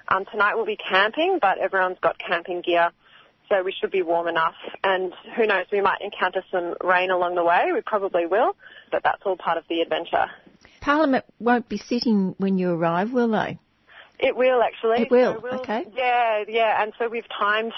[0.08, 2.90] um, tonight we'll be camping, but everyone's got camping gear,
[3.48, 4.54] so we should be warm enough.
[4.82, 7.70] And who knows, we might encounter some rain along the way.
[7.72, 8.56] We probably will,
[8.90, 10.26] but that's all part of the adventure.
[10.80, 13.58] Parliament won't be sitting when you arrive, will they?
[14.18, 15.02] It will actually.
[15.02, 15.34] It will.
[15.34, 15.86] So we'll, okay.
[15.94, 16.82] Yeah, yeah.
[16.82, 17.72] And so we've timed.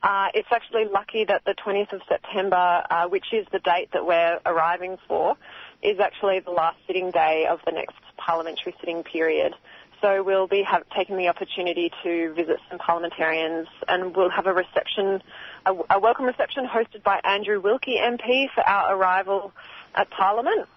[0.00, 4.06] Uh, it's actually lucky that the 20th of September, uh, which is the date that
[4.06, 5.34] we're arriving for,
[5.82, 9.54] is actually the last sitting day of the next parliamentary sitting period.
[10.00, 14.52] So we'll be have, taking the opportunity to visit some parliamentarians and we'll have a
[14.52, 15.22] reception,
[15.66, 19.52] a, a welcome reception hosted by Andrew Wilkie MP for our arrival
[19.94, 20.68] at Parliament.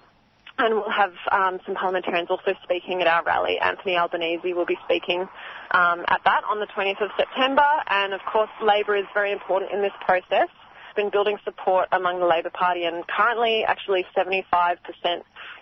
[0.58, 3.60] And we'll have um, some parliamentarians also speaking at our rally.
[3.60, 7.66] Anthony Albanese will be speaking um, at that on the 20th of September.
[7.88, 10.50] And of course, Labor is very important in this process.
[10.92, 14.76] We've been building support among the Labor Party, and currently, actually, 75%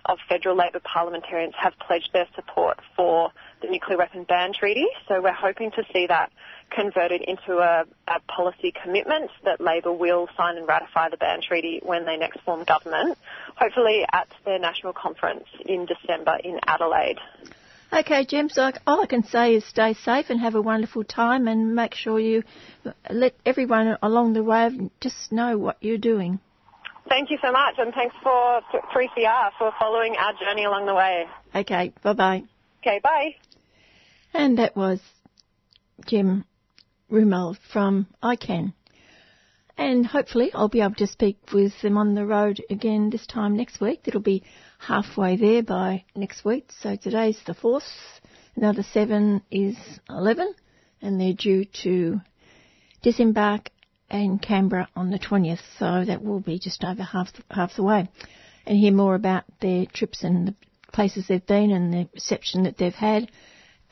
[0.06, 3.31] of federal Labor parliamentarians have pledged their support for
[3.61, 4.88] the nuclear weapon ban treaty.
[5.07, 6.31] So we're hoping to see that
[6.69, 11.80] converted into a, a, policy commitment that Labor will sign and ratify the ban treaty
[11.84, 13.18] when they next form government,
[13.56, 17.18] hopefully at their national conference in December in Adelaide.
[17.91, 18.56] Okay, James,
[18.86, 22.19] all I can say is stay safe and have a wonderful time and make sure
[22.19, 22.44] you
[23.10, 26.40] let everyone along the way just know what you're doing.
[27.10, 28.61] Thank you so much, and thanks for
[28.94, 31.26] 3CR for following our journey along the way.
[31.56, 32.44] Okay, bye bye.
[32.81, 33.31] Okay, bye.
[34.34, 35.00] And that was
[36.06, 36.46] Gem
[37.10, 38.74] Romuld from ICAN.
[39.78, 43.56] And hopefully I'll be able to speak with them on the road again this time
[43.56, 44.02] next week.
[44.06, 44.44] It'll be
[44.78, 46.70] halfway there by next week.
[46.82, 47.90] So today's the 4th.
[48.56, 49.78] Another 7 is
[50.10, 50.54] 11.
[51.02, 52.20] And they're due to
[53.02, 53.70] disembark
[54.12, 55.62] in Canberra on the 20th.
[55.78, 58.10] So that will be just over half, half the way.
[58.66, 60.56] And hear more about their trips and the
[60.92, 63.32] places they've been and the reception that they've had.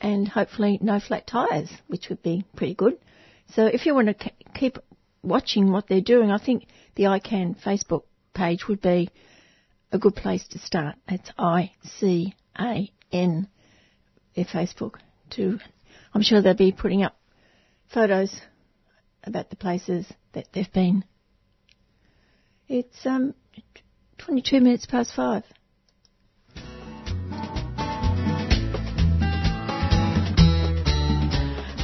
[0.00, 2.98] And hopefully no flat tyres, which would be pretty good.
[3.54, 4.78] So if you want to keep
[5.22, 8.02] watching what they're doing, I think the ICAN Facebook
[8.34, 9.10] page would be
[9.90, 10.96] a good place to start.
[11.08, 13.48] It's I C A N,
[14.34, 14.96] their Facebook.
[15.32, 15.58] To,
[16.14, 17.14] I'm sure they'll be putting up
[17.92, 18.40] photos
[19.24, 21.04] about the places that they've been.
[22.66, 23.34] It's um
[24.18, 25.44] 22 minutes past five.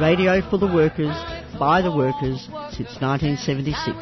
[0.00, 1.16] Radio for the workers,
[1.58, 2.44] by the workers,
[2.76, 3.96] since 1976.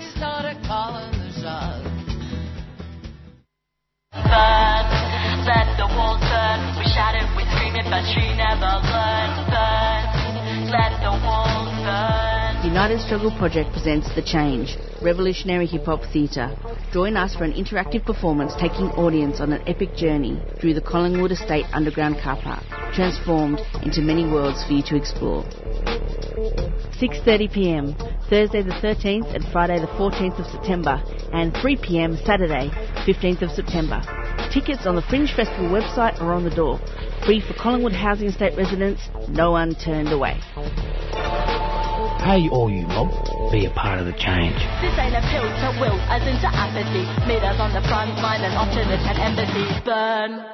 [5.78, 6.58] the walls burn.
[6.78, 9.38] We shouted, we screamed, but she never learned.
[9.54, 12.66] Burn, let the walls burn.
[12.66, 16.56] United Struggle Project presents The Change, revolutionary hip hop theatre.
[16.92, 21.30] Join us for an interactive performance taking audience on an epic journey through the Collingwood
[21.30, 22.64] Estate underground car park,
[22.94, 25.44] transformed into many worlds for you to explore.
[27.00, 27.94] 6:30 p.m.
[28.30, 31.02] Thursday the 13th and Friday the 14th of September,
[31.32, 32.16] and 3 p.m.
[32.24, 32.70] Saturday
[33.06, 34.00] 15th of September.
[34.52, 36.80] Tickets on the Fringe Festival website or on the door.
[37.26, 39.02] Free for Collingwood Housing Estate residents.
[39.28, 40.40] No one turned away.
[42.24, 43.12] Hey, all you mob,
[43.52, 44.56] be a part of the change.
[44.80, 47.04] This ain't appeal to will, as into apathy.
[47.28, 49.84] Meet us on the front line and off to the 10 embassies.
[49.84, 50.53] Burn.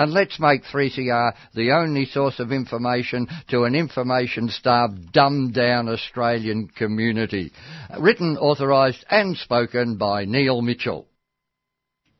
[0.00, 7.52] and let's make 3CR the only source of information to an information-starved, dumbed-down Australian community.
[7.98, 11.06] Written, authorised and spoken by Neil Mitchell.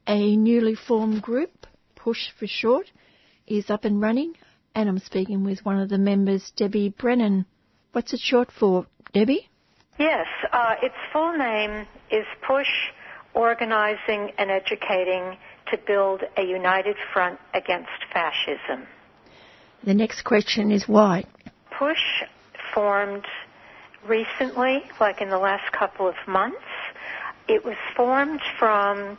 [0.06, 1.66] A newly formed group,
[1.96, 2.84] Push for short,
[3.46, 4.34] is up and running,
[4.74, 7.46] and I'm speaking with one of the members, Debbie Brennan.
[7.92, 9.48] What's it short for, Debbie?
[9.98, 12.68] Yes, uh, its full name is Push
[13.32, 15.38] Organising and Educating
[15.70, 18.86] to build a united front against fascism.
[19.84, 21.24] The next question is why?
[21.78, 22.22] Push
[22.74, 23.24] formed
[24.06, 26.58] recently, like in the last couple of months.
[27.48, 29.18] It was formed from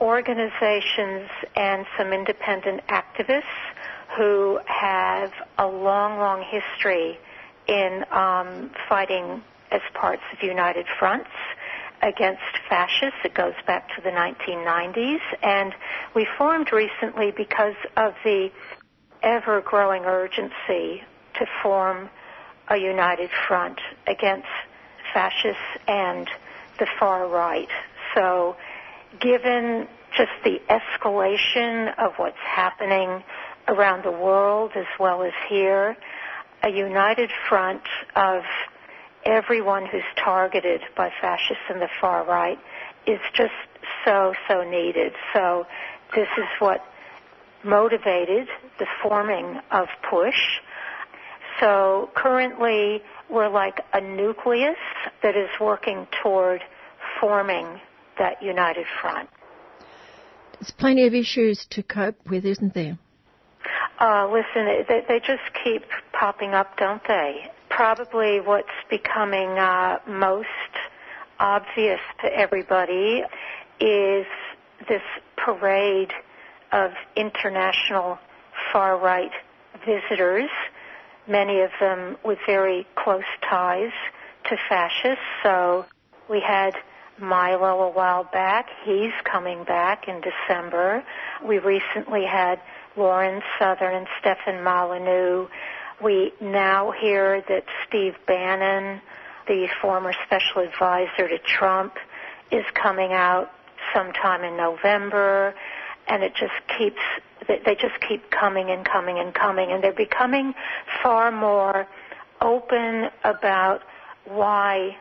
[0.00, 3.42] organizations and some independent activists
[4.16, 7.18] who have a long, long history
[7.68, 11.30] in um, fighting as parts of united fronts
[12.02, 13.18] against fascists.
[13.24, 15.74] It goes back to the 1990s, and
[16.14, 18.50] we formed recently because of the
[19.22, 21.02] ever-growing urgency
[21.38, 22.08] to form
[22.68, 24.46] a united front against
[25.12, 26.28] fascists and
[26.78, 27.68] the far right.
[28.14, 28.56] So,
[29.20, 29.86] given
[30.16, 33.22] just the escalation of what's happening
[33.68, 35.96] around the world as well as here,
[36.62, 37.82] a united front
[38.16, 38.42] of
[39.24, 42.58] everyone who's targeted by fascists and the far right
[43.06, 43.52] is just
[44.04, 45.12] so, so needed.
[45.32, 45.66] So
[46.14, 46.80] this is what
[47.64, 48.48] motivated
[48.78, 50.60] the forming of PUSH.
[51.60, 54.78] So currently we're like a nucleus
[55.22, 56.62] that is working toward
[57.20, 57.80] forming
[58.18, 59.28] that united front.
[60.54, 62.98] There's plenty of issues to cope with, isn't there?
[63.98, 65.82] Uh, listen, they, they just keep
[66.12, 67.50] popping up, don't they?
[67.70, 70.48] Probably what's becoming uh, most
[71.38, 73.22] obvious to everybody
[73.80, 74.26] is
[74.88, 75.02] this
[75.36, 76.12] parade
[76.72, 78.18] of international
[78.72, 79.32] far right
[79.86, 80.50] visitors,
[81.26, 83.92] many of them with very close ties
[84.48, 85.24] to fascists.
[85.42, 85.86] So
[86.28, 86.74] we had
[87.18, 88.66] Milo a while back.
[88.84, 91.04] He's coming back in December.
[91.46, 92.60] We recently had
[92.96, 95.48] Lauren Southern and Stefan Molyneux.
[96.02, 99.02] We now hear that Steve Bannon,
[99.46, 101.94] the former special advisor to Trump,
[102.50, 103.50] is coming out
[103.94, 105.54] sometime in November,
[106.08, 107.00] and it just keeps
[107.46, 110.54] they just keep coming and coming and coming, and they're becoming
[111.02, 111.86] far more
[112.40, 113.82] open about
[114.24, 114.96] why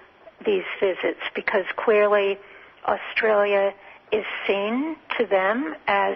[0.45, 2.37] these visits, because clearly
[2.85, 3.73] Australia
[4.11, 6.15] is seen to them as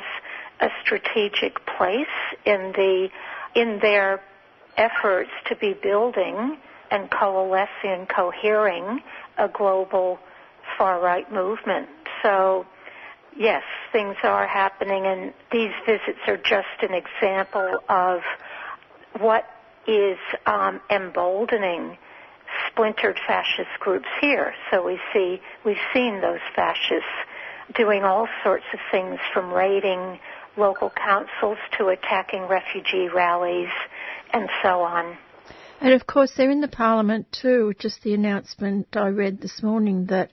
[0.59, 2.07] a strategic place
[2.45, 3.09] in the
[3.55, 4.21] in their
[4.77, 6.57] efforts to be building
[6.91, 9.01] and coalescing cohering
[9.37, 10.19] a global
[10.77, 11.89] far right movement.
[12.21, 12.65] So
[13.35, 18.21] yes, things are happening and these visits are just an example of
[19.19, 19.45] what
[19.87, 21.97] is um, emboldening
[22.67, 24.53] splintered fascist groups here.
[24.71, 27.09] So we see we've seen those fascists
[27.75, 30.19] doing all sorts of things from raiding
[30.57, 33.71] local councils to attacking refugee rallies
[34.33, 35.17] and so on.
[35.81, 37.73] And of course, they're in the parliament too.
[37.77, 40.31] Just the announcement I read this morning that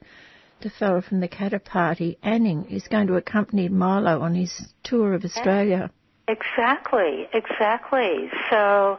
[0.60, 4.52] the fellow from the Katter Party, Anning, is going to accompany Milo on his
[4.82, 5.90] tour of Australia.
[6.28, 8.30] Exactly, exactly.
[8.50, 8.98] So,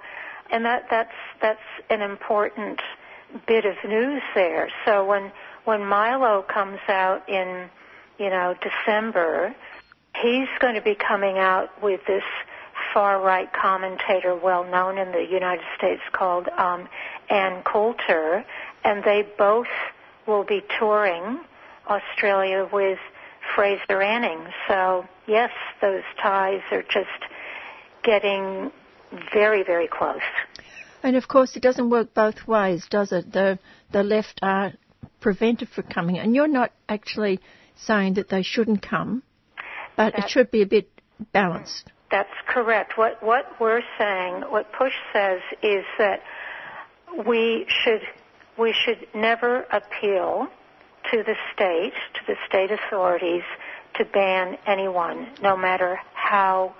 [0.52, 2.82] and that that's that's an important
[3.48, 4.70] bit of news there.
[4.86, 5.32] So when
[5.66, 7.70] when Milo comes out in
[8.18, 9.56] you know December,
[10.16, 12.24] he's going to be coming out with this
[12.94, 16.88] far right commentator, well known in the United States, called um,
[17.30, 18.46] Ann Coulter,
[18.84, 19.68] and they both
[20.28, 21.40] will be touring
[21.88, 23.00] Australia with
[23.56, 24.46] Fraser Anning.
[24.68, 25.52] So yes,
[25.82, 27.08] those ties are just
[28.04, 28.72] getting
[29.34, 30.22] very, very close.
[31.04, 33.32] And of course, it doesn't work both ways, does it?
[33.32, 33.60] The
[33.92, 34.74] the left are
[35.20, 37.40] prevented from coming, and you're not actually
[37.76, 39.24] saying that they shouldn't come
[39.96, 40.90] but it should be a bit
[41.32, 41.92] balanced.
[42.10, 42.98] That's correct.
[42.98, 46.22] What what we're saying, what Push says, is that
[47.26, 48.02] we should
[48.58, 50.48] we should never appeal
[51.12, 53.44] to the state, to the state authorities,
[53.96, 56.76] to ban anyone, no matter how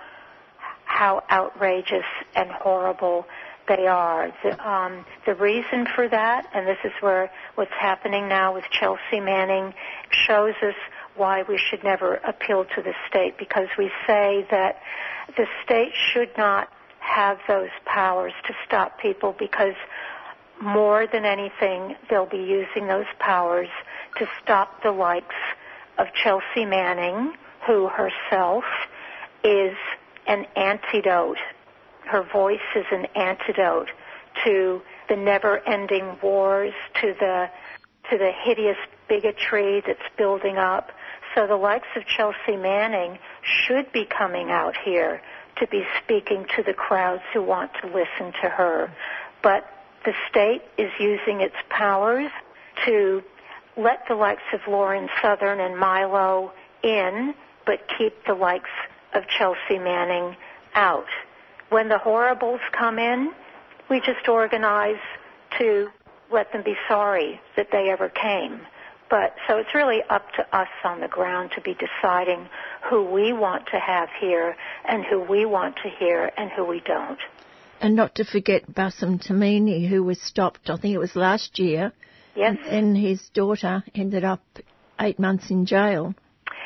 [0.84, 3.24] how outrageous and horrible
[3.68, 4.32] they are.
[4.42, 9.20] The, um, the reason for that, and this is where what's happening now with Chelsea
[9.20, 9.72] Manning
[10.10, 10.74] shows us
[11.16, 14.80] why we should never appeal to the state because we say that
[15.36, 16.68] the state should not
[17.00, 19.74] have those powers to stop people because
[20.60, 23.68] more than anything they'll be using those powers
[24.18, 25.34] to stop the likes
[25.98, 27.32] of Chelsea Manning
[27.66, 28.64] who herself
[29.44, 29.76] is
[30.26, 31.38] an antidote.
[32.06, 33.88] Her voice is an antidote
[34.44, 37.50] to the never-ending wars to the
[38.10, 38.76] to the hideous
[39.08, 40.90] bigotry that's building up
[41.34, 45.22] so the likes of Chelsea Manning should be coming out here
[45.58, 48.92] to be speaking to the crowds who want to listen to her.
[49.42, 49.66] But
[50.04, 52.30] the state is using its powers
[52.86, 53.22] to
[53.76, 56.52] let the likes of Lauren Southern and Milo
[56.82, 57.34] in,
[57.64, 58.70] but keep the likes
[59.14, 60.36] of Chelsea Manning
[60.74, 61.06] out.
[61.70, 63.32] When the horribles come in,
[63.88, 65.00] we just organize
[65.58, 65.88] to
[66.30, 68.60] let them be sorry that they ever came.
[69.12, 72.48] But so it's really up to us on the ground to be deciding
[72.88, 74.56] who we want to have here
[74.86, 77.18] and who we want to hear and who we don't.
[77.82, 81.92] And not to forget Bassam Tamimi, who was stopped, I think it was last year.
[82.34, 82.56] Yes.
[82.66, 84.40] And his daughter ended up
[84.98, 86.14] eight months in jail.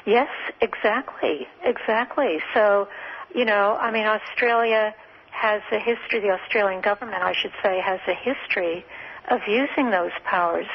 [0.07, 0.29] Yes,
[0.61, 2.39] exactly, exactly.
[2.55, 2.87] So,
[3.35, 4.95] you know, I mean, Australia
[5.33, 8.85] has a history, the Australian government, I should say, has a history
[9.33, 10.67] of using those powers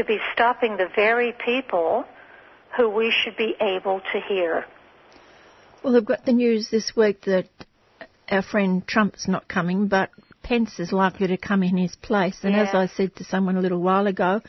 [0.00, 2.04] to be stopping the very people
[2.76, 4.64] who we should be able to hear.
[5.82, 7.48] Well, they've got the news this week that
[8.30, 10.10] our friend Trump's not coming, but
[10.42, 12.38] Pence is likely to come in his place.
[12.42, 12.62] And Yeah.
[12.62, 14.40] as I said to someone a little while ago,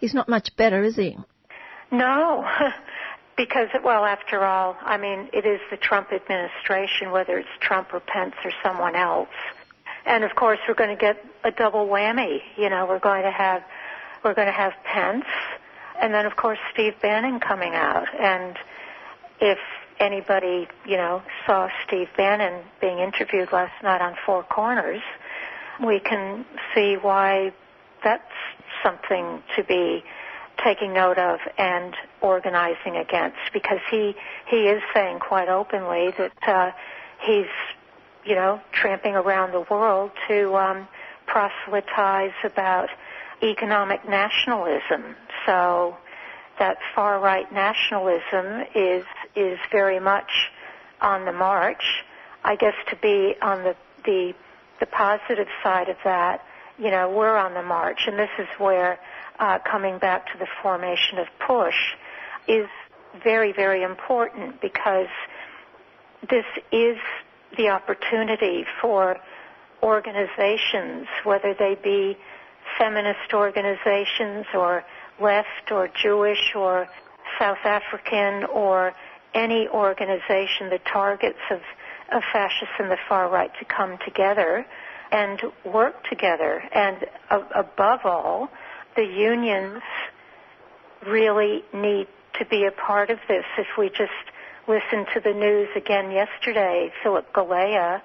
[0.00, 1.16] he's not much better, is he?
[1.90, 2.46] No,
[3.36, 8.00] because, well, after all, I mean, it is the Trump administration, whether it's Trump or
[8.00, 9.28] Pence or someone else.
[10.04, 12.40] And of course, we're going to get a double whammy.
[12.56, 13.62] You know, we're going to have,
[14.24, 15.24] we're going to have Pence,
[16.00, 18.06] and then of course Steve Bannon coming out.
[18.18, 18.56] And
[19.40, 19.58] if
[19.98, 25.02] anybody, you know, saw Steve Bannon being interviewed last night on Four Corners,
[25.84, 26.44] we can
[26.74, 27.52] see why
[28.04, 28.22] that's
[28.82, 30.04] something to be
[30.62, 34.14] taking note of and organizing against because he
[34.48, 36.70] he is saying quite openly that uh,
[37.20, 37.46] he's
[38.24, 40.86] you know tramping around the world to um,
[41.26, 42.88] proselytize about
[43.42, 45.16] economic nationalism.
[45.46, 45.96] So
[46.58, 49.04] that far right nationalism is
[49.34, 50.30] is very much
[51.00, 52.04] on the march.
[52.44, 54.34] I guess to be on the the
[54.80, 56.44] the positive side of that,
[56.78, 58.98] you know, we're on the march, and this is where
[59.38, 61.94] uh, coming back to the formation of push
[62.48, 62.68] is
[63.22, 65.08] very very important because
[66.28, 66.96] this is
[67.56, 69.18] the opportunity for
[69.82, 72.16] organizations, whether they be
[72.78, 74.84] feminist organizations or
[75.20, 76.88] left or Jewish or
[77.38, 78.94] South African or
[79.34, 81.60] any organization, the targets of,
[82.12, 84.66] of fascists and the far right to come together
[85.10, 86.62] and work together.
[86.72, 88.48] And uh, above all,
[88.96, 89.82] the unions
[91.06, 92.08] really need
[92.38, 93.44] to be a part of this.
[93.58, 94.10] If we just
[94.68, 98.00] listen to the news again yesterday, Philip Galea,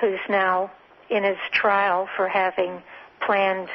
[0.00, 0.70] who's now
[1.10, 2.82] in his trial for having
[3.24, 3.68] planned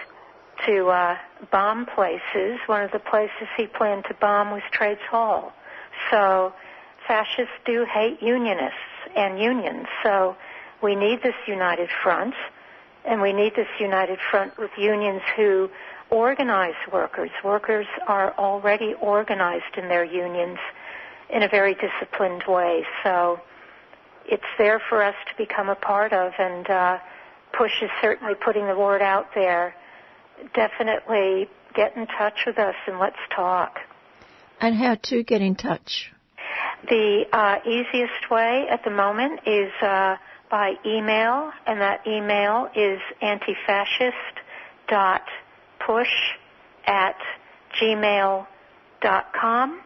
[0.65, 1.18] to uh,
[1.52, 2.60] bomb places.
[2.68, 5.53] One of the places he planned to bomb was Trades Hall.
[6.10, 6.53] So
[7.07, 8.78] fascists do hate unionists
[9.15, 9.88] and unions.
[10.03, 10.36] So
[10.82, 12.34] we need this united front,
[13.06, 15.69] and we need this united front with unions who
[16.10, 17.32] organize workers.
[17.44, 20.60] Workers are already organized in their unions
[21.30, 22.86] in a very disciplined way.
[23.03, 23.40] So
[24.26, 26.98] it's there for us to become a part of, and uh,
[27.53, 29.76] Push is certainly putting the word out there.
[30.53, 33.80] Definitely get in touch with us and let's talk.
[34.59, 36.11] And how to get in touch?
[36.89, 40.18] The uh, easiest way at the moment is uh,
[40.49, 46.09] by email, and that email is antifascist.push
[46.85, 47.15] at
[47.80, 49.81] gmail.com.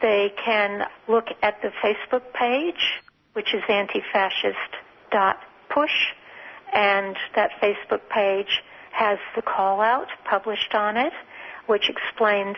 [0.00, 3.02] They can look at the Facebook page,
[3.34, 6.14] which is antifascist.push,
[6.72, 11.12] and that Facebook page has the call out published on it,
[11.66, 12.56] which explains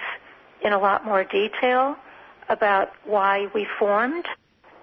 [0.65, 1.97] in a lot more detail
[2.49, 4.27] about why we formed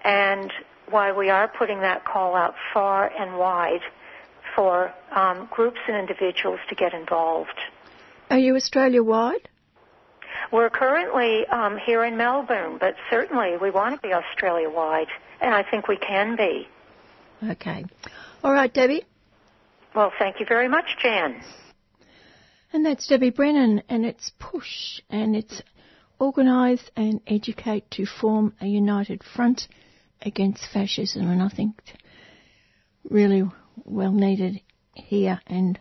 [0.04, 0.52] and
[0.88, 3.82] why we are putting that call out far and wide
[4.54, 7.58] for um, groups and individuals to get involved.
[8.30, 9.48] Are you Australia wide?
[10.52, 15.06] We're currently um, here in Melbourne, but certainly we want to be Australia wide,
[15.40, 16.66] and I think we can be.
[17.42, 17.84] Okay.
[18.42, 19.04] All right, Debbie.
[19.94, 21.42] Well, thank you very much, Jan.
[22.72, 25.62] And that's Debbie Brennan, and it's Push, and it's
[26.20, 29.66] organise and educate to form a united front
[30.22, 31.82] against fascism, and I think
[33.08, 33.42] really
[33.84, 34.60] well needed
[34.94, 35.80] here and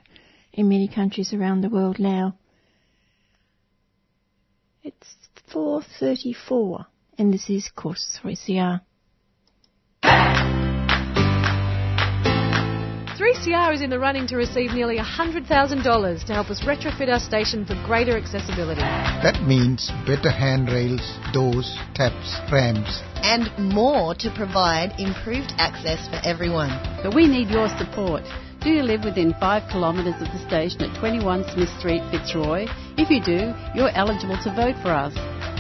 [0.54, 2.36] in many countries around the world now.
[4.82, 5.16] It's
[5.54, 6.86] 4.34,
[7.18, 8.82] and this is Course 3CR.
[13.30, 15.46] 3CR is in the running to receive nearly $100,000
[16.26, 18.82] to help us retrofit our station for greater accessibility.
[18.82, 23.04] That means better handrails, doors, taps, ramps.
[23.22, 26.74] and more to provide improved access for everyone.
[27.04, 28.24] But we need your support.
[28.62, 32.66] Do you live within five kilometres of the station at 21 Smith Street, Fitzroy?
[32.98, 35.14] If you do, you're eligible to vote for us.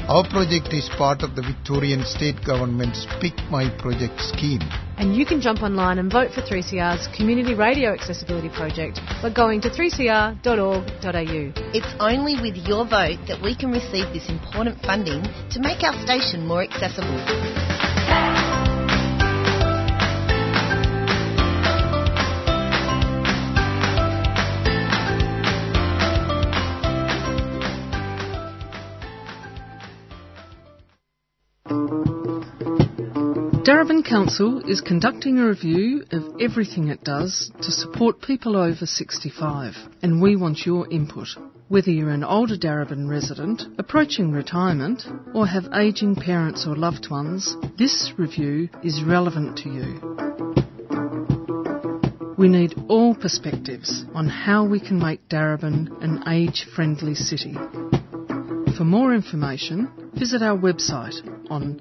[0.09, 4.65] Our project is part of the Victorian State Government's Pick My Project scheme.
[4.99, 9.61] And you can jump online and vote for 3CR's Community Radio Accessibility Project by going
[9.61, 11.53] to 3cr.org.au.
[11.73, 15.95] It's only with your vote that we can receive this important funding to make our
[16.05, 17.78] station more accessible.
[33.69, 39.75] Darebin Council is conducting a review of everything it does to support people over 65,
[40.01, 41.27] and we want your input.
[41.67, 45.03] Whether you're an older Darebin resident, approaching retirement,
[45.35, 49.99] or have ageing parents or loved ones, this review is relevant to you.
[52.39, 57.53] We need all perspectives on how we can make Darebin an age friendly city.
[58.75, 61.21] For more information, visit our website
[61.51, 61.79] on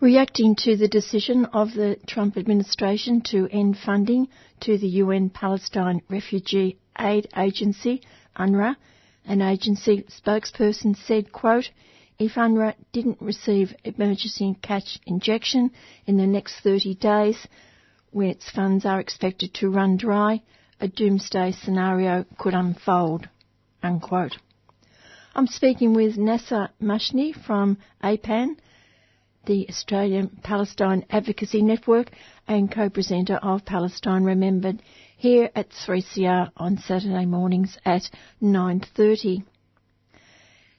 [0.00, 4.28] Reacting to the decision of the Trump administration to end funding
[4.60, 8.02] to the UN Palestine Refugee Aid Agency,
[8.36, 8.76] UNRWA,
[9.24, 11.70] an agency spokesperson said, quote,
[12.18, 15.70] if UNRWA didn't receive emergency cash injection
[16.06, 17.46] in the next 30 days,
[18.10, 20.42] when its funds are expected to run dry,
[20.80, 23.28] a doomsday scenario could unfold.
[23.82, 24.36] Unquote.
[25.34, 28.56] I'm speaking with Nasser Mashni from APAN,
[29.46, 32.10] the Australian Palestine Advocacy Network
[32.46, 34.82] and co-presenter of Palestine Remembered
[35.16, 38.02] here at 3CR on Saturday mornings at
[38.42, 39.42] 9.30.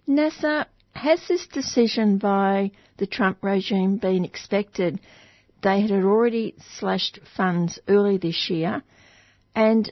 [0.06, 5.00] Nasser, has this decision by the Trump regime been expected?
[5.62, 8.84] They had already slashed funds early this year,
[9.56, 9.92] and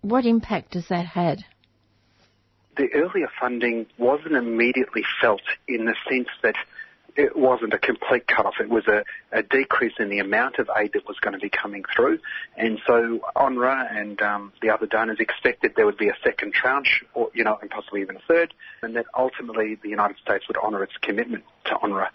[0.00, 1.44] what impact has that had?
[2.76, 6.56] The earlier funding wasn't immediately felt in the sense that
[7.16, 8.54] it wasn't a complete cut-off.
[8.60, 11.48] It was a, a, decrease in the amount of aid that was going to be
[11.48, 12.18] coming through.
[12.56, 17.04] And so UNRWA and um, the other donors expected there would be a second tranche,
[17.14, 20.56] or, you know, and possibly even a third, and that ultimately the United States would
[20.56, 22.08] honour its commitment to UNRWA.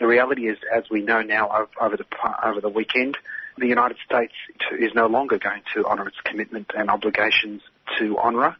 [0.00, 2.06] The reality is, as we know now over the,
[2.42, 3.18] over the weekend,
[3.58, 4.34] the United States
[4.78, 7.62] is no longer going to honour its commitment and obligations
[7.98, 8.56] to UNRWA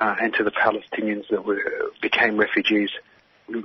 [0.00, 2.90] uh, and to the Palestinians that were, became refugees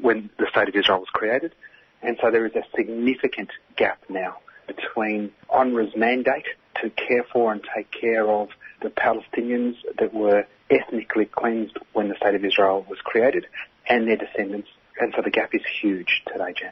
[0.02, 1.54] when the State of Israel was created.
[2.02, 6.46] And so there is a significant gap now between UNRWA's mandate
[6.82, 8.50] to care for and take care of
[8.82, 13.46] the Palestinians that were ethnically cleansed when the State of Israel was created
[13.88, 14.70] and their descendants.
[15.00, 16.72] And so the gap is huge today, Jan.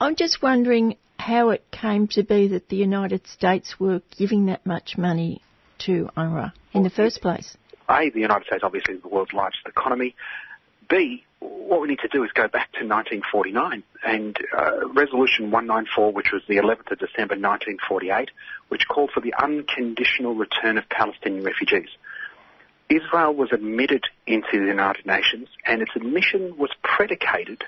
[0.00, 4.64] I'm just wondering how it came to be that the United States were giving that
[4.66, 5.42] much money
[5.80, 7.56] to UNRWA in the first place.
[7.88, 10.14] A, the United States obviously is the world's largest economy.
[10.88, 16.12] B, what we need to do is go back to 1949 and uh, Resolution 194,
[16.12, 18.30] which was the 11th of December 1948,
[18.68, 21.88] which called for the unconditional return of Palestinian refugees.
[22.88, 27.64] Israel was admitted into the United Nations, and its admission was predicated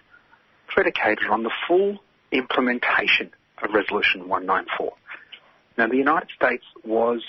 [0.69, 1.97] predicated on the full
[2.33, 3.31] implementation
[3.63, 4.93] of Resolution 194.
[5.79, 7.23] Now, the United States was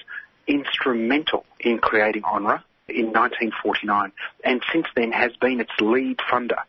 [0.48, 4.12] instrumental in creating UNRWA in 1949,
[4.44, 6.60] and since then has been its lead funder.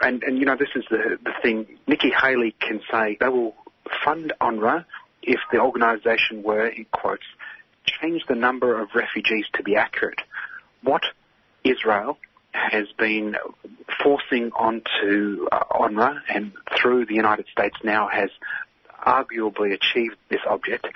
[0.00, 1.66] And, and you know, this is the, the thing.
[1.86, 3.54] Nikki Haley can say they will
[4.04, 4.84] fund UNRWA
[5.22, 7.24] if the organisation were, in quotes,
[7.86, 10.20] change the number of refugees to be accurate.
[10.82, 11.02] What
[11.64, 12.18] Israel
[12.52, 13.36] has been
[14.02, 18.30] forcing onto uh, UNRWA and through the United States now has
[19.04, 20.86] arguably achieved this object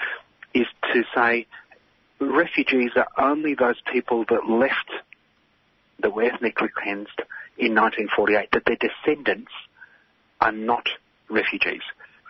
[0.55, 1.47] is to say
[2.31, 4.91] refugees are only those people that left,
[6.01, 7.21] that were ethnically cleansed
[7.59, 9.53] in 1948, that their descendants
[10.41, 10.89] are not
[11.31, 11.83] refugees.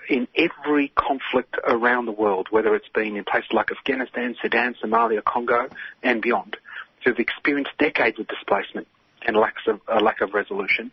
[0.09, 5.23] In every conflict around the world, whether it's been in places like Afghanistan, Sudan, Somalia,
[5.24, 5.69] Congo,
[6.02, 6.56] and beyond,
[7.05, 8.89] who've experienced decades of displacement
[9.27, 10.90] and lacks of, a lack of resolution,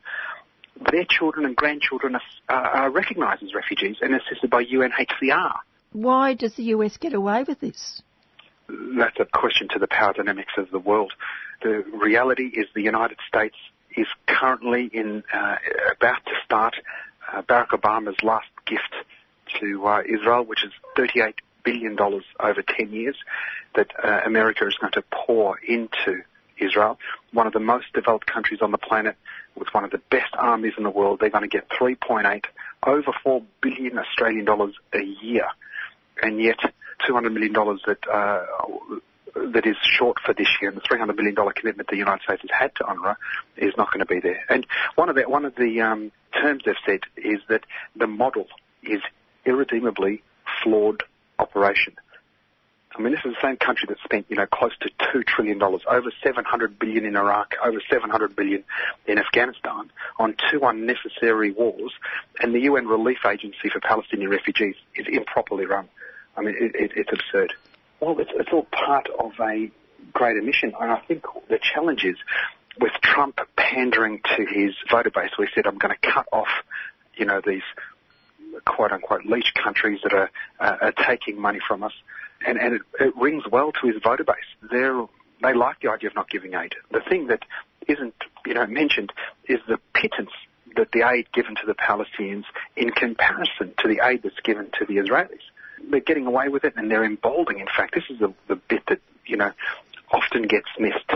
[0.91, 2.15] their children and grandchildren
[2.47, 5.55] are, are recognised as refugees and assisted by UNHCR.
[5.91, 8.01] Why does the US get away with this?
[8.97, 11.13] That's a question to the power dynamics of the world.
[11.61, 13.55] The reality is the United States
[13.95, 15.55] is currently in uh,
[15.91, 16.75] about to start
[17.31, 18.93] uh, Barack Obama's last gift
[19.59, 23.15] to uh, Israel, which is 38 billion dollars over 10 years
[23.75, 26.23] that uh, America is going to pour into
[26.57, 26.97] Israel,
[27.31, 29.15] one of the most developed countries on the planet
[29.55, 31.19] with one of the best armies in the world.
[31.19, 32.43] They're going to get 3.8
[32.85, 35.47] over 4 billion Australian dollars a year,
[36.21, 36.59] and yet
[37.05, 38.45] 200 million dollars that uh,
[39.53, 42.49] that is short for this year, and the $300 million commitment the United States has
[42.51, 43.15] had to UNRWA
[43.57, 44.43] is not going to be there.
[44.49, 44.65] And
[44.95, 47.63] one of the, one of the um, terms they've said is that
[47.95, 48.47] the model
[48.84, 49.01] is
[49.45, 50.23] irredeemably
[50.63, 51.03] flawed
[51.38, 51.95] operation.
[52.95, 55.59] I mean, this is the same country that spent, you know, close to two trillion
[55.59, 58.63] dollars, over 700 billion in Iraq, over 700 billion
[59.05, 61.93] in Afghanistan, on two unnecessary wars,
[62.41, 65.88] and the UN Relief Agency for Palestinian Refugees is improperly run.
[66.39, 67.53] I mean, it, it, it's absurd.
[67.99, 69.69] Well, it's, it's all part of a
[70.13, 72.15] greater mission, and I think the challenge is
[72.79, 76.47] with Trump pandering to his voter base, we said, I'm going to cut off,
[77.15, 77.63] you know, these
[78.65, 81.93] quote unquote leech countries that are, uh, are taking money from us.
[82.45, 84.35] And, and it, it rings well to his voter base.
[84.71, 85.05] They're,
[85.41, 86.73] they like the idea of not giving aid.
[86.91, 87.43] The thing that
[87.87, 89.11] isn't, you know, mentioned
[89.45, 90.31] is the pittance
[90.75, 92.45] that the aid given to the Palestinians
[92.77, 95.41] in comparison to the aid that's given to the Israelis.
[95.89, 97.61] They're getting away with it and they're emboldening.
[97.61, 99.51] In fact, this is the, the bit that, you know,
[100.11, 101.11] often gets missed.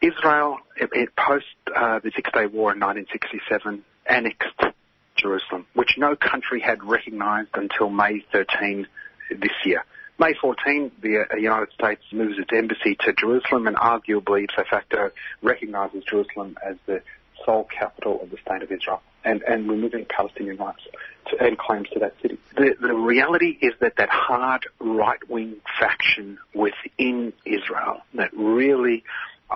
[0.00, 4.74] Israel, it, it post uh, the Six Day War in 1967, annexed
[5.16, 8.86] Jerusalem, which no country had recognized until May 13
[9.30, 9.84] this year.
[10.18, 15.10] May 14, the uh, United States moves its embassy to Jerusalem and arguably, de facto,
[15.42, 17.02] recognizes Jerusalem as the
[17.46, 20.82] sole capital of the state of Israel and, and removing Palestinian rights
[21.30, 22.38] to, and claims to that city.
[22.56, 29.04] The, the reality is that that hard right-wing faction within Israel, that really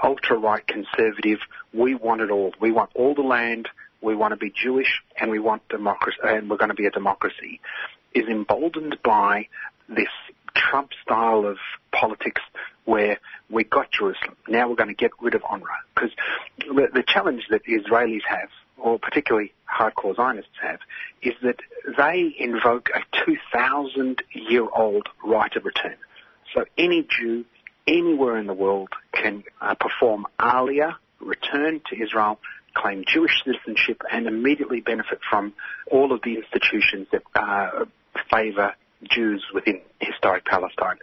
[0.02, 1.40] ultra-right conservative,
[1.74, 2.54] we want it all.
[2.60, 3.68] We want all the land,
[4.00, 6.90] we want to be Jewish, and we want democracy, and we're going to be a
[6.90, 7.60] democracy,
[8.14, 9.48] is emboldened by
[9.88, 10.08] this
[10.54, 11.58] Trump style of
[11.92, 12.42] politics
[12.90, 14.36] where we got Jerusalem.
[14.48, 15.78] Now we're going to get rid of UNRWA.
[15.94, 16.10] Because
[16.58, 20.80] the, the challenge that Israelis have, or particularly hardcore Zionists have,
[21.22, 21.60] is that
[21.96, 25.96] they invoke a 2,000 year old right of return.
[26.52, 27.44] So any Jew
[27.86, 32.40] anywhere in the world can uh, perform Aliyah, return to Israel,
[32.74, 35.52] claim Jewish citizenship, and immediately benefit from
[35.88, 37.84] all of the institutions that uh,
[38.32, 40.98] favour Jews within historic Palestine.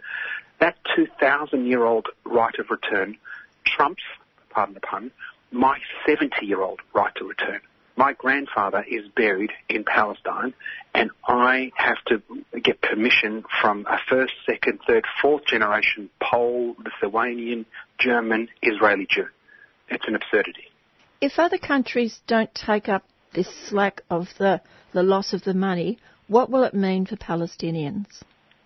[0.60, 3.16] That 2,000 year old right of return
[3.64, 4.02] trumps,
[4.50, 5.10] pardon the pun,
[5.50, 7.60] my 70 year old right to return.
[7.96, 10.54] My grandfather is buried in Palestine
[10.94, 12.22] and I have to
[12.60, 17.66] get permission from a first, second, third, fourth generation Pole, Lithuanian,
[17.98, 19.26] German, Israeli Jew.
[19.88, 20.68] It's an absurdity.
[21.20, 23.04] If other countries don't take up
[23.34, 24.60] this slack of the,
[24.92, 25.98] the loss of the money,
[26.28, 28.06] what will it mean for Palestinians?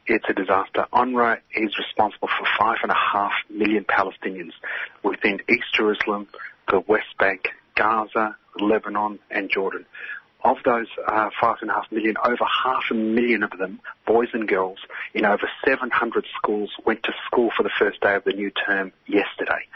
[0.06, 0.86] It's a disaster.
[0.92, 4.52] UNRWA is responsible for five and a half million Palestinians
[5.04, 6.26] within East Jerusalem,
[6.68, 9.86] the West Bank, Gaza, Lebanon, and Jordan.
[10.44, 14.28] Of those uh, five and a half million, over half a million of them, boys
[14.32, 14.78] and girls,
[15.14, 18.92] in over 700 schools, went to school for the first day of the new term
[19.06, 19.68] yesterday.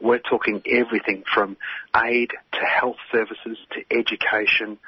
[0.00, 1.56] We're talking everything from
[1.96, 4.78] aid to health services to education,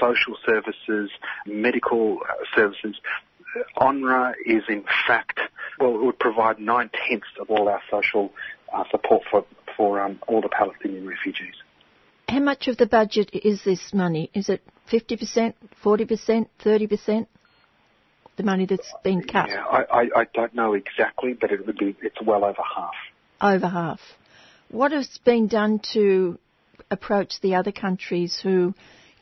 [0.00, 1.10] social services,
[1.44, 2.96] medical uh, services.
[3.78, 5.40] UNRWA is in fact,
[5.78, 8.30] well, it would provide nine tenths of all our social
[8.72, 9.44] uh, support for,
[9.76, 11.54] for um, all the Palestinian refugees.
[12.28, 14.30] How much of the budget is this money?
[14.34, 14.62] Is it
[14.92, 17.26] 50%, 40%, 30%?
[18.36, 19.48] The money that's been cut?
[19.50, 22.94] Yeah, I, I, I don't know exactly, but it would be, it's well over half.
[23.40, 24.00] Over half.
[24.70, 26.38] What has been done to
[26.90, 28.74] approach the other countries who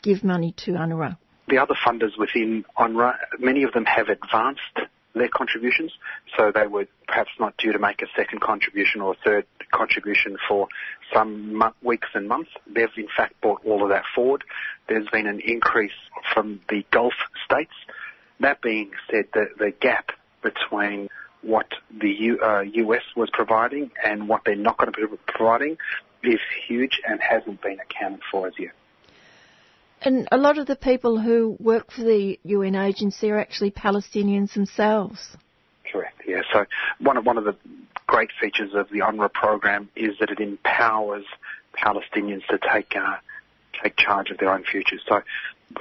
[0.03, 1.17] give money to UNRWA?
[1.49, 4.61] The other funders within UNRWA, many of them have advanced
[5.15, 5.93] their contributions,
[6.37, 10.37] so they were perhaps not due to make a second contribution or a third contribution
[10.47, 10.69] for
[11.13, 12.51] some weeks and months.
[12.67, 14.45] They've in fact brought all of that forward.
[14.89, 15.93] There's been an increase
[16.35, 17.15] from the Gulf
[17.45, 17.73] states.
[18.41, 20.13] That being said, the, the gap
[20.43, 21.09] between
[21.43, 25.79] what the U, uh, US was providing and what they're not going to be providing
[26.23, 28.73] is huge and hasn't been accounted for as yet.
[30.01, 34.55] And a lot of the people who work for the UN agency are actually Palestinians
[34.55, 35.37] themselves.
[35.91, 36.23] Correct.
[36.27, 36.43] Yeah.
[36.53, 36.67] So
[37.01, 37.57] one of one of the
[38.07, 41.25] great features of the UNRWA program is that it empowers
[41.77, 43.17] Palestinians to take uh,
[43.83, 45.03] take charge of their own futures.
[45.09, 45.23] So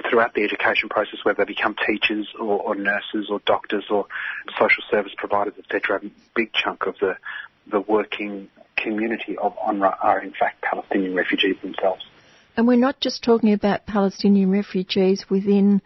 [0.08, 4.06] throughout the education process, whether they become teachers or, or nurses or doctors or
[4.58, 7.16] social service providers, etc., a big chunk of the
[7.70, 12.04] the working community of UNRWA are in fact Palestinian refugees themselves.
[12.58, 15.80] And we're not just talking about Palestinian refugees within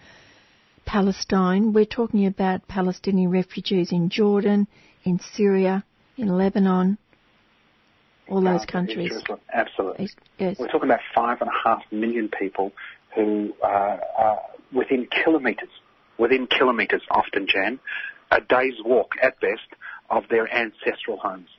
[0.86, 4.66] Palestine, we're talking about Palestinian refugees in Jordan,
[5.04, 5.84] in Syria,
[6.16, 6.96] in Lebanon,
[8.26, 9.12] all those countries.
[9.52, 10.08] Absolutely.
[10.38, 10.56] Yes.
[10.58, 12.72] We're talking about five and a half million people
[13.14, 14.40] who uh, are
[14.72, 15.68] within kilometres,
[16.16, 17.80] within kilometres often, Jan,
[18.30, 19.68] a day's walk at best
[20.08, 21.50] of their ancestral homes.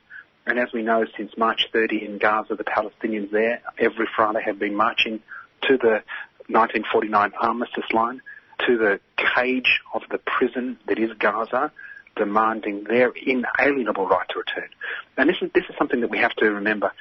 [0.46, 4.58] And as we know, since March 30 in Gaza, the Palestinians there every Friday have
[4.58, 5.20] been marching
[5.62, 6.02] to the
[6.48, 8.20] 1949 armistice line,
[8.66, 9.00] to the
[9.34, 11.72] cage of the prison that is Gaza,
[12.16, 14.68] demanding their inalienable right to return.
[15.16, 16.92] And this is, this is something that we have to remember.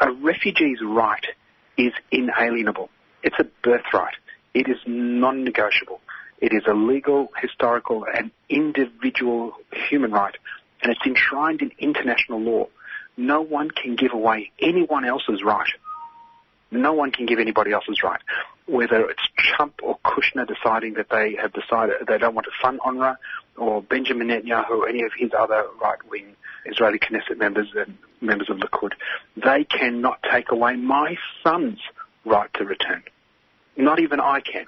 [0.00, 1.24] A refugee's right
[1.76, 2.88] is inalienable.
[3.22, 4.14] It's a birthright.
[4.54, 6.00] It is non-negotiable.
[6.40, 9.52] It is a legal, historical, and individual
[9.88, 10.34] human right,
[10.82, 12.66] and it's enshrined in international law.
[13.16, 15.68] No one can give away anyone else's right.
[16.70, 18.20] No one can give anybody else's right.
[18.66, 22.80] Whether it's Trump or Kushner deciding that they have decided they don't want to fund
[22.80, 23.16] UNRWA,
[23.56, 26.34] or Benjamin Netanyahu, or any of his other right-wing
[26.64, 28.92] Israeli Knesset members and members of Likud,
[29.36, 31.80] they cannot take away my son's
[32.24, 33.02] right to return.
[33.76, 34.66] Not even I can.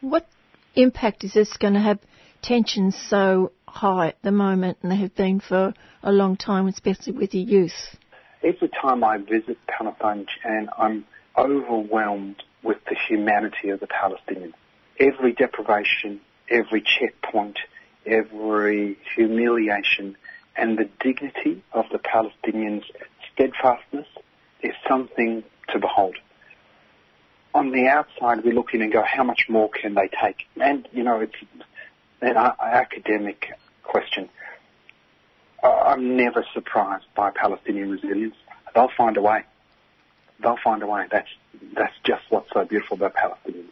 [0.00, 0.26] What
[0.74, 1.98] impact is this going to have?
[2.42, 7.12] Tensions so high at the moment, and they have been for a long time, especially
[7.12, 7.96] with the youth.
[8.42, 11.04] Every time I visit Palestine, and I'm
[11.36, 14.54] overwhelmed with the humanity of the Palestinians.
[14.98, 17.58] Every deprivation, every checkpoint,
[18.06, 20.16] every humiliation,
[20.56, 22.84] and the dignity of the Palestinians'
[23.32, 24.06] steadfastness
[24.62, 25.42] is something
[25.72, 26.16] to behold
[27.54, 30.46] on the outside, we look in and go, how much more can they take?
[30.60, 31.34] And, you know, it's
[32.20, 33.52] an academic
[33.84, 34.28] question.
[35.62, 38.34] I'm never surprised by Palestinian resilience.
[38.74, 39.44] They'll find a way.
[40.42, 41.06] They'll find a way.
[41.10, 41.28] That's,
[41.74, 43.70] that's just what's so beautiful about Palestinians.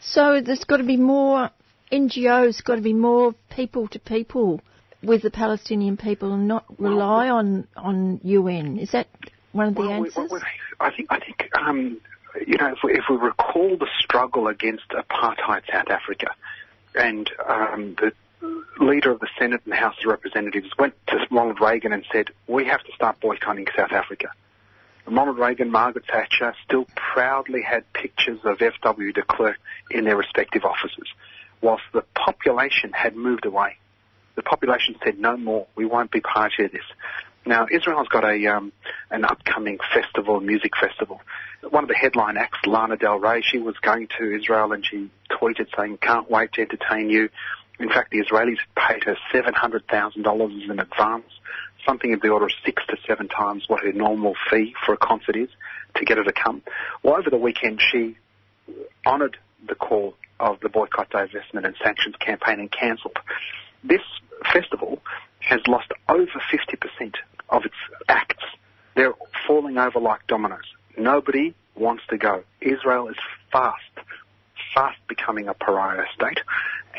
[0.00, 1.50] So there's got to be more
[1.92, 4.60] NGOs, got to be more people to people
[5.02, 8.78] with the Palestinian people and not rely on, on UN.
[8.78, 9.08] Is that
[9.52, 10.30] one of the well, answers?
[10.30, 10.42] We, we,
[10.80, 12.00] I think I think um,
[12.46, 16.28] you know, if we, if we recall the struggle against apartheid South Africa,
[16.94, 18.12] and um, the
[18.80, 22.66] leader of the Senate and House of Representatives went to Ronald Reagan and said, we
[22.66, 24.28] have to start boycotting South Africa.
[25.06, 29.12] And Ronald Reagan, Margaret Thatcher still proudly had pictures of F.W.
[29.12, 29.56] de Klerk
[29.90, 31.08] in their respective offices,
[31.60, 33.76] whilst the population had moved away.
[34.36, 36.84] The population said, no more, we won't be part of this.
[37.46, 38.72] Now, Israel's got a um,
[39.10, 41.20] an upcoming festival, music festival.
[41.68, 45.10] One of the headline acts, Lana Del Rey, she was going to Israel and she
[45.30, 47.28] tweeted saying, "Can't wait to entertain you."
[47.78, 51.26] In fact, the Israelis paid her seven hundred thousand dollars in advance,
[51.86, 54.96] something of the order of six to seven times what her normal fee for a
[54.96, 55.48] concert is
[55.96, 56.62] to get her to come.
[57.02, 58.16] Well, over the weekend, she
[59.06, 59.36] honoured
[59.66, 63.18] the call of the boycott, divestment, and sanctions campaign and cancelled.
[63.82, 64.02] This
[64.52, 65.00] festival
[65.40, 67.14] has lost over 50%
[67.50, 67.74] of its
[68.08, 68.44] acts.
[68.96, 69.14] They're
[69.46, 70.64] falling over like dominoes.
[70.96, 72.44] Nobody wants to go.
[72.60, 73.16] Israel is
[73.52, 73.82] fast,
[74.74, 76.40] fast becoming a pariah state,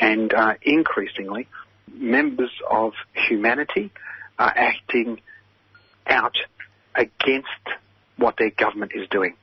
[0.00, 1.48] and uh, increasingly,
[1.92, 3.90] members of humanity
[4.38, 5.20] are acting
[6.06, 6.36] out
[6.94, 7.48] against
[8.16, 9.34] what their government is doing.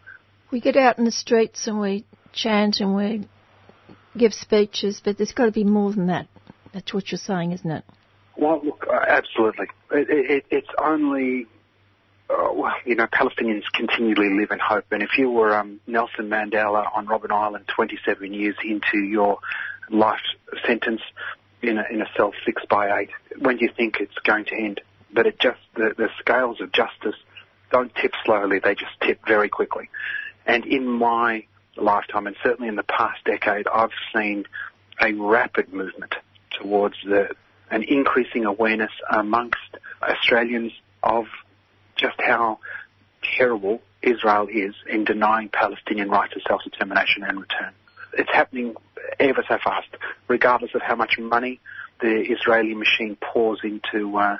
[0.51, 3.27] We get out in the streets and we chant and we
[4.17, 6.27] give speeches, but there's got to be more than that.
[6.73, 7.83] That's what you're saying, isn't it?
[8.35, 9.67] Well, look, uh, absolutely.
[9.91, 11.45] It, it, it's only,
[12.29, 14.85] uh, well, you know, Palestinians continually live in hope.
[14.91, 19.37] And if you were um, Nelson Mandela on Robben Island 27 years into your
[19.89, 20.21] life
[20.65, 21.01] sentence
[21.61, 24.55] in a, in a cell six by eight, when do you think it's going to
[24.55, 24.81] end?
[25.11, 27.15] But it just, the, the scales of justice
[27.71, 29.89] don't tip slowly, they just tip very quickly.
[30.45, 31.45] And in my
[31.75, 34.45] lifetime, and certainly in the past decade, I've seen
[35.01, 36.15] a rapid movement
[36.51, 37.29] towards the,
[37.71, 39.57] an increasing awareness amongst
[40.01, 41.25] Australians of
[41.95, 42.59] just how
[43.37, 47.71] terrible Israel is in denying Palestinian rights to self-determination and return.
[48.17, 48.75] It's happening
[49.19, 49.87] ever so fast,
[50.27, 51.59] regardless of how much money
[52.01, 54.37] the Israeli machine pours into uh,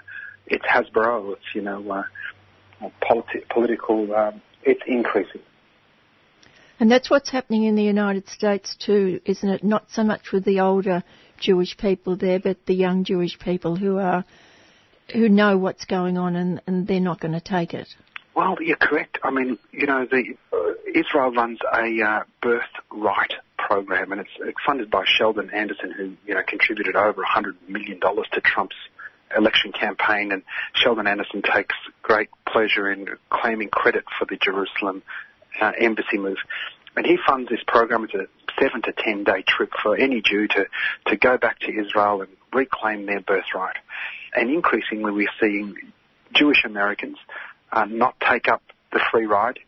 [0.48, 5.42] its hasbara, its you know uh, politi- political, um, it's increasing.
[6.80, 9.64] And that's what's happening in the United States too, isn't it?
[9.64, 11.04] Not so much with the older
[11.40, 14.26] Jewish people there, but the young Jewish people who are
[15.14, 17.88] who know what's going on and, and they're not going to take it.
[18.36, 19.20] Well, you're correct.
[19.24, 24.92] I mean, you know, the uh, Israel runs a uh, birthright program, and it's, funded
[24.92, 28.76] by Sheldon Adelson, who you know contributed over hundred million dollars to Trump's
[29.36, 30.32] election campaign.
[30.32, 30.44] And
[30.74, 35.02] Sheldon Adelson takes great pleasure in claiming credit for the Jerusalem
[35.60, 36.38] uh, embassy move.
[36.96, 38.04] And he funds this program.
[38.04, 38.28] It's a
[38.62, 40.66] seven to ten day trip for any Jew to,
[41.08, 43.78] to go back to Israel and reclaim their birthright.
[44.36, 45.76] And increasingly we're seeing
[46.34, 47.18] Jewish Americans
[47.72, 48.62] uh, not take up
[48.92, 49.60] the free ride.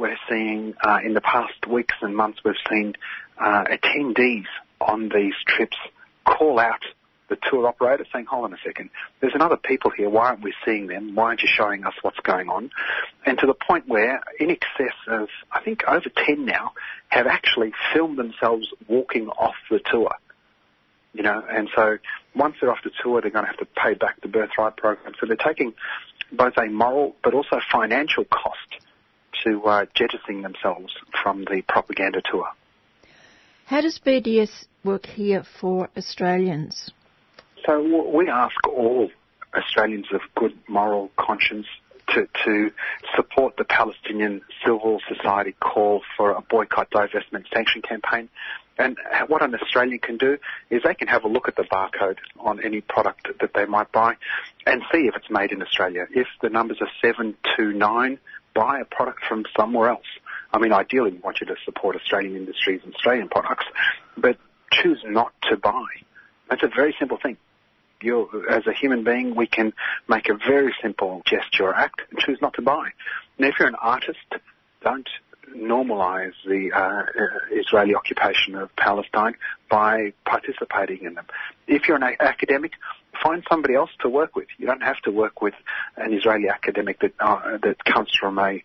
[0.00, 2.94] We're seeing uh, in the past weeks and months we've seen
[3.38, 4.46] uh, attendees
[4.80, 5.76] on these trips
[6.24, 6.80] call out
[7.28, 8.88] the tour operator saying, hold on a second,
[9.20, 11.14] there's another people here, why aren't we seeing them?
[11.14, 12.70] Why aren't you showing us what's going on?
[13.26, 16.72] And to the point where in excess of, I think over 10 now,
[17.08, 20.14] have actually filmed themselves walking off the tour.
[21.12, 21.98] You know, and so
[22.34, 25.12] once they're off the tour, they're going to have to pay back the birthright program.
[25.20, 25.74] So they're taking
[26.32, 28.80] both a moral but also financial cost
[29.44, 32.48] to uh, jettisoning themselves from the propaganda tour.
[33.66, 36.90] How does BDS work here for Australians?
[37.66, 39.10] So we ask all
[39.54, 41.66] Australians of good moral conscience
[42.14, 42.70] to, to
[43.14, 48.28] support the Palestinian civil society call for a boycott, divestment, sanction campaign.
[48.78, 48.96] And
[49.26, 50.38] what an Australian can do
[50.70, 53.92] is they can have a look at the barcode on any product that they might
[53.92, 54.16] buy
[54.66, 56.06] and see if it's made in Australia.
[56.10, 58.18] If the numbers are 729,
[58.54, 60.06] buy a product from somewhere else.
[60.52, 63.66] I mean, ideally, we want you to support Australian industries and Australian products,
[64.16, 64.36] but
[64.72, 65.86] choose not to buy.
[66.48, 67.36] That's a very simple thing
[68.02, 69.72] you as a human being, we can
[70.08, 72.90] make a very simple gesture or act and choose not to buy.
[73.38, 74.18] Now, if you're an artist,
[74.82, 75.08] don't
[75.54, 77.02] normalize the uh,
[77.52, 79.34] Israeli occupation of Palestine
[79.68, 81.26] by participating in them.
[81.66, 82.72] If you're an academic,
[83.22, 84.48] find somebody else to work with.
[84.58, 85.54] You don't have to work with
[85.96, 88.62] an Israeli academic that uh, that comes from a,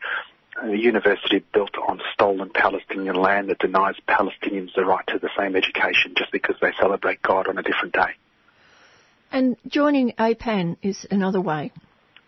[0.62, 5.56] a university built on stolen Palestinian land that denies Palestinians the right to the same
[5.56, 8.14] education just because they celebrate God on a different day.
[9.32, 11.72] And joining APAN is another way.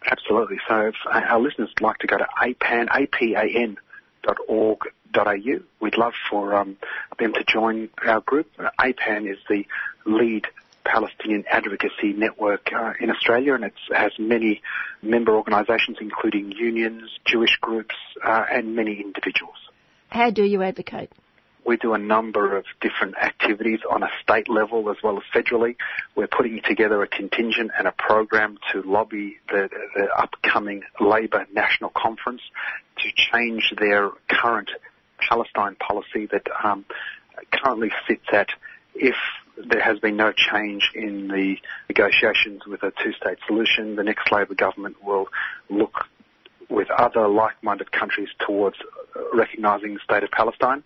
[0.05, 0.57] Absolutely.
[0.67, 3.77] So if our listeners would like to go to apan, A-P-A-N
[4.23, 4.79] dot org
[5.11, 6.77] dot au, we'd love for um,
[7.19, 8.51] them to join our group.
[8.79, 9.65] APAN is the
[10.05, 10.47] lead
[10.87, 14.61] Palestinian advocacy network uh, in Australia, and it has many
[15.01, 17.95] member organisations, including unions, Jewish groups,
[18.25, 19.57] uh, and many individuals.
[20.09, 21.11] How do you advocate?
[21.65, 25.75] We do a number of different activities on a state level as well as federally.
[26.15, 31.89] We're putting together a contingent and a program to lobby the, the upcoming Labor National
[31.89, 32.41] Conference
[32.99, 34.71] to change their current
[35.19, 36.85] Palestine policy that um,
[37.51, 38.47] currently sits at
[38.95, 39.15] if
[39.69, 41.55] there has been no change in the
[41.89, 45.27] negotiations with a two-state solution, the next Labor government will
[45.69, 46.05] look
[46.69, 48.77] with other like-minded countries towards
[49.15, 50.83] uh, recognising the state of Palestine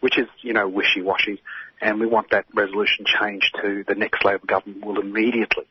[0.00, 1.40] which is, you know, wishy-washy.
[1.80, 5.64] And we want that resolution changed to the next Labor government will immediately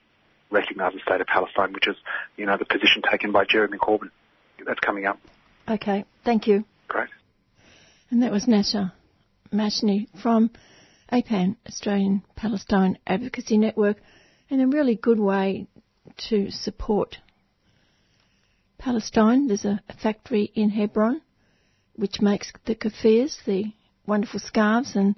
[0.50, 1.96] recognise the state of Palestine, which is,
[2.38, 4.10] you know, the position taken by Jeremy Corbyn.
[4.66, 5.20] That's coming up.
[5.68, 6.66] Okay, thank you.
[6.88, 7.10] Great.
[8.10, 8.92] And that was Nasser
[9.54, 10.50] Mashni from
[11.12, 13.98] APAN, Australian Palestine Advocacy Network,
[14.50, 15.68] and a really good way
[16.30, 17.18] to support
[18.78, 19.48] Palestine.
[19.48, 21.22] There's a factory in Hebron
[21.96, 23.66] which makes the keffiyehs, the
[24.06, 25.16] wonderful scarves, and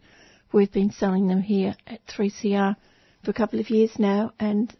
[0.52, 2.76] we've been selling them here at 3CR
[3.24, 4.76] for a couple of years now, and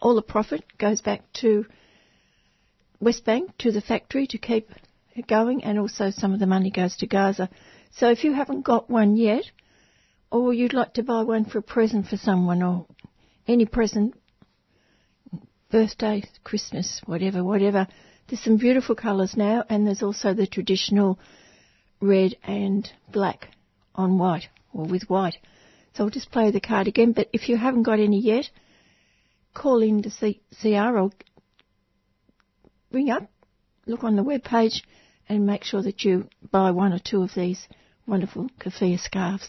[0.00, 1.64] all the profit goes back to
[3.00, 4.70] West Bank, to the factory to keep
[5.14, 7.48] it going, and also some of the money goes to Gaza.
[7.92, 9.44] So if you haven't got one yet,
[10.42, 12.86] or you'd like to buy one for a present for someone, or
[13.46, 14.14] any present,
[15.70, 17.86] birthday, Christmas, whatever, whatever,
[18.28, 21.18] there's some beautiful colours now, and there's also the traditional
[22.00, 23.48] red and black
[23.94, 25.36] on white or with white.
[25.94, 28.50] So I'll just play the card again, but if you haven't got any yet,
[29.54, 31.10] call in to see CR or
[32.92, 33.30] ring up,
[33.86, 34.82] look on the web page
[35.28, 37.66] and make sure that you buy one or two of these
[38.06, 39.48] wonderful keffiyeh scarves.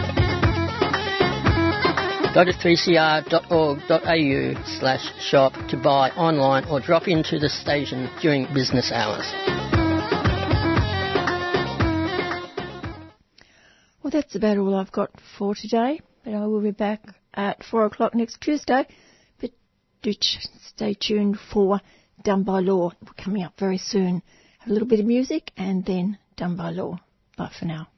[2.33, 8.89] Go to 3cr.org.au slash shop to buy online or drop into the station during business
[8.93, 9.29] hours.
[14.01, 17.03] Well, that's about all I've got for today, but I will be back
[17.33, 18.87] at 4 o'clock next Tuesday.
[19.41, 19.51] But
[20.01, 21.81] do stay tuned for
[22.23, 24.23] Done by Law coming up very soon.
[24.59, 26.97] Have a little bit of music and then Done by Law.
[27.37, 27.90] Bye for now.